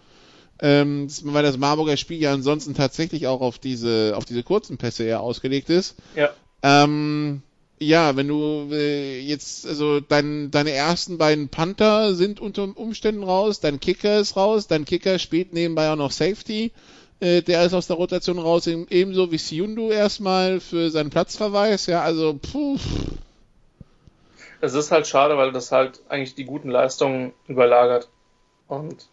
Ähm, 0.60 1.08
weil 1.24 1.42
das 1.42 1.58
Marburger 1.58 1.96
Spiel 1.96 2.20
ja 2.20 2.32
ansonsten 2.32 2.74
tatsächlich 2.74 3.26
auch 3.26 3.40
auf 3.40 3.58
diese, 3.58 4.14
auf 4.16 4.24
diese 4.24 4.44
kurzen 4.44 4.78
Pässe 4.78 5.02
eher 5.04 5.20
ausgelegt 5.20 5.68
ist. 5.70 5.96
Ja. 6.14 6.30
Ähm, 6.62 7.42
ja, 7.82 8.16
wenn 8.16 8.28
du 8.28 8.68
äh, 8.72 9.20
jetzt, 9.20 9.66
also 9.66 10.00
dein, 10.00 10.50
deine 10.50 10.70
ersten 10.70 11.18
beiden 11.18 11.48
Panther 11.48 12.14
sind 12.14 12.40
unter 12.40 12.76
Umständen 12.76 13.22
raus, 13.22 13.60
dein 13.60 13.80
Kicker 13.80 14.18
ist 14.18 14.36
raus, 14.36 14.66
dein 14.66 14.84
Kicker 14.84 15.18
spielt 15.18 15.52
nebenbei 15.52 15.90
auch 15.90 15.96
noch 15.96 16.10
Safety, 16.10 16.72
äh, 17.20 17.42
der 17.42 17.64
ist 17.64 17.74
aus 17.74 17.86
der 17.86 17.96
Rotation 17.96 18.38
raus, 18.38 18.66
ebenso 18.66 19.30
wie 19.30 19.38
Siundu 19.38 19.90
erstmal 19.90 20.60
für 20.60 20.90
seinen 20.90 21.10
Platzverweis, 21.10 21.86
ja, 21.86 22.02
also 22.02 22.34
puh. 22.34 22.78
Es 24.60 24.74
ist 24.74 24.92
halt 24.92 25.06
schade, 25.06 25.36
weil 25.36 25.52
das 25.52 25.72
halt 25.72 26.00
eigentlich 26.08 26.34
die 26.34 26.44
guten 26.44 26.70
Leistungen 26.70 27.32
überlagert. 27.48 28.08
Und 28.68 29.08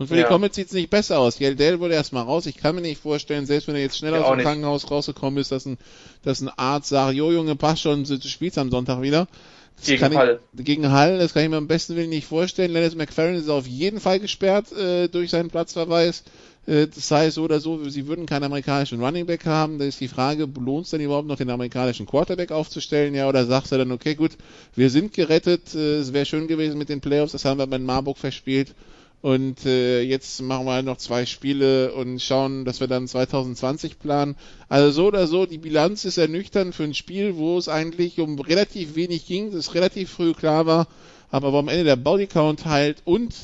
und 0.00 0.06
für 0.06 0.16
ja. 0.16 0.22
die 0.22 0.28
Comets 0.28 0.56
sieht 0.56 0.68
es 0.68 0.72
nicht 0.72 0.88
besser 0.88 1.18
aus. 1.18 1.38
Yeldell 1.38 1.78
wurde 1.78 1.92
erstmal 1.92 2.22
raus. 2.22 2.46
Ich 2.46 2.56
kann 2.56 2.74
mir 2.74 2.80
nicht 2.80 3.02
vorstellen, 3.02 3.44
selbst 3.44 3.68
wenn 3.68 3.74
er 3.74 3.82
jetzt 3.82 3.98
schnell 3.98 4.14
ja, 4.14 4.22
aus 4.22 4.34
dem. 4.34 4.40
Krankenhaus 4.40 4.90
rausgekommen 4.90 5.38
ist, 5.38 5.52
dass 5.52 5.66
ein, 5.66 5.76
dass 6.22 6.40
ein 6.40 6.48
Arzt 6.48 6.88
sagt, 6.88 7.14
jo 7.14 7.30
Junge, 7.30 7.54
passt 7.54 7.82
schon, 7.82 8.04
du 8.04 8.18
spielst 8.22 8.56
am 8.56 8.70
Sonntag 8.70 9.02
wieder. 9.02 9.28
Das 9.76 9.86
gegen 9.86 10.16
Hall. 10.16 10.40
Ich, 10.56 10.64
gegen 10.64 10.90
Hall, 10.90 11.18
das 11.18 11.34
kann 11.34 11.42
ich 11.42 11.50
mir 11.50 11.58
am 11.58 11.68
besten 11.68 11.96
Willen 11.96 12.08
nicht 12.08 12.26
vorstellen. 12.26 12.72
Lennis 12.72 12.94
McFerrin 12.94 13.34
ist 13.34 13.50
auf 13.50 13.66
jeden 13.66 14.00
Fall 14.00 14.20
gesperrt 14.20 14.72
äh, 14.72 15.08
durch 15.08 15.28
seinen 15.28 15.50
Platzverweis. 15.50 16.24
Äh, 16.66 16.86
das 16.86 17.10
heißt 17.10 17.34
so 17.34 17.42
oder 17.42 17.60
so, 17.60 17.86
sie 17.90 18.06
würden 18.06 18.24
keinen 18.24 18.44
amerikanischen 18.44 19.04
Running 19.04 19.26
Back 19.26 19.44
haben. 19.44 19.78
Da 19.78 19.84
ist 19.84 20.00
die 20.00 20.08
Frage, 20.08 20.48
lohnt 20.58 20.86
es 20.86 20.92
denn 20.92 21.02
überhaupt 21.02 21.28
noch 21.28 21.36
den 21.36 21.50
amerikanischen 21.50 22.06
Quarterback 22.06 22.52
aufzustellen? 22.52 23.14
Ja, 23.14 23.28
oder 23.28 23.44
sagst 23.44 23.70
du 23.70 23.76
dann, 23.76 23.92
okay, 23.92 24.14
gut, 24.14 24.32
wir 24.74 24.88
sind 24.88 25.12
gerettet, 25.12 25.74
äh, 25.74 25.98
es 25.98 26.14
wäre 26.14 26.24
schön 26.24 26.48
gewesen 26.48 26.78
mit 26.78 26.88
den 26.88 27.02
Playoffs, 27.02 27.32
das 27.32 27.44
haben 27.44 27.58
wir 27.58 27.66
bei 27.66 27.78
Marburg 27.78 28.16
verspielt. 28.16 28.74
Und 29.22 29.66
äh, 29.66 30.00
jetzt 30.00 30.40
machen 30.40 30.64
wir 30.64 30.72
halt 30.72 30.86
noch 30.86 30.96
zwei 30.96 31.26
Spiele 31.26 31.92
und 31.92 32.22
schauen, 32.22 32.64
dass 32.64 32.80
wir 32.80 32.86
dann 32.86 33.06
2020 33.06 33.98
planen. 33.98 34.34
Also 34.70 34.90
so 34.90 35.06
oder 35.08 35.26
so, 35.26 35.44
die 35.44 35.58
Bilanz 35.58 36.06
ist 36.06 36.16
ernüchternd 36.16 36.74
für 36.74 36.84
ein 36.84 36.94
Spiel, 36.94 37.36
wo 37.36 37.58
es 37.58 37.68
eigentlich 37.68 38.18
um 38.18 38.38
relativ 38.38 38.94
wenig 38.94 39.26
ging, 39.26 39.52
das 39.52 39.74
relativ 39.74 40.10
früh 40.10 40.32
klar 40.32 40.64
war, 40.64 40.86
aber 41.30 41.52
wo 41.52 41.58
am 41.58 41.68
Ende 41.68 41.84
der 41.84 41.96
Bodycount 41.96 42.64
halt 42.64 43.02
und 43.04 43.34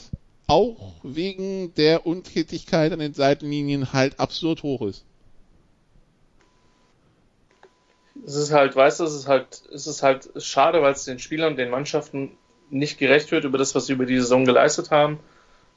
auch 0.47 0.95
wegen 1.03 1.75
der 1.75 2.07
Untätigkeit 2.07 2.93
an 2.93 3.01
den 3.01 3.13
Seitenlinien 3.13 3.93
halt 3.93 4.19
absurd 4.19 4.63
hoch 4.63 4.81
ist. 4.81 5.05
Es 8.25 8.35
ist 8.35 8.51
halt, 8.51 8.75
weißt 8.75 9.01
du, 9.01 9.05
es 9.05 9.15
ist 9.15 9.29
halt, 9.29 9.63
es 9.75 9.87
ist 9.87 10.03
halt 10.03 10.31
schade, 10.39 10.81
weil 10.81 10.95
es 10.95 11.05
den 11.05 11.19
Spielern, 11.19 11.57
den 11.57 11.69
Mannschaften 11.69 12.31
nicht 12.71 12.97
gerecht 12.97 13.31
wird 13.31 13.45
über 13.45 13.59
das, 13.59 13.75
was 13.75 13.87
sie 13.87 13.93
über 13.93 14.07
die 14.07 14.17
Saison 14.17 14.47
geleistet 14.47 14.91
haben 14.91 15.19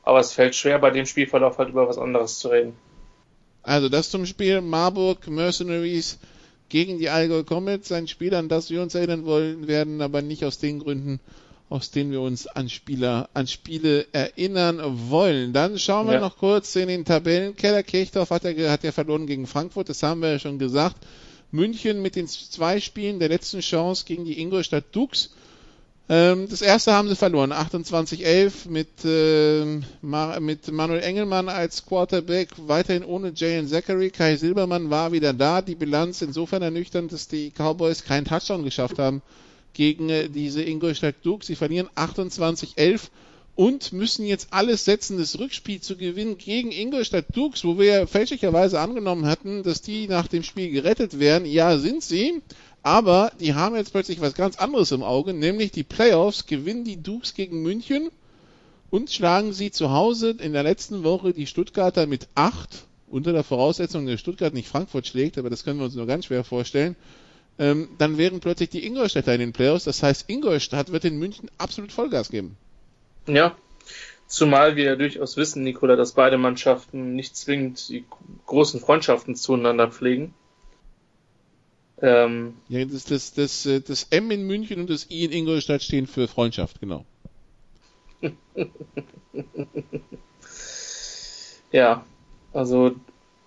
aber 0.03 0.19
es 0.19 0.33
fällt 0.33 0.55
schwer, 0.55 0.79
bei 0.79 0.91
dem 0.91 1.05
Spielverlauf 1.05 1.57
halt 1.57 1.69
über 1.69 1.87
was 1.87 1.97
anderes 1.97 2.39
zu 2.39 2.49
reden. 2.49 2.73
Also 3.63 3.89
das 3.89 4.09
zum 4.09 4.25
Spiel 4.25 4.61
Marburg 4.61 5.27
Mercenaries 5.27 6.17
gegen 6.69 6.97
die 6.97 7.09
Allgäu 7.09 7.43
Comets, 7.43 7.91
ein 7.91 8.07
Spiel, 8.07 8.33
an 8.33 8.47
das 8.47 8.69
wir 8.69 8.81
uns 8.81 8.95
erinnern 8.95 9.25
wollen 9.25 9.67
werden, 9.67 10.01
aber 10.01 10.21
nicht 10.21 10.45
aus 10.45 10.59
den 10.59 10.79
Gründen, 10.79 11.19
aus 11.69 11.91
denen 11.91 12.11
wir 12.11 12.21
uns 12.21 12.47
an 12.47 12.69
Spieler, 12.69 13.29
an 13.33 13.47
Spiele 13.47 14.07
erinnern 14.11 14.81
wollen. 15.09 15.51
Dann 15.51 15.77
schauen 15.77 16.07
wir 16.07 16.15
ja. 16.15 16.19
noch 16.19 16.37
kurz 16.37 16.75
in 16.75 16.87
den 16.87 17.05
Tabellenkeller. 17.05 17.83
Kirchdorf 17.83 18.29
hat 18.29 18.43
ja, 18.43 18.71
hat 18.71 18.83
ja 18.83 18.91
verloren 18.91 19.27
gegen 19.27 19.47
Frankfurt, 19.47 19.89
das 19.89 20.03
haben 20.03 20.21
wir 20.21 20.31
ja 20.31 20.39
schon 20.39 20.59
gesagt. 20.59 20.97
München 21.51 22.01
mit 22.01 22.15
den 22.15 22.27
zwei 22.27 22.79
Spielen 22.79 23.19
der 23.19 23.29
letzten 23.29 23.61
Chance 23.61 24.05
gegen 24.05 24.25
die 24.25 24.39
Ingolstadt 24.39 24.85
Dux 24.91 25.31
das 26.09 26.63
erste 26.63 26.93
haben 26.93 27.07
sie 27.07 27.15
verloren, 27.15 27.53
28-11 27.53 28.67
mit, 28.67 28.87
äh, 29.05 29.63
mit 30.39 30.71
Manuel 30.71 31.03
Engelmann 31.03 31.49
als 31.49 31.85
Quarterback, 31.85 32.49
weiterhin 32.57 33.05
ohne 33.05 33.31
Jalen 33.35 33.67
Zachary. 33.67 34.09
Kai 34.09 34.35
Silbermann 34.35 34.89
war 34.89 35.11
wieder 35.11 35.33
da. 35.33 35.61
Die 35.61 35.75
Bilanz 35.75 36.23
insofern 36.23 36.63
ernüchternd, 36.63 37.13
dass 37.13 37.27
die 37.27 37.51
Cowboys 37.51 38.05
keinen 38.05 38.25
Touchdown 38.25 38.63
geschafft 38.63 38.97
haben 38.97 39.21
gegen 39.73 40.09
äh, 40.09 40.29
diese 40.29 40.63
Ingolstadt 40.63 41.17
Duke. 41.21 41.45
Sie 41.45 41.55
verlieren 41.55 41.89
28-11 41.95 43.09
und 43.59 43.91
müssen 43.91 44.25
jetzt 44.25 44.47
alles 44.51 44.85
setzen, 44.85 45.17
das 45.17 45.37
Rückspiel 45.37 45.81
zu 45.81 45.97
gewinnen 45.97 46.37
gegen 46.37 46.71
Ingolstadt 46.71 47.25
Dukes, 47.35 47.65
wo 47.65 47.77
wir 47.77 48.07
fälschlicherweise 48.07 48.79
angenommen 48.79 49.25
hatten, 49.25 49.63
dass 49.63 49.81
die 49.81 50.07
nach 50.07 50.27
dem 50.27 50.43
Spiel 50.43 50.71
gerettet 50.71 51.19
werden. 51.19 51.45
Ja, 51.45 51.77
sind 51.77 52.01
sie. 52.01 52.41
Aber 52.81 53.31
die 53.39 53.53
haben 53.53 53.75
jetzt 53.75 53.91
plötzlich 53.91 54.21
was 54.21 54.35
ganz 54.35 54.57
anderes 54.57 54.91
im 54.91 55.03
Auge, 55.03 55.33
nämlich 55.33 55.71
die 55.71 55.83
Playoffs 55.83 56.45
gewinnen 56.45 56.85
die 56.85 57.01
Dukes 57.01 57.33
gegen 57.33 57.61
München 57.61 58.09
und 58.89 59.11
schlagen 59.11 59.53
sie 59.53 59.71
zu 59.71 59.91
Hause 59.91 60.35
in 60.39 60.53
der 60.53 60.63
letzten 60.63 61.03
Woche 61.03 61.33
die 61.33 61.45
Stuttgarter 61.45 62.07
mit 62.07 62.27
8, 62.35 62.85
unter 63.07 63.33
der 63.33 63.43
Voraussetzung, 63.43 64.05
dass 64.05 64.19
Stuttgart 64.19 64.53
nicht 64.53 64.67
Frankfurt 64.67 65.07
schlägt, 65.07 65.37
aber 65.37 65.49
das 65.49 65.63
können 65.63 65.79
wir 65.79 65.85
uns 65.85 65.95
nur 65.95 66.07
ganz 66.07 66.25
schwer 66.25 66.43
vorstellen. 66.43 66.95
Ähm, 67.57 67.89
dann 67.97 68.17
wären 68.17 68.39
plötzlich 68.39 68.69
die 68.69 68.85
Ingolstädter 68.85 69.33
in 69.33 69.41
den 69.41 69.53
Playoffs. 69.53 69.83
Das 69.83 70.01
heißt, 70.01 70.29
Ingolstadt 70.29 70.91
wird 70.91 71.03
in 71.03 71.19
München 71.19 71.51
absolut 71.57 71.91
Vollgas 71.91 72.29
geben. 72.29 72.55
Ja, 73.27 73.55
zumal 74.27 74.77
wir 74.77 74.85
ja 74.85 74.95
durchaus 74.95 75.35
wissen, 75.35 75.63
Nikola, 75.63 75.97
dass 75.97 76.13
beide 76.13 76.37
Mannschaften 76.37 77.15
nicht 77.15 77.35
zwingend 77.35 77.89
die 77.89 78.05
großen 78.45 78.79
Freundschaften 78.79 79.35
zueinander 79.35 79.89
pflegen. 79.89 80.33
Ähm, 82.01 82.55
ja, 82.69 82.85
das, 82.85 83.03
das, 83.05 83.33
das, 83.33 83.65
äh, 83.65 83.81
das 83.81 84.07
M 84.09 84.31
in 84.31 84.43
München 84.43 84.79
und 84.81 84.89
das 84.89 85.09
I 85.09 85.25
in 85.25 85.31
Ingolstadt 85.31 85.83
stehen 85.83 86.07
für 86.07 86.27
Freundschaft, 86.27 86.79
genau. 86.79 87.05
ja, 91.71 92.05
also 92.53 92.95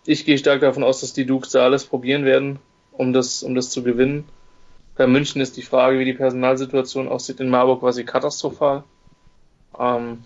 ich 0.05 0.25
gehe 0.25 0.38
stark 0.38 0.61
davon 0.61 0.83
aus, 0.83 1.01
dass 1.01 1.12
die 1.12 1.27
Dukes 1.27 1.51
da 1.51 1.65
alles 1.65 1.85
probieren 1.85 2.25
werden, 2.25 2.59
um 2.93 3.12
das, 3.12 3.43
um 3.43 3.55
das 3.55 3.71
zu 3.71 3.83
gewinnen. 3.83 4.25
Bei 4.97 5.07
München 5.07 5.41
ist 5.41 5.57
die 5.57 5.62
Frage, 5.62 5.99
wie 5.99 6.05
die 6.05 6.12
Personalsituation 6.12 7.09
aussieht. 7.09 7.41
In 7.41 7.49
Marburg 7.49 7.83
sie 7.95 8.05
katastrophal. 8.05 8.85
Ähm, 9.79 10.25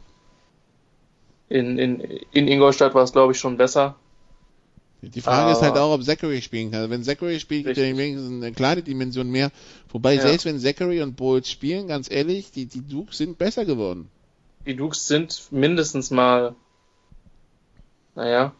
in, 1.49 1.79
in, 1.79 2.01
in 2.01 2.49
Ingolstadt 2.49 2.95
war 2.95 3.05
es, 3.05 3.13
glaube 3.13 3.33
ich, 3.33 3.39
schon 3.39 3.57
besser. 3.57 3.95
Die 5.03 5.21
Frage 5.21 5.49
ah. 5.49 5.53
ist 5.53 5.63
halt 5.63 5.77
auch, 5.77 5.93
ob 5.93 6.03
Zachary 6.03 6.43
spielen 6.43 6.71
kann. 6.71 6.91
Wenn 6.91 7.05
Zachary 7.05 7.39
spielt, 7.39 7.67
gibt 7.67 7.79
er 7.79 7.97
wenigstens 7.97 8.43
eine 8.43 8.53
kleine 8.53 8.83
Dimension 8.83 9.31
mehr. 9.31 9.53
Wobei 9.91 10.15
ja. 10.15 10.23
selbst 10.23 10.47
wenn 10.47 10.59
Zachary 10.59 11.03
und 11.03 11.17
Bowles 11.17 11.51
spielen, 11.51 11.87
ganz 11.89 12.11
ehrlich, 12.11 12.51
die, 12.51 12.67
die 12.67 12.81
Dukes 12.87 13.19
sind 13.19 13.39
besser 13.39 13.65
geworden. 13.65 14.09
Die 14.67 14.75
Dukes 14.75 15.07
sind 15.07 15.49
mindestens 15.51 16.11
mal, 16.11 16.55
naja, 18.15 18.53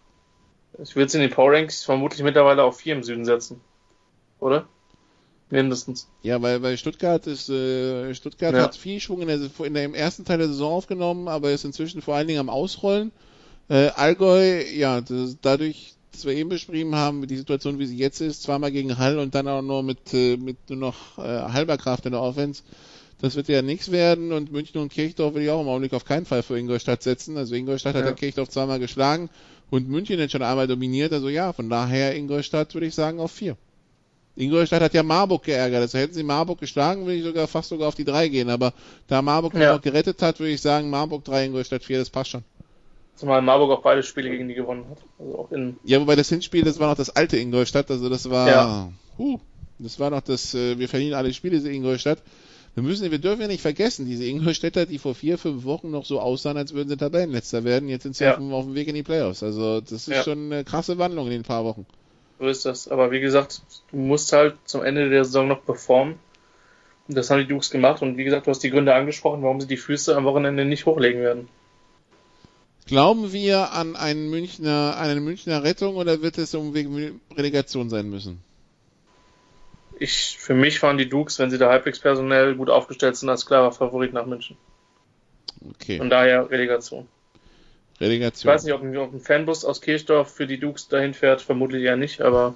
ich 0.83 0.95
würde 0.95 1.07
es 1.07 1.15
in 1.15 1.21
den 1.21 1.31
Power 1.31 1.53
Ranks 1.53 1.85
vermutlich 1.85 2.23
mittlerweile 2.23 2.63
auf 2.63 2.79
vier 2.79 2.95
im 2.95 3.03
Süden 3.03 3.25
setzen. 3.25 3.61
Oder? 4.39 4.69
Mindestens. 5.49 6.09
Ja, 6.23 6.43
weil, 6.43 6.63
weil 6.63 6.77
Stuttgart 6.77 7.27
ist, 7.27 7.49
äh, 7.49 8.13
Stuttgart 8.15 8.55
ja. 8.55 8.63
hat 8.63 8.77
viel 8.77 9.01
Schwung 9.01 9.23
in 9.23 9.29
der, 9.29 9.39
in 9.65 9.75
der, 9.75 9.85
im 9.85 9.95
ersten 9.95 10.25
Teil 10.25 10.39
der 10.39 10.49
Saison 10.49 10.73
aufgenommen, 10.73 11.29
aber 11.29 11.53
ist 11.53 11.65
inzwischen 11.65 12.03
vor 12.03 12.17
allen 12.17 12.27
Dingen 12.27 12.41
am 12.41 12.51
Ausrollen. 12.51 13.13
Äh, 13.69 13.89
Allgäu, 13.89 14.63
ja, 14.75 15.01
das, 15.01 15.39
dadurch, 15.41 15.96
das 16.13 16.25
wir 16.25 16.33
eben 16.33 16.49
beschrieben 16.49 16.95
haben, 16.95 17.27
die 17.27 17.37
Situation, 17.37 17.79
wie 17.79 17.87
sie 17.87 17.97
jetzt 17.97 18.21
ist, 18.21 18.43
zweimal 18.43 18.73
gegen 18.73 18.99
Hall 18.99 19.19
und 19.19 19.35
dann 19.35 19.49
auch 19.49 19.63
nur 19.63 19.83
mit, 19.83 20.15
äh, 20.15 20.37
mit 20.37 20.57
nur 20.71 20.79
noch 20.79 21.19
äh, 21.19 21.23
halber 21.23 21.77
Kraft 21.77 22.07
in 22.07 22.13
der 22.13 22.23
Offense. 22.23 22.63
Das 23.21 23.35
wird 23.35 23.49
ja 23.49 23.63
nichts 23.63 23.91
werden 23.91 24.33
und 24.33 24.53
München 24.53 24.81
und 24.81 24.93
Kirchdorf 24.93 25.35
will 25.35 25.43
ich 25.43 25.51
auch 25.51 25.63
im 25.63 25.69
Augenblick 25.69 25.95
auf 25.95 26.05
keinen 26.05 26.27
Fall 26.27 26.43
für 26.43 26.59
Ingolstadt 26.59 27.03
setzen. 27.03 27.37
Also 27.37 27.55
Ingolstadt 27.55 27.95
ja. 27.95 28.01
hat 28.01 28.07
ja 28.07 28.13
Kirchdorf 28.13 28.51
zweimal 28.51 28.79
geschlagen 28.79 29.31
und 29.71 29.89
München 29.89 30.21
hat 30.21 30.31
schon 30.31 30.43
einmal 30.43 30.67
dominiert. 30.67 31.13
Also 31.13 31.29
ja, 31.29 31.53
von 31.53 31.71
daher 31.71 32.15
Ingolstadt 32.15 32.75
würde 32.75 32.87
ich 32.87 32.95
sagen 32.95 33.19
auf 33.19 33.33
vier. 33.33 33.57
Ingolstadt 34.37 34.83
hat 34.83 34.93
ja 34.93 35.03
Marburg 35.03 35.45
geärgert. 35.45 35.81
Also 35.81 35.99
hätten 35.99 36.13
sie 36.13 36.23
Marburg 36.23 36.61
geschlagen, 36.61 37.07
würde 37.07 37.17
ich 37.17 37.25
sogar 37.25 37.49
fast 37.49 37.71
sogar 37.71 37.89
auf 37.89 37.95
die 37.95 38.05
drei 38.05 38.29
gehen. 38.29 38.51
Aber 38.51 38.75
da 39.07 39.23
Marburg 39.23 39.55
ja. 39.55 39.75
noch 39.75 39.81
gerettet 39.81 40.21
hat, 40.21 40.39
würde 40.39 40.53
ich 40.53 40.61
sagen 40.61 40.91
Marburg 40.91 41.25
drei, 41.25 41.47
Ingolstadt 41.47 41.85
vier, 41.85 41.99
das 41.99 42.11
passt 42.11 42.31
schon. 42.31 42.45
Zumal 43.17 43.41
Marburg 43.41 43.71
auch 43.71 43.83
beide 43.83 44.03
Spiele 44.03 44.31
gegen 44.31 44.47
die 44.47 44.55
gewonnen 44.55 44.87
hat. 44.91 44.99
Also 45.19 45.39
auch 45.39 45.51
in 45.51 45.79
ja, 45.85 46.01
wobei 46.01 46.17
das 46.17 46.29
Hinspiel, 46.29 46.63
das 46.63 46.79
war 46.79 46.91
noch 46.91 46.97
das 46.97 47.11
alte 47.11 47.39
Ingolstadt, 47.39 47.91
also 47.91 48.09
das 48.11 48.29
war, 48.31 48.49
ja. 48.49 48.93
huh, 49.19 49.41
das 49.79 49.99
war 49.99 50.11
noch 50.11 50.21
das, 50.21 50.55
äh, 50.55 50.79
wir 50.79 50.89
verlieren 50.89 51.15
alle 51.15 51.33
Spiele 51.33 51.57
in 51.57 51.67
Ingolstadt. 51.67 52.23
Wir 52.75 52.83
müssen, 52.83 53.11
wir 53.11 53.19
dürfen 53.19 53.41
ja 53.41 53.49
nicht 53.49 53.63
vergessen, 53.63 54.05
diese 54.05 54.27
Ingolstädter, 54.27 54.85
die 54.85 54.99
vor 54.99 55.15
vier, 55.15 55.39
fünf 55.39 55.65
Wochen 55.65 55.91
noch 55.91 56.05
so 56.05 56.21
aussahen, 56.21 56.59
als 56.59 56.75
würden 56.75 56.91
sie 56.91 56.99
Tabellenletzter 56.99 57.65
werden, 57.65 57.89
jetzt 57.89 58.03
sind 58.03 58.15
sie 58.15 58.25
ja. 58.25 58.33
auf, 58.33 58.37
dem, 58.37 58.53
auf, 58.53 58.67
dem, 58.67 58.75
Weg 58.75 58.87
in 58.89 58.95
die 58.95 59.03
Playoffs. 59.03 59.43
Also 59.43 59.81
das 59.81 59.93
ist 59.93 60.09
ja. 60.09 60.23
schon 60.23 60.53
eine 60.53 60.63
krasse 60.63 60.99
Wandlung 60.99 61.27
in 61.27 61.33
den 61.33 61.43
paar 61.43 61.65
Wochen. 61.65 61.87
So 62.39 62.47
ist 62.47 62.67
das. 62.67 62.89
Aber 62.89 63.11
wie 63.13 63.21
gesagt, 63.21 63.63
du 63.93 63.97
musst 63.97 64.31
halt 64.35 64.57
zum 64.67 64.85
Ende 64.85 65.09
der 65.09 65.25
Saison 65.25 65.49
noch 65.49 65.65
performen. 65.65 66.17
Und 67.09 67.17
das 67.17 67.31
haben 67.31 67.39
die 67.39 67.47
Dukes 67.47 67.71
gemacht. 67.71 68.03
Und 68.03 68.19
wie 68.19 68.25
gesagt, 68.25 68.47
du 68.47 68.51
hast 68.51 68.63
die 68.63 68.69
Gründe 68.69 68.95
angesprochen, 68.95 69.43
warum 69.43 69.59
sie 69.59 69.69
die 69.69 69.79
Füße 69.79 70.15
am 70.15 70.25
Wochenende 70.25 70.67
nicht 70.67 70.85
hochlegen 70.85 71.23
werden. 71.23 71.49
Glauben 72.87 73.33
wir 73.33 73.73
an 73.73 73.97
einen 73.97 74.31
Münchner, 74.31 74.97
eine 74.97 75.21
Münchner 75.21 75.65
Rettung 75.65 75.97
oder 75.97 76.23
wird 76.23 76.39
es 76.39 76.55
um 76.55 76.73
wegen 76.73 77.21
Relegation 77.37 77.91
sein 77.91 78.09
müssen? 78.09 78.41
Ich, 79.99 80.37
für 80.39 80.55
mich 80.55 80.79
fahren 80.79 80.99
die 80.99 81.09
Dukes, 81.09 81.39
wenn 81.39 81.51
sie 81.51 81.59
da 81.59 81.69
halbwegs 81.69 81.99
personell 81.99 82.55
gut 82.55 82.71
aufgestellt 82.71 83.17
sind, 83.17 83.29
als 83.29 83.45
klarer 83.45 83.73
Favorit 83.73 84.13
nach 84.13 84.27
München. 84.27 84.57
Okay. 85.71 85.99
Von 85.99 86.11
daher 86.11 86.49
Relegation. 86.49 87.09
Relegation. 88.01 88.51
Ich 88.51 88.55
weiß 88.55 88.65
nicht, 88.65 88.75
ob 88.75 88.83
ein, 88.83 88.97
ob 88.97 89.13
ein 89.13 89.21
Fanbus 89.21 89.65
aus 89.65 89.81
Kirchdorf 89.81 90.31
für 90.31 90.47
die 90.47 90.61
Dukes 90.61 90.87
dahin 90.89 91.15
fährt, 91.15 91.41
vermutlich 91.41 91.83
ja 91.83 91.97
nicht, 91.97 92.21
aber. 92.21 92.55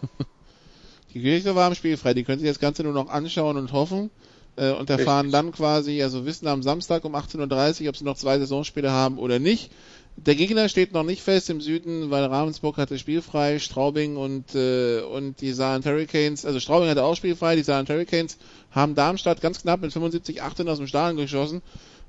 die 1.14 1.22
Kirchdorfer 1.22 1.64
haben 1.64 1.74
spielfrei, 1.74 2.14
die 2.14 2.22
können 2.24 2.38
sich 2.38 2.48
das 2.48 2.60
Ganze 2.60 2.84
nur 2.84 2.92
noch 2.92 3.08
anschauen 3.08 3.56
und 3.56 3.72
hoffen 3.72 4.10
äh, 4.56 4.70
und 4.72 4.90
erfahren 4.90 5.26
Richtig. 5.26 5.32
dann 5.32 5.52
quasi, 5.52 6.02
also 6.02 6.26
wissen 6.26 6.46
am 6.46 6.62
Samstag 6.62 7.04
um 7.04 7.16
18.30 7.16 7.82
Uhr, 7.82 7.88
ob 7.88 7.96
sie 7.96 8.04
noch 8.04 8.16
zwei 8.16 8.38
Saisonspiele 8.38 8.90
haben 8.90 9.18
oder 9.18 9.38
nicht. 9.38 9.72
Der 10.16 10.34
Gegner 10.34 10.68
steht 10.68 10.92
noch 10.92 11.02
nicht 11.02 11.22
fest 11.22 11.48
im 11.48 11.62
Süden, 11.62 12.10
weil 12.10 12.24
Ravensburg 12.24 12.76
hatte 12.76 12.98
spielfrei, 12.98 13.58
Straubing 13.58 14.16
und, 14.16 14.54
äh, 14.54 15.00
und 15.00 15.40
die 15.40 15.52
Saarland 15.52 15.86
Hurricanes, 15.86 16.44
also 16.44 16.60
Straubing 16.60 16.90
hatte 16.90 17.04
auch 17.04 17.16
spielfrei, 17.16 17.56
die 17.56 17.62
Saarland 17.62 17.88
Hurricanes 17.88 18.36
haben 18.70 18.94
Darmstadt 18.94 19.40
ganz 19.40 19.62
knapp 19.62 19.80
mit 19.80 19.92
75, 19.92 20.42
18 20.42 20.68
aus 20.68 20.76
dem 20.76 20.86
Stadion 20.86 21.16
geschossen. 21.16 21.62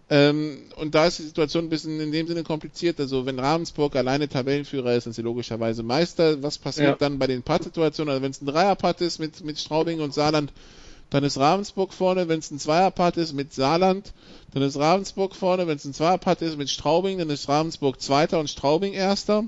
Ähm, 0.10 0.64
und 0.76 0.94
da 0.94 1.06
ist 1.06 1.20
die 1.20 1.24
Situation 1.24 1.66
ein 1.66 1.70
bisschen 1.70 2.02
in 2.02 2.12
dem 2.12 2.28
Sinne 2.28 2.44
kompliziert. 2.44 3.00
Also 3.00 3.26
wenn 3.26 3.40
Ravensburg 3.40 3.96
alleine 3.96 4.28
Tabellenführer 4.28 4.94
ist, 4.94 5.06
sind 5.06 5.14
sie 5.14 5.22
logischerweise 5.22 5.84
Meister. 5.84 6.44
Was 6.44 6.58
passiert 6.58 6.90
ja. 6.90 6.96
dann 6.96 7.18
bei 7.18 7.28
den 7.28 7.44
Putt-Situationen? 7.44 8.12
Also 8.12 8.22
wenn 8.22 8.32
es 8.32 8.42
ein 8.42 8.46
Dreier-Putt 8.46 9.00
ist 9.00 9.20
mit, 9.20 9.42
mit 9.46 9.58
Straubing 9.58 10.02
und 10.02 10.14
Saarland, 10.14 10.52
dann 11.12 11.26
ist 11.26 11.38
Ravensburg 11.38 11.94
vorne, 11.94 12.30
wenn 12.30 12.40
es 12.40 12.50
ein 12.52 12.58
Zweierpart 12.58 13.18
ist 13.18 13.34
mit 13.34 13.54
Saarland, 13.54 14.14
dann 14.54 14.64
ist 14.64 14.78
Ravensburg 14.78 15.36
vorne, 15.36 15.68
wenn 15.68 15.76
es 15.76 15.86
ein 15.86 15.94
Zweierpart 15.94 16.42
ist 16.42 16.58
mit 16.58 16.70
Straubing, 16.70 17.20
dann 17.20 17.30
ist 17.30 17.48
Ravensburg 17.48 18.02
Zweiter 18.02 18.40
und 18.40 18.50
Straubing 18.50 18.94
Erster. 18.94 19.44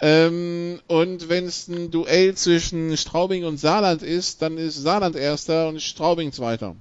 Ähm, 0.00 0.80
und 0.88 1.28
wenn 1.28 1.46
es 1.46 1.68
ein 1.68 1.90
Duell 1.92 2.34
zwischen 2.34 2.96
Straubing 2.96 3.44
und 3.44 3.58
Saarland 3.58 4.02
ist, 4.02 4.42
dann 4.42 4.58
ist 4.58 4.76
Saarland 4.76 5.14
Erster 5.16 5.68
und 5.68 5.80
Straubing 5.80 6.32
Zweiter. 6.32 6.74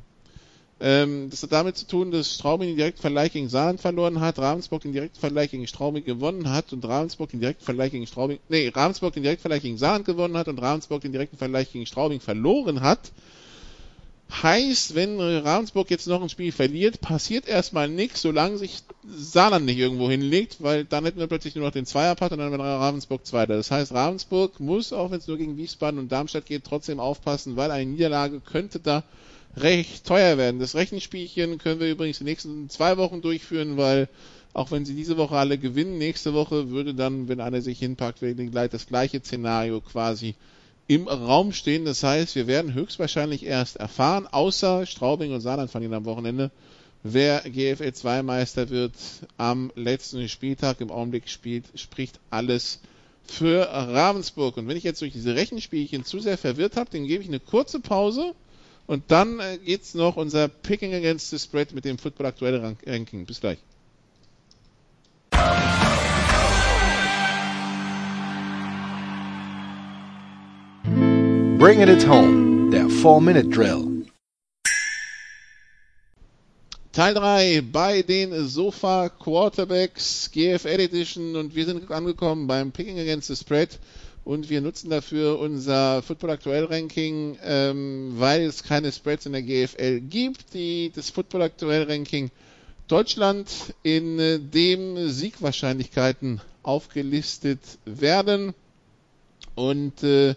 Ähm, 0.80 1.30
das 1.30 1.44
hat 1.44 1.52
damit 1.52 1.78
zu 1.78 1.86
tun, 1.86 2.10
dass 2.10 2.34
Straubing 2.34 2.70
den 2.70 2.78
direkten 2.78 3.02
Vergleich 3.02 3.34
gegen 3.34 3.50
Saarland 3.50 3.82
verloren 3.82 4.20
hat, 4.20 4.40
Ravensburg 4.40 4.82
den 4.82 4.94
direkten 4.94 5.20
Vergleich 5.20 5.52
gegen 5.52 5.68
Straubing 5.68 6.04
gewonnen 6.04 6.50
hat 6.52 6.74
und 6.74 6.84
Ravensburg 6.86 7.30
den 7.30 7.40
direkten 7.40 7.66
Vergleich 7.66 7.92
gegen 7.92 8.08
Straubing, 8.08 8.40
nee, 8.50 8.68
Ravensburg 8.70 9.14
den 9.14 9.24
direkten 9.24 9.42
Vergleich 9.42 9.62
gegen 9.62 9.78
Saarland 9.78 10.06
gewonnen 10.06 10.38
hat 10.38 10.48
und 10.48 10.60
Ravensburg 10.60 11.02
den 11.02 11.12
direkten 11.12 11.38
Vergleich 11.38 11.72
gegen 11.72 11.86
Straubing 11.86 12.20
verloren 12.20 12.82
hat. 12.82 13.12
Heißt, 14.30 14.94
wenn 14.94 15.20
Ravensburg 15.20 15.90
jetzt 15.90 16.06
noch 16.06 16.22
ein 16.22 16.30
Spiel 16.30 16.52
verliert, 16.52 17.00
passiert 17.00 17.48
erstmal 17.48 17.88
nichts, 17.88 18.22
solange 18.22 18.58
sich 18.58 18.84
Saarland 19.08 19.66
nicht 19.66 19.78
irgendwo 19.78 20.10
hinlegt, 20.10 20.58
weil 20.60 20.84
dann 20.84 21.06
hätten 21.06 21.20
wir 21.20 21.28
plötzlich 21.28 21.56
nur 21.56 21.66
noch 21.66 21.72
den 21.72 21.86
Zweierpart 21.86 22.34
und 22.34 22.40
dann 22.40 22.52
wäre 22.52 22.62
Ravensburg 22.62 23.26
Zweiter. 23.26 23.56
Das 23.56 23.72
heißt, 23.72 23.94
Ravensburg 23.94 24.60
muss, 24.60 24.92
auch 24.92 25.12
wenn 25.12 25.20
es 25.20 25.28
nur 25.28 25.38
gegen 25.38 25.56
Wiesbaden 25.56 25.98
und 25.98 26.12
Darmstadt 26.12 26.46
geht, 26.46 26.66
trotzdem 26.66 27.00
aufpassen, 27.00 27.56
weil 27.56 27.72
eine 27.72 27.90
Niederlage 27.90 28.42
könnte 28.42 28.82
da 28.82 29.04
recht 29.56 30.06
teuer 30.06 30.38
werden. 30.38 30.60
Das 30.60 30.76
Rechenspielchen 30.76 31.58
können 31.58 31.80
wir 31.80 31.90
übrigens 31.90 32.18
die 32.18 32.26
nächsten 32.26 32.70
zwei 32.70 32.98
Wochen 32.98 33.22
durchführen, 33.22 33.78
weil 33.78 34.10
auch 34.54 34.72
wenn 34.72 34.86
sie 34.86 34.96
diese 34.96 35.18
Woche 35.18 35.38
alle 35.38 35.58
gewinnen, 35.58 35.98
nächste 35.98 36.34
Woche 36.34 36.70
würde 36.70 36.94
dann, 36.94 37.28
wenn 37.30 37.40
einer 37.40 37.62
sich 37.62 37.80
hinpackt, 37.80 38.20
gleich 38.20 38.70
das 38.70 38.88
gleiche 38.88 39.20
Szenario 39.20 39.82
quasi 39.82 40.36
im 40.88 41.08
Raum 41.08 41.52
stehen. 41.54 41.86
Das 41.86 42.04
heißt, 42.04 42.36
wir 42.36 42.48
werden 42.48 42.74
höchstwahrscheinlich 42.74 43.46
erst 43.46 43.78
erfahren, 43.78 44.28
außer 44.28 44.86
Straubing 44.86 45.34
und 45.34 45.42
Saarland 45.42 45.70
verlieren 45.70 45.94
am 45.94 46.06
Wochenende, 46.06 46.52
wer 47.04 47.42
GFL 47.42 47.94
2 47.94 48.24
Meister 48.24 48.70
wird 48.70 48.94
am 49.38 49.72
letzten 49.76 50.28
Spieltag. 50.30 50.82
Im 50.82 50.92
Augenblick 50.92 51.30
spielt, 51.30 51.66
spricht 51.76 52.20
alles 52.30 52.80
für 53.26 53.62
Ravensburg. 53.62 54.58
Und 54.58 54.68
wenn 54.68 54.78
ich 54.78 54.84
jetzt 54.84 55.02
durch 55.02 55.14
diese 55.14 55.36
Rechenspielchen 55.36 56.06
zu 56.06 56.20
sehr 56.20 56.38
verwirrt 56.38 56.78
habe, 56.78 56.90
dann 56.92 57.06
gebe 57.06 57.22
ich 57.22 57.30
eine 57.30 57.40
kurze 57.40 57.80
Pause 57.80 58.34
und 58.88 59.04
dann 59.10 59.40
äh, 59.40 59.58
geht's 59.58 59.94
noch 59.94 60.16
unser 60.16 60.48
Picking 60.48 60.94
Against 60.94 61.30
the 61.30 61.40
Spread 61.40 61.74
mit 61.74 61.84
dem 61.84 61.98
Football 61.98 62.28
Aktuelle 62.28 62.76
Ranking. 62.86 63.26
Bis 63.26 63.42
gleich. 63.42 63.60
Bringing 71.68 71.90
It 71.90 72.08
Home, 72.08 72.70
der 72.72 72.86
4-Minute-Drill. 72.86 74.06
Teil 76.94 77.14
3 77.14 77.62
bei 77.70 78.04
den 78.04 78.48
Sofa 78.48 79.10
Quarterbacks 79.10 80.32
GFL 80.32 80.80
Edition. 80.80 81.36
Und 81.36 81.56
wir 81.56 81.66
sind 81.66 81.92
angekommen 81.92 82.48
beim 82.48 82.72
Picking 82.72 82.98
Against 82.98 83.28
the 83.28 83.36
Spread. 83.36 83.80
Und 84.24 84.50
wir 84.50 84.62
nutzen 84.62 84.90
dafür 84.90 85.40
unser 85.40 86.02
Football 86.04 86.30
Aktuell 86.30 86.64
Ranking, 86.64 87.38
ähm, 87.44 88.14
weil 88.16 88.44
es 88.44 88.64
keine 88.64 88.90
Spreads 88.90 89.26
in 89.26 89.34
der 89.34 89.42
GFL 89.42 90.00
gibt, 90.00 90.54
die 90.54 90.94
das 90.96 91.10
Football 91.10 91.42
Aktuell 91.42 91.84
Ranking 91.84 92.32
Deutschland 92.88 93.50
in 93.84 94.18
äh, 94.20 94.40
dem 94.40 95.10
Siegwahrscheinlichkeiten 95.10 96.40
aufgelistet 96.64 97.60
werden. 97.84 98.54
Und 99.56 100.02
äh, 100.04 100.36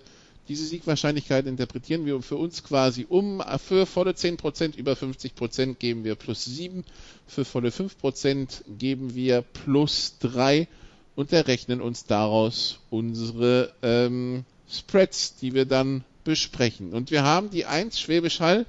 diese 0.48 0.66
Siegwahrscheinlichkeit 0.66 1.46
interpretieren 1.46 2.06
wir 2.06 2.20
für 2.22 2.36
uns 2.36 2.64
quasi 2.64 3.06
um. 3.08 3.42
Für 3.58 3.86
volle 3.86 4.12
10% 4.12 4.76
über 4.76 4.92
50% 4.94 5.74
geben 5.74 6.04
wir 6.04 6.16
plus 6.16 6.44
7. 6.44 6.84
Für 7.26 7.44
volle 7.44 7.68
5% 7.68 8.62
geben 8.78 9.14
wir 9.14 9.42
plus 9.42 10.16
3 10.20 10.66
und 11.14 11.32
errechnen 11.32 11.80
uns 11.80 12.04
daraus 12.04 12.80
unsere 12.90 13.72
ähm, 13.82 14.44
Spreads, 14.68 15.36
die 15.36 15.54
wir 15.54 15.66
dann 15.66 16.04
besprechen. 16.24 16.92
Und 16.92 17.10
wir 17.10 17.22
haben 17.22 17.50
die 17.50 17.66
1 17.66 18.00
Schwäbisch 18.00 18.40
Hall 18.40 18.66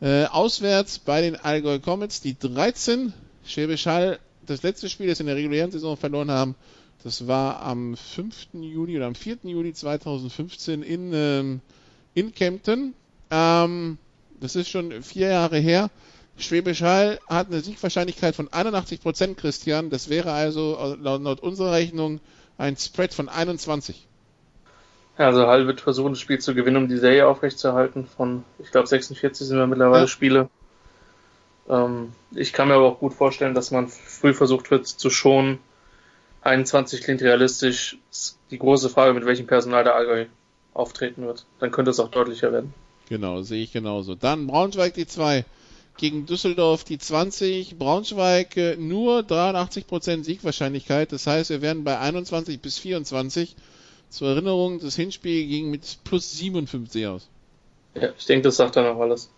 äh, 0.00 0.24
auswärts 0.24 0.98
bei 0.98 1.20
den 1.20 1.36
Allgäu 1.36 1.78
Comets, 1.78 2.20
die 2.20 2.38
13 2.38 3.12
Schwäbisch 3.46 3.86
Hall, 3.86 4.18
das 4.46 4.62
letzte 4.62 4.88
Spiel, 4.88 5.08
das 5.08 5.20
in 5.20 5.26
der 5.26 5.36
regulären 5.36 5.70
Saison 5.70 5.96
verloren 5.96 6.30
haben, 6.30 6.54
das 7.02 7.26
war 7.26 7.62
am 7.62 7.96
5. 7.96 8.48
Juni 8.52 8.96
oder 8.96 9.06
am 9.06 9.14
4. 9.14 9.38
Juni 9.44 9.72
2015 9.72 10.82
in, 10.82 11.12
ähm, 11.14 11.60
in 12.14 12.34
Kempten. 12.34 12.94
Ähm, 13.30 13.98
das 14.40 14.56
ist 14.56 14.68
schon 14.68 15.02
vier 15.02 15.28
Jahre 15.28 15.58
her. 15.58 15.90
Schwäbisch 16.36 16.82
Hall 16.82 17.18
hat 17.28 17.48
eine 17.48 17.60
Siegwahrscheinlichkeit 17.60 18.34
von 18.34 18.52
81 18.52 19.00
Prozent, 19.00 19.36
Christian. 19.38 19.90
Das 19.90 20.08
wäre 20.08 20.32
also 20.32 20.96
laut, 21.00 21.22
laut, 21.22 21.40
unserer 21.40 21.72
Rechnung 21.72 22.20
ein 22.58 22.76
Spread 22.76 23.14
von 23.14 23.28
21. 23.28 24.06
Ja, 25.18 25.26
also 25.26 25.46
Hall 25.46 25.66
wird 25.66 25.80
versuchen, 25.80 26.12
das 26.12 26.20
Spiel 26.20 26.38
zu 26.38 26.54
gewinnen, 26.54 26.78
um 26.78 26.88
die 26.88 26.96
Serie 26.96 27.26
aufrechtzuerhalten. 27.26 28.06
Von, 28.06 28.44
ich 28.58 28.70
glaube, 28.70 28.86
46 28.86 29.46
sind 29.46 29.58
wir 29.58 29.66
mittlerweile 29.66 30.04
ja. 30.04 30.08
Spiele. 30.08 30.48
Ähm, 31.68 32.12
ich 32.34 32.52
kann 32.52 32.68
mir 32.68 32.74
aber 32.74 32.86
auch 32.86 33.00
gut 33.00 33.12
vorstellen, 33.12 33.54
dass 33.54 33.70
man 33.70 33.88
früh 33.88 34.32
versucht 34.32 34.70
wird 34.70 34.86
zu 34.86 35.10
schonen 35.10 35.58
21 36.42 37.02
klingt 37.02 37.22
realistisch. 37.22 37.98
Die 38.50 38.58
große 38.58 38.88
Frage, 38.88 39.14
mit 39.14 39.26
welchem 39.26 39.46
Personal 39.46 39.84
der 39.84 39.94
Allgäu 39.94 40.26
auftreten 40.74 41.26
wird. 41.26 41.46
Dann 41.58 41.70
könnte 41.70 41.90
es 41.90 42.00
auch 42.00 42.10
deutlicher 42.10 42.52
werden. 42.52 42.74
Genau, 43.08 43.42
sehe 43.42 43.62
ich 43.62 43.72
genauso. 43.72 44.14
Dann 44.14 44.46
Braunschweig 44.46 44.94
die 44.94 45.06
2 45.06 45.44
gegen 45.96 46.26
Düsseldorf 46.26 46.84
die 46.84 46.98
20. 46.98 47.78
Braunschweig 47.78 48.56
äh, 48.56 48.76
nur 48.76 49.20
83% 49.20 50.24
Siegwahrscheinlichkeit. 50.24 51.12
Das 51.12 51.26
heißt, 51.26 51.50
wir 51.50 51.62
werden 51.62 51.84
bei 51.84 51.98
21 51.98 52.60
bis 52.60 52.78
24. 52.78 53.56
Zur 54.08 54.28
Erinnerung, 54.28 54.80
das 54.80 54.96
Hinspiel 54.96 55.46
ging 55.46 55.70
mit 55.70 55.98
plus 56.04 56.32
57 56.38 57.06
aus. 57.06 57.28
Ja, 57.94 58.10
ich 58.16 58.26
denke, 58.26 58.44
das 58.44 58.56
sagt 58.56 58.76
dann 58.76 58.86
auch 58.86 59.00
alles. 59.00 59.30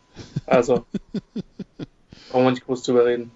Also, 0.46 0.86
brauchen 2.30 2.44
wir 2.44 2.50
nicht 2.53 2.64
groß 2.64 2.82
drüber 2.82 3.05
reden 3.07 3.32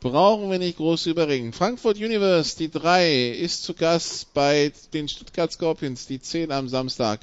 brauchen 0.00 0.50
wir 0.50 0.58
nicht 0.58 0.78
groß 0.78 1.06
überreden. 1.06 1.52
Frankfurt 1.52 1.96
Universe, 1.96 2.56
die 2.56 2.70
3, 2.70 3.28
ist 3.30 3.62
zu 3.62 3.74
Gast 3.74 4.32
bei 4.34 4.72
den 4.92 5.08
Stuttgart 5.08 5.52
Scorpions, 5.52 6.06
die 6.06 6.20
10 6.20 6.52
am 6.52 6.68
Samstag. 6.68 7.20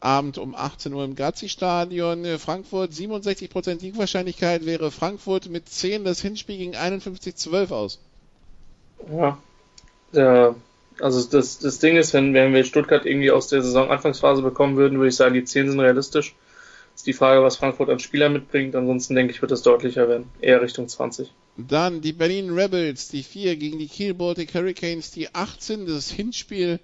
Abend 0.00 0.38
um 0.38 0.54
18 0.54 0.94
Uhr 0.94 1.04
im 1.04 1.14
Gazi-Stadion. 1.14 2.38
Frankfurt 2.38 2.92
67% 2.92 3.80
Siegwahrscheinlichkeit 3.80 4.64
wäre 4.64 4.90
Frankfurt 4.90 5.50
mit 5.50 5.68
10 5.68 6.04
das 6.04 6.20
Hinspiel 6.20 6.56
gegen 6.56 6.74
51-12 6.74 7.70
aus. 7.70 7.98
Ja, 9.12 9.38
Ja, 10.12 10.54
also 11.00 11.28
das, 11.28 11.58
das 11.58 11.78
Ding 11.78 11.96
ist, 11.96 12.12
wenn, 12.14 12.34
wenn 12.34 12.52
wir 12.52 12.64
Stuttgart 12.64 13.06
irgendwie 13.06 13.30
aus 13.30 13.48
der 13.48 13.62
Saison-Anfangsphase 13.62 14.42
bekommen 14.42 14.76
würden, 14.76 14.98
würde 14.98 15.08
ich 15.08 15.16
sagen, 15.16 15.34
die 15.34 15.44
10 15.44 15.70
sind 15.70 15.80
realistisch. 15.80 16.34
Ist 16.94 17.06
die 17.06 17.12
Frage, 17.12 17.42
was 17.42 17.56
Frankfurt 17.56 17.88
an 17.88 17.98
Spielern 17.98 18.32
mitbringt. 18.32 18.74
Ansonsten 18.74 19.14
denke 19.14 19.32
ich, 19.32 19.40
wird 19.40 19.52
es 19.52 19.62
deutlicher 19.62 20.08
werden. 20.08 20.30
Eher 20.40 20.60
Richtung 20.60 20.88
20. 20.88 21.32
Dann 21.68 22.00
die 22.00 22.12
Berlin 22.12 22.50
Rebels, 22.50 23.08
die 23.08 23.22
4 23.22 23.56
gegen 23.56 23.78
die 23.78 23.88
Kiel 23.88 24.14
Baltic 24.14 24.54
Hurricanes, 24.54 25.10
die 25.10 25.34
18. 25.34 25.86
Das 25.86 26.10
Hinspiel 26.10 26.80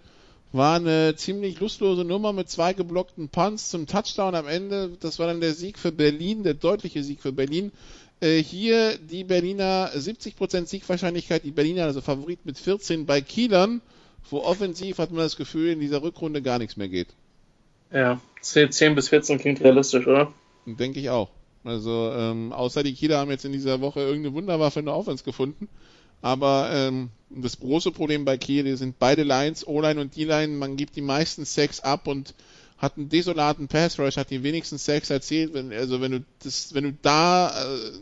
war 0.53 0.77
eine 0.77 1.15
ziemlich 1.17 1.61
lustlose 1.61 2.05
Nummer 2.05 2.33
mit 2.33 2.49
zwei 2.49 2.73
geblockten 2.73 3.29
Punts 3.29 3.71
zum 3.71 3.87
Touchdown 3.87 4.35
am 4.35 4.47
Ende. 4.47 4.97
Das 5.01 5.19
war 5.19 5.27
dann 5.27 5.41
der 5.41 5.55
Sieg 5.55 5.79
für 5.79 5.93
Berlin, 5.93 6.43
der 6.43 6.55
deutliche 6.55 7.03
Sieg 7.03 7.21
für 7.21 7.33
Berlin. 7.33 7.73
Äh, 8.21 8.39
hier 8.39 8.97
die 8.99 9.25
Berliner 9.25 9.91
70% 9.95 10.67
Siegwahrscheinlichkeit, 10.67 11.45
die 11.45 11.51
Berliner 11.51 11.85
also 11.85 12.01
Favorit 12.01 12.47
mit 12.47 12.59
14 12.59 13.05
bei 13.05 13.21
Kielern, 13.21 13.83
wo 14.31 14.39
offensiv 14.39 14.99
hat 14.99 15.11
man 15.11 15.21
das 15.21 15.37
Gefühl, 15.37 15.73
in 15.73 15.81
dieser 15.81 16.03
Rückrunde 16.03 16.41
gar 16.41 16.59
nichts 16.59 16.77
mehr 16.77 16.89
geht. 16.89 17.09
Ja, 17.93 18.21
10 18.41 18.95
bis 18.95 19.11
14 19.11 19.39
klingt 19.39 19.61
realistisch, 19.61 20.07
oder? 20.07 20.33
Denke 20.65 20.99
ich 20.99 21.11
auch. 21.11 21.31
Also, 21.67 22.13
ähm, 22.15 22.53
außer 22.53 22.83
die 22.83 22.95
Kieler 22.95 23.19
haben 23.19 23.31
jetzt 23.31 23.45
in 23.45 23.53
dieser 23.53 23.81
Woche 23.81 24.01
irgendeine 24.01 24.35
Wunderwaffe 24.35 24.81
in 24.81 24.87
der 24.87 24.95
Offense 24.95 25.25
gefunden. 25.25 25.69
Aber 26.23 26.71
ähm, 26.73 27.11
das 27.31 27.59
große 27.59 27.93
Problem 27.93 28.25
bei 28.25 28.37
Kiel 28.37 28.77
sind 28.77 28.99
beide 28.99 29.23
Lines, 29.23 29.67
O-Line 29.67 30.01
und 30.01 30.17
D-Line. 30.17 30.55
Man 30.57 30.77
gibt 30.77 30.97
die 30.97 31.03
meisten 31.03 31.45
Sex 31.45 31.81
ab 31.81 32.07
und 32.07 32.35
hat 32.79 32.97
einen 32.97 33.09
desolaten 33.09 33.69
Pass 33.69 33.99
Rush, 33.99 34.17
hat 34.17 34.31
die 34.31 34.43
wenigsten 34.43 34.79
Sex 34.79 35.11
erzielt. 35.11 35.55
Wenn, 35.55 35.73
also 35.73 36.01
wenn 36.01 36.13
du 36.13 36.25
das, 36.43 36.75
wenn 36.75 36.85
du 36.85 36.93
da, 37.03 37.49
äh, 37.49 37.93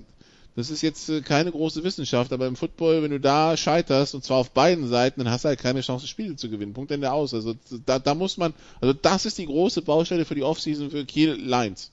das 0.57 0.71
ist 0.71 0.83
jetzt 0.83 1.09
äh, 1.09 1.21
keine 1.21 1.51
große 1.53 1.85
Wissenschaft, 1.85 2.33
aber 2.33 2.47
im 2.47 2.57
Football, 2.57 3.03
wenn 3.03 3.11
du 3.11 3.21
da 3.21 3.57
scheiterst 3.57 4.15
und 4.15 4.25
zwar 4.25 4.39
auf 4.39 4.51
beiden 4.51 4.89
Seiten, 4.89 5.21
dann 5.21 5.31
hast 5.31 5.45
du 5.45 5.49
halt 5.49 5.61
keine 5.61 5.81
Chance, 5.81 6.07
Spiele 6.07 6.37
zu 6.37 6.51
gewinnen. 6.51 6.73
Punkt 6.73 6.91
Ende 6.91 7.13
aus. 7.13 7.35
Also 7.35 7.55
da, 7.87 7.99
da 7.99 8.15
muss 8.15 8.37
man, 8.37 8.53
also 8.81 8.93
das 8.93 9.27
ist 9.27 9.39
die 9.39 9.47
große 9.47 9.83
Baustelle 9.83 10.25
für 10.25 10.35
die 10.35 10.43
Offseason 10.43 10.91
für 10.91 11.05
Kiel 11.05 11.33
Lines. 11.35 11.91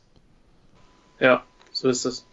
Ja, 1.20 1.44
so 1.82 1.90
ist 1.90 2.06
es. 2.06 2.26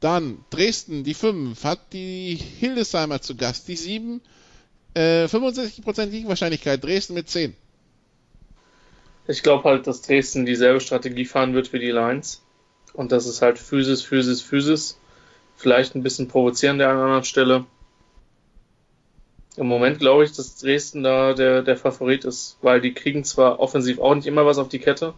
Dann 0.00 0.44
Dresden, 0.50 1.04
die 1.04 1.14
5, 1.14 1.62
hat 1.64 1.92
die 1.92 2.34
Hildesheimer 2.34 3.20
zu 3.20 3.36
Gast. 3.36 3.68
Die 3.68 3.76
7, 3.76 4.20
äh, 4.94 5.26
65% 5.26 6.10
Siegwahrscheinlichkeit. 6.10 6.82
Dresden 6.82 7.14
mit 7.14 7.28
10. 7.28 7.54
Ich 9.28 9.42
glaube 9.42 9.64
halt, 9.64 9.86
dass 9.86 10.02
Dresden 10.02 10.46
dieselbe 10.46 10.80
Strategie 10.80 11.24
fahren 11.24 11.54
wird 11.54 11.72
wie 11.72 11.78
die 11.78 11.90
Lions. 11.90 12.42
Und 12.92 13.12
das 13.12 13.26
ist 13.26 13.42
halt 13.42 13.58
Physis, 13.58 14.02
Physis, 14.02 14.42
Physis. 14.42 14.98
Vielleicht 15.56 15.94
ein 15.94 16.02
bisschen 16.02 16.28
provozierend 16.28 16.82
an 16.82 16.90
einer 16.90 17.04
anderen 17.04 17.24
Stelle. 17.24 17.64
Im 19.56 19.66
Moment 19.66 19.98
glaube 19.98 20.24
ich, 20.24 20.32
dass 20.32 20.56
Dresden 20.56 21.02
da 21.02 21.34
der, 21.34 21.62
der 21.62 21.76
Favorit 21.76 22.24
ist, 22.24 22.56
weil 22.62 22.80
die 22.80 22.94
kriegen 22.94 23.22
zwar 23.22 23.60
offensiv 23.60 23.98
auch 23.98 24.14
nicht 24.14 24.26
immer 24.26 24.46
was 24.46 24.58
auf 24.58 24.68
die 24.68 24.78
Kette, 24.78 25.14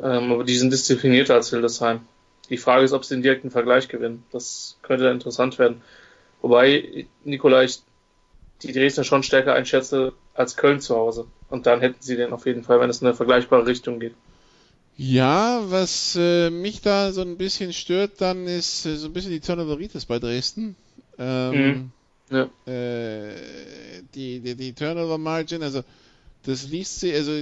ähm, 0.00 0.32
aber 0.32 0.44
die 0.44 0.56
sind 0.56 0.72
disziplinierter 0.72 1.34
als 1.34 1.50
Hildesheim. 1.50 2.00
Die 2.50 2.58
Frage 2.58 2.84
ist, 2.84 2.92
ob 2.92 3.04
sie 3.04 3.14
den 3.14 3.22
direkten 3.22 3.50
Vergleich 3.50 3.88
gewinnen. 3.88 4.24
Das 4.32 4.78
könnte 4.82 5.08
interessant 5.08 5.58
werden. 5.58 5.82
Wobei, 6.40 7.06
Nikola, 7.24 7.62
ich 7.62 7.80
die 8.62 8.72
Dresdner 8.72 9.04
schon 9.04 9.22
stärker 9.22 9.54
einschätze 9.54 10.12
als 10.34 10.56
Köln 10.56 10.80
zu 10.80 10.96
Hause. 10.96 11.26
Und 11.50 11.66
dann 11.66 11.80
hätten 11.80 12.00
sie 12.00 12.16
den 12.16 12.32
auf 12.32 12.46
jeden 12.46 12.62
Fall, 12.62 12.80
wenn 12.80 12.90
es 12.90 13.00
in 13.00 13.06
eine 13.06 13.16
vergleichbare 13.16 13.66
Richtung 13.66 14.00
geht. 14.00 14.14
Ja, 14.96 15.62
was 15.68 16.16
äh, 16.18 16.48
mich 16.48 16.80
da 16.80 17.12
so 17.12 17.20
ein 17.20 17.36
bisschen 17.36 17.74
stört, 17.74 18.20
dann 18.20 18.46
ist 18.46 18.86
äh, 18.86 18.96
so 18.96 19.08
ein 19.08 19.12
bisschen 19.12 19.30
die 19.30 19.40
Turnoveritis 19.40 20.06
bei 20.06 20.18
Dresden. 20.18 20.74
Ähm, 21.18 21.92
mhm. 22.30 22.36
ja. 22.36 22.72
äh, 22.72 23.34
die, 24.14 24.40
die, 24.40 24.54
die 24.54 24.72
Turnover 24.72 25.18
Margin, 25.18 25.62
also 25.62 25.82
das 26.46 26.68
liest 26.68 27.00
sich, 27.00 27.12
also 27.12 27.32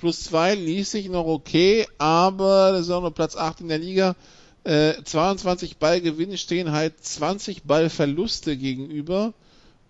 plus 0.00 0.24
zwei 0.24 0.56
liest 0.56 0.90
sich 0.90 1.08
noch 1.08 1.26
okay, 1.26 1.86
aber 1.98 2.72
das 2.72 2.82
ist 2.82 2.90
auch 2.90 3.00
nur 3.00 3.14
Platz 3.14 3.36
8 3.36 3.60
in 3.60 3.68
der 3.68 3.78
Liga. 3.78 4.16
Äh, 4.64 4.94
22 5.04 5.76
Ballgewinne 5.76 6.36
stehen 6.36 6.72
halt 6.72 6.94
20 7.00 7.62
Ballverluste 7.62 8.56
gegenüber. 8.56 9.34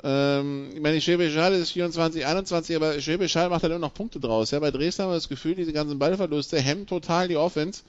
Ähm, 0.03 0.69
ich 0.75 0.81
meine, 0.81 1.01
Schwäbisch 1.01 1.37
Hall 1.37 1.55
ist 1.55 1.71
24, 1.71 2.27
21, 2.27 2.77
aber 2.77 3.01
Schwäbisch 3.01 3.35
Hall 3.37 3.49
macht 3.49 3.63
halt 3.63 3.73
immer 3.73 3.81
noch 3.81 3.95
Punkte 3.95 4.21
draus. 4.21 4.51
Ja? 4.51 4.61
Bei 4.61 4.71
Dresden 4.71 5.05
haben 5.05 5.11
wir 5.11 5.15
das 5.15 5.31
Gefühl, 5.31 5.55
diese 5.55 5.73
ganzen 5.73 5.99
Ballverluste 5.99 6.61
hemmen 6.61 6.87
total 6.87 7.29
die 7.29 7.39
Offense. 7.39 7.83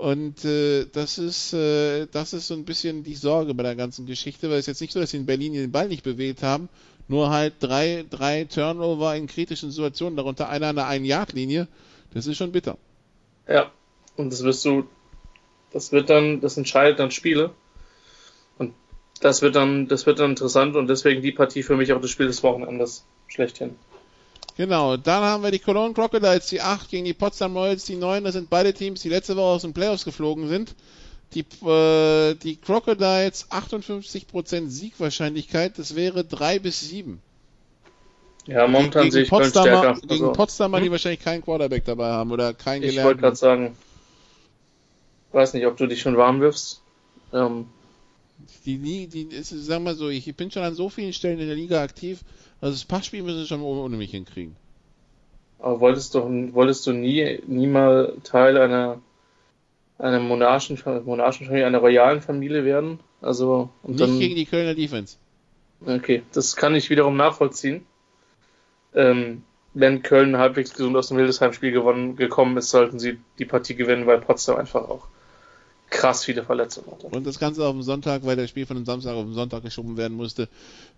Und 0.00 0.46
äh, 0.46 0.86
das 0.86 1.18
ist 1.18 1.52
äh, 1.52 2.06
das 2.06 2.32
ist 2.32 2.48
so 2.48 2.54
ein 2.54 2.64
bisschen 2.64 3.04
die 3.04 3.14
Sorge 3.14 3.52
bei 3.52 3.64
der 3.64 3.76
ganzen 3.76 4.06
Geschichte, 4.06 4.48
weil 4.48 4.56
es 4.56 4.64
jetzt 4.64 4.80
nicht 4.80 4.94
so, 4.94 5.00
dass 5.00 5.10
sie 5.10 5.18
in 5.18 5.26
Berlin 5.26 5.52
den 5.52 5.72
Ball 5.72 5.88
nicht 5.88 6.04
bewegt 6.04 6.42
haben, 6.42 6.70
nur 7.06 7.28
halt 7.28 7.56
drei, 7.60 8.06
drei 8.08 8.44
Turnover 8.44 9.14
in 9.14 9.26
kritischen 9.26 9.70
Situationen, 9.70 10.16
darunter 10.16 10.48
einer 10.48 10.68
an 10.68 10.76
der 10.76 10.86
Ein-Yard-Linie. 10.86 11.68
Das 12.14 12.26
ist 12.26 12.38
schon 12.38 12.50
bitter. 12.50 12.78
Ja, 13.46 13.70
und 14.16 14.32
das 14.32 14.42
wirst 14.42 14.64
du, 14.64 14.88
das 15.70 15.92
wird 15.92 16.08
dann, 16.08 16.40
das 16.40 16.56
entscheidet 16.56 16.98
dann 16.98 17.10
Spiele. 17.10 17.50
Und 18.56 18.72
das 19.20 19.42
wird 19.42 19.54
dann, 19.54 19.86
das 19.86 20.06
wird 20.06 20.18
dann 20.18 20.30
interessant 20.30 20.76
und 20.76 20.88
deswegen 20.88 21.20
die 21.20 21.32
Partie 21.32 21.62
für 21.62 21.76
mich 21.76 21.92
auch 21.92 22.00
das 22.00 22.10
Spiel 22.10 22.26
des 22.26 22.42
Wochenendes 22.42 23.04
schlechthin. 23.28 23.76
Genau, 24.56 24.96
dann 24.96 25.22
haben 25.22 25.42
wir 25.42 25.50
die 25.50 25.58
Cologne 25.58 25.94
Crocodiles, 25.94 26.48
die 26.48 26.60
8 26.60 26.90
gegen 26.90 27.04
die 27.04 27.14
Potsdam 27.14 27.56
Royals, 27.56 27.84
die 27.84 27.96
9. 27.96 28.24
Das 28.24 28.34
sind 28.34 28.50
beide 28.50 28.74
Teams, 28.74 29.00
die 29.00 29.08
letzte 29.08 29.36
Woche 29.36 29.46
aus 29.56 29.62
den 29.62 29.72
Playoffs 29.72 30.04
geflogen 30.04 30.48
sind. 30.48 30.74
Die, 31.34 31.44
äh, 31.66 32.34
die 32.34 32.56
Crocodiles 32.56 33.50
58% 33.50 34.68
Siegwahrscheinlichkeit, 34.68 35.78
das 35.78 35.94
wäre 35.94 36.24
3 36.24 36.58
bis 36.58 36.80
7. 36.80 37.20
Ja, 38.46 38.66
momentan 38.66 39.02
gegen 39.02 39.12
sehe 39.12 39.22
ich 39.22 39.28
Potsdamer, 39.28 39.78
stärker. 39.78 40.00
Gegen 40.00 40.24
also, 40.24 40.32
Potsdamer, 40.32 40.78
hm? 40.78 40.84
die 40.84 40.90
wahrscheinlich 40.90 41.20
keinen 41.20 41.42
Quarterback 41.42 41.84
dabei 41.84 42.08
haben 42.08 42.32
oder 42.32 42.52
keinen 42.52 42.82
Ich 42.82 43.02
wollte 43.02 43.20
gerade 43.20 43.36
sagen, 43.36 43.76
weiß 45.32 45.54
nicht, 45.54 45.66
ob 45.66 45.76
du 45.76 45.86
dich 45.86 46.00
schon 46.00 46.16
warm 46.16 46.40
wirfst. 46.40 46.82
Ähm, 47.32 47.66
die, 48.64 48.78
die, 48.78 49.06
die, 49.06 49.42
sag 49.42 49.82
mal 49.82 49.94
so, 49.94 50.08
ich 50.08 50.34
bin 50.34 50.50
schon 50.50 50.62
an 50.62 50.74
so 50.74 50.88
vielen 50.88 51.12
Stellen 51.12 51.38
in 51.38 51.46
der 51.46 51.56
Liga 51.56 51.82
aktiv, 51.82 52.20
also 52.60 52.74
das 52.74 52.84
Passspiel 52.84 53.22
müssen 53.22 53.40
sie 53.40 53.46
schon 53.46 53.62
ohne, 53.62 53.96
mich 53.96 54.10
hinkriegen. 54.10 54.56
Aber 55.58 55.80
wolltest 55.80 56.14
du, 56.14 56.52
wolltest 56.54 56.86
du 56.86 56.92
nie, 56.92 57.40
nie 57.46 57.66
mal 57.66 58.14
Teil 58.22 58.56
einer 58.58 59.00
einer 60.00 60.20
Monarchen, 60.20 60.78
Monarchenfamilie, 61.04 61.66
einer 61.66 61.78
royalen 61.78 62.22
Familie 62.22 62.64
werden. 62.64 63.00
Also 63.20 63.68
und 63.82 63.92
nicht 63.92 64.00
dann, 64.00 64.18
gegen 64.18 64.34
die 64.34 64.46
Kölner 64.46 64.74
Defense. 64.74 65.16
Okay, 65.84 66.22
das 66.32 66.56
kann 66.56 66.74
ich 66.74 66.90
wiederum 66.90 67.16
nachvollziehen. 67.16 67.86
Ähm, 68.94 69.42
wenn 69.72 70.02
Köln 70.02 70.36
halbwegs 70.36 70.72
gesund 70.72 70.96
aus 70.96 71.08
dem 71.08 71.18
Hildesheim-Spiel 71.18 71.70
gewonnen 71.70 72.16
gekommen 72.16 72.56
ist, 72.56 72.70
sollten 72.70 72.98
sie 72.98 73.18
die 73.38 73.44
Partie 73.44 73.76
gewinnen, 73.76 74.06
weil 74.06 74.20
Potsdam 74.20 74.56
einfach 74.56 74.88
auch 74.88 75.06
krass 75.90 76.24
viele 76.24 76.44
Verletzungen 76.44 76.90
hatte. 76.90 77.06
Und 77.08 77.26
das 77.26 77.38
Ganze 77.38 77.66
auf 77.66 77.72
dem 77.72 77.82
Sonntag, 77.82 78.24
weil 78.24 78.36
das 78.36 78.48
Spiel 78.48 78.64
von 78.64 78.76
dem 78.76 78.86
Samstag 78.86 79.14
auf 79.14 79.24
den 79.24 79.34
Sonntag 79.34 79.62
geschoben 79.62 79.96
werden 79.96 80.16
musste, 80.16 80.48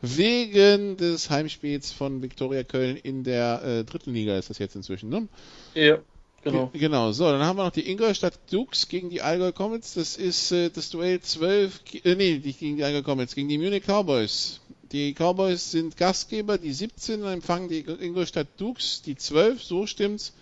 wegen 0.01 0.97
des 0.97 1.31
Heimspiels 1.31 1.93
von 1.93 2.23
Viktoria 2.23 2.63
Köln 2.63 2.97
in 2.97 3.25
der 3.25 3.63
äh, 3.65 3.85
dritten 3.85 4.13
Liga 4.13 4.37
ist 4.39 4.51
das 4.51 4.59
jetzt 4.59 4.77
inzwischen, 4.77 5.09
ne? 5.09 5.29
Ja. 5.75 5.99
Genau. 6.45 6.71
Genau, 6.73 7.13
so, 7.13 7.25
dann 7.31 7.43
haben 7.43 7.57
wir 7.57 7.65
noch 7.65 7.73
die 7.73 7.89
Ingolstadt 7.89 8.35
Dukes 8.51 8.89
gegen 8.89 9.11
die 9.11 9.23
Allgäu 9.23 9.53
Comets. 9.53 9.95
Das 9.95 10.17
ist 10.17 10.51
äh, 10.51 10.71
das 10.71 10.91
Duell 10.91 11.21
12, 11.21 11.81
äh, 12.03 12.15
nee, 12.17 12.41
nicht 12.45 12.59
gegen 12.59 12.77
die 12.77 12.85
Allgäu 12.85 13.03
Comets, 13.03 13.37
gegen 13.37 13.49
die 13.49 13.59
Munich 13.59 13.85
Cowboys. 13.87 14.61
Die 14.91 15.15
Cowboys 15.15 15.71
sind 15.71 15.97
Gastgeber, 15.97 16.59
die 16.59 16.73
17 16.73 17.23
empfangen 17.25 17.69
die 17.69 17.81
Ingolstadt 17.81 18.49
Dukes, 18.59 19.03
die 19.03 19.17
12, 19.17 19.63
so 19.63 19.87
stimmt's. 19.87 20.33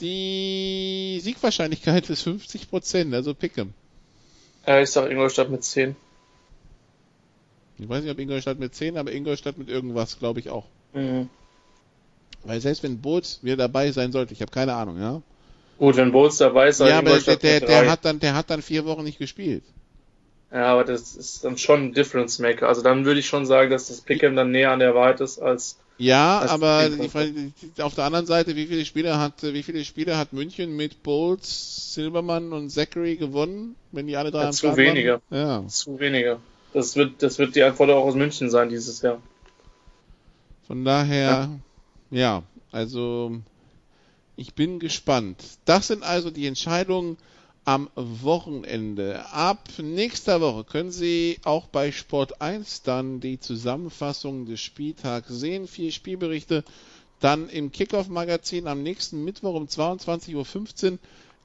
Die 0.00 1.20
Siegwahrscheinlichkeit 1.22 2.08
ist 2.10 2.26
50%, 2.26 3.14
also 3.14 3.32
Pick'em. 3.32 3.68
Ja, 4.66 4.80
ich 4.80 4.90
sag 4.90 5.10
Ingolstadt 5.10 5.50
mit 5.50 5.64
10. 5.64 5.96
Ich 7.78 7.88
weiß 7.88 8.02
nicht, 8.02 8.12
ob 8.12 8.18
Ingolstadt 8.18 8.58
mit 8.58 8.74
10, 8.74 8.98
aber 8.98 9.12
Ingolstadt 9.12 9.58
mit 9.58 9.68
irgendwas, 9.68 10.18
glaube 10.18 10.40
ich 10.40 10.50
auch. 10.50 10.66
Mhm. 10.92 11.28
Weil 12.44 12.60
selbst 12.60 12.82
wenn 12.82 13.00
Boots 13.00 13.40
wieder 13.42 13.56
dabei 13.56 13.90
sein 13.92 14.12
sollte, 14.12 14.32
ich 14.32 14.42
habe 14.42 14.50
keine 14.50 14.74
Ahnung, 14.74 14.98
ja. 14.98 15.22
Gut, 15.78 15.96
wenn 15.96 16.12
Boots 16.12 16.38
dabei 16.38 16.68
ist, 16.68 16.80
ja, 16.80 16.98
aber 16.98 17.18
der, 17.18 17.36
der, 17.36 17.60
der 17.60 17.90
hat 17.90 18.04
dann, 18.04 18.20
der 18.20 18.34
hat 18.34 18.50
dann 18.50 18.60
vier 18.60 18.84
Wochen 18.84 19.02
nicht 19.02 19.18
gespielt. 19.18 19.64
Ja, 20.52 20.66
aber 20.66 20.84
das 20.84 21.14
ist 21.14 21.44
dann 21.44 21.56
schon 21.56 21.84
ein 21.84 21.94
Difference 21.94 22.38
Maker. 22.38 22.68
Also 22.68 22.82
dann 22.82 23.04
würde 23.04 23.20
ich 23.20 23.28
schon 23.28 23.46
sagen, 23.46 23.70
dass 23.70 23.88
das 23.88 24.06
Pick'em 24.06 24.34
dann 24.34 24.50
näher 24.50 24.72
an 24.72 24.80
der 24.80 24.94
Wahrheit 24.94 25.20
ist 25.20 25.38
als. 25.38 25.78
Ja, 26.00 26.38
als 26.38 26.50
aber 26.50 26.90
Frage, 27.10 27.52
auf 27.80 27.94
der 27.94 28.04
anderen 28.04 28.24
Seite, 28.24 28.56
wie 28.56 28.66
viele 28.66 28.84
Spiele 28.86 29.18
hat, 29.18 29.42
wie 29.42 29.62
viele 29.62 29.84
Spiele 29.84 30.16
hat 30.16 30.32
München 30.32 30.74
mit 30.74 31.02
Bowles, 31.02 31.94
Silbermann 31.94 32.52
und 32.52 32.70
Zachary 32.70 33.16
gewonnen, 33.16 33.76
wenn 33.92 34.06
die 34.06 34.16
alle 34.16 34.30
drei 34.30 34.40
ja, 34.40 34.46
am 34.46 34.52
Zu 34.52 34.76
wenige. 34.76 35.20
Ja. 35.30 35.66
Zu 35.68 36.00
wenige. 36.00 36.38
Das 36.72 36.96
wird, 36.96 37.22
das 37.22 37.38
wird 37.38 37.54
die 37.54 37.62
Antwort 37.62 37.90
auch 37.90 38.04
aus 38.04 38.14
München 38.14 38.48
sein 38.48 38.70
dieses 38.70 39.02
Jahr. 39.02 39.20
Von 40.66 40.84
daher, 40.84 41.28
ja. 41.30 41.60
Ja, 42.10 42.42
also 42.72 43.38
ich 44.36 44.54
bin 44.54 44.78
gespannt. 44.78 45.36
Das 45.64 45.88
sind 45.88 46.02
also 46.02 46.30
die 46.30 46.46
Entscheidungen 46.46 47.18
am 47.70 47.88
Wochenende. 47.94 49.24
Ab 49.32 49.68
nächster 49.80 50.40
Woche 50.40 50.64
können 50.64 50.90
Sie 50.90 51.38
auch 51.44 51.68
bei 51.68 51.92
Sport 51.92 52.42
1 52.42 52.82
dann 52.82 53.20
die 53.20 53.38
Zusammenfassung 53.38 54.44
des 54.44 54.60
Spieltags 54.60 55.28
sehen. 55.28 55.68
Vier 55.68 55.92
Spielberichte 55.92 56.64
dann 57.20 57.48
im 57.48 57.70
Kickoff-Magazin 57.70 58.66
am 58.66 58.82
nächsten 58.82 59.22
Mittwoch 59.22 59.54
um 59.54 59.66
22.15 59.66 60.34
Uhr 60.92 60.98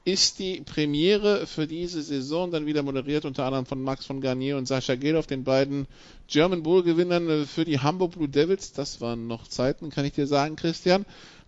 ist 0.04 0.40
die 0.40 0.62
Premiere 0.62 1.46
für 1.46 1.68
diese 1.68 2.02
Saison 2.02 2.50
dann 2.50 2.66
wieder 2.66 2.82
moderiert, 2.82 3.24
unter 3.24 3.44
anderem 3.44 3.66
von 3.66 3.80
Max 3.80 4.04
von 4.04 4.20
Garnier 4.20 4.56
und 4.56 4.66
Sascha 4.66 4.96
Gelow, 4.96 5.22
den 5.22 5.44
beiden 5.44 5.86
German 6.26 6.64
Bowl-Gewinnern 6.64 7.46
für 7.46 7.64
die 7.64 7.78
Hamburg 7.78 8.12
Blue 8.12 8.28
Devils. 8.28 8.72
Das 8.72 9.00
waren 9.00 9.28
noch 9.28 9.46
Zeiten, 9.46 9.90
kann 9.90 10.04
ich 10.04 10.12
dir 10.12 10.26
sagen, 10.26 10.56
Christian. 10.56 11.06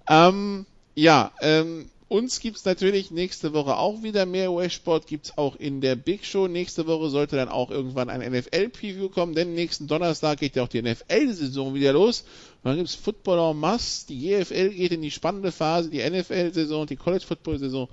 Ähm, 0.09 0.67
ja, 0.95 1.33
ähm, 1.41 1.91
uns 2.09 2.41
gibt's 2.41 2.65
natürlich 2.65 3.11
nächste 3.11 3.53
Woche 3.53 3.77
auch 3.77 4.03
wieder 4.03 4.25
mehr 4.25 4.51
US-Sport, 4.51 5.07
gibt's 5.07 5.37
auch 5.37 5.57
in 5.57 5.83
der 5.83 5.95
Big 5.95 6.25
Show. 6.25 6.49
Nächste 6.49 6.87
Woche 6.87 7.11
sollte 7.11 7.37
dann 7.37 7.49
auch 7.49 7.71
irgendwann 7.71 8.09
ein 8.09 8.21
NFL-Preview 8.21 9.11
kommen, 9.11 9.35
denn 9.35 9.55
nächsten 9.55 9.87
Donnerstag 9.87 10.41
geht 10.41 10.57
ja 10.57 10.63
auch 10.63 10.69
die 10.69 10.81
NFL-Saison 10.81 11.75
wieder 11.75 11.93
los. 11.93 12.25
Und 12.63 12.71
dann 12.71 12.77
gibt's 12.77 12.95
Football 12.95 13.51
en 13.51 13.61
masse, 13.61 14.07
die 14.07 14.21
GFL 14.21 14.71
geht 14.71 14.93
in 14.93 15.03
die 15.03 15.11
spannende 15.11 15.53
Phase, 15.53 15.91
die 15.91 15.99
NFL-Saison, 16.09 16.87
die 16.87 16.97
College-Football-Saison. 16.97 17.89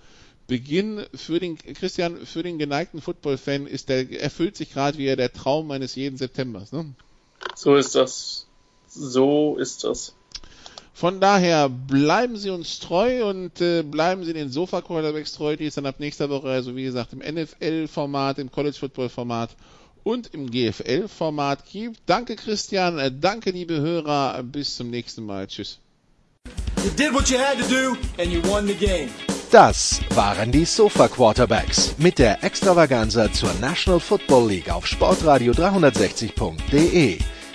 Beginn 0.47 1.03
für 1.13 1.39
den 1.39 1.57
Christian, 1.57 2.25
für 2.25 2.43
den 2.43 2.59
geneigten 2.59 3.01
Football-Fan 3.01 3.65
ist 3.65 3.89
der 3.89 4.09
erfüllt 4.21 4.55
sich 4.55 4.71
gerade 4.71 4.97
wieder 4.97 5.15
der 5.15 5.33
Traum 5.33 5.71
eines 5.71 5.95
jeden 5.95 6.17
Septembers. 6.17 6.71
Ne? 6.71 6.93
So 7.55 7.75
ist 7.75 7.95
das. 7.95 8.47
So 8.87 9.57
ist 9.57 9.83
das. 9.83 10.13
Von 10.95 11.19
daher 11.19 11.67
bleiben 11.67 12.37
Sie 12.37 12.49
uns 12.49 12.79
treu 12.79 13.29
und 13.29 13.59
äh, 13.59 13.83
bleiben 13.83 14.23
Sie 14.23 14.31
den 14.31 14.49
Sofa 14.49 14.79
Quarterbacks 14.79 15.33
treu, 15.33 15.57
die 15.57 15.65
es 15.65 15.75
dann 15.75 15.85
ab 15.85 15.95
nächster 15.99 16.29
Woche, 16.29 16.47
also 16.47 16.73
wie 16.77 16.85
gesagt, 16.85 17.11
im 17.11 17.19
NFL-Format, 17.19 18.39
im 18.39 18.49
College 18.49 18.77
Football-Format 18.79 19.57
und 20.05 20.33
im 20.33 20.49
GFL-Format 20.49 21.65
gibt. 21.69 21.99
Danke 22.05 22.37
Christian, 22.37 22.97
äh, 22.97 23.11
danke 23.11 23.51
liebe 23.51 23.81
Hörer, 23.81 24.41
bis 24.43 24.77
zum 24.77 24.89
nächsten 24.89 25.25
Mal. 25.25 25.47
Tschüss. 25.47 25.79
Das 29.51 29.99
waren 30.11 30.53
die 30.53 30.63
Sofa 30.63 31.09
Quarterbacks 31.09 31.95
mit 31.97 32.19
der 32.19 32.41
Extravaganza 32.41 33.33
zur 33.33 33.53
National 33.55 33.99
Football 33.99 34.47
League 34.47 34.71
auf 34.71 34.87
Sportradio 34.87 35.51
360.de. 35.51 37.19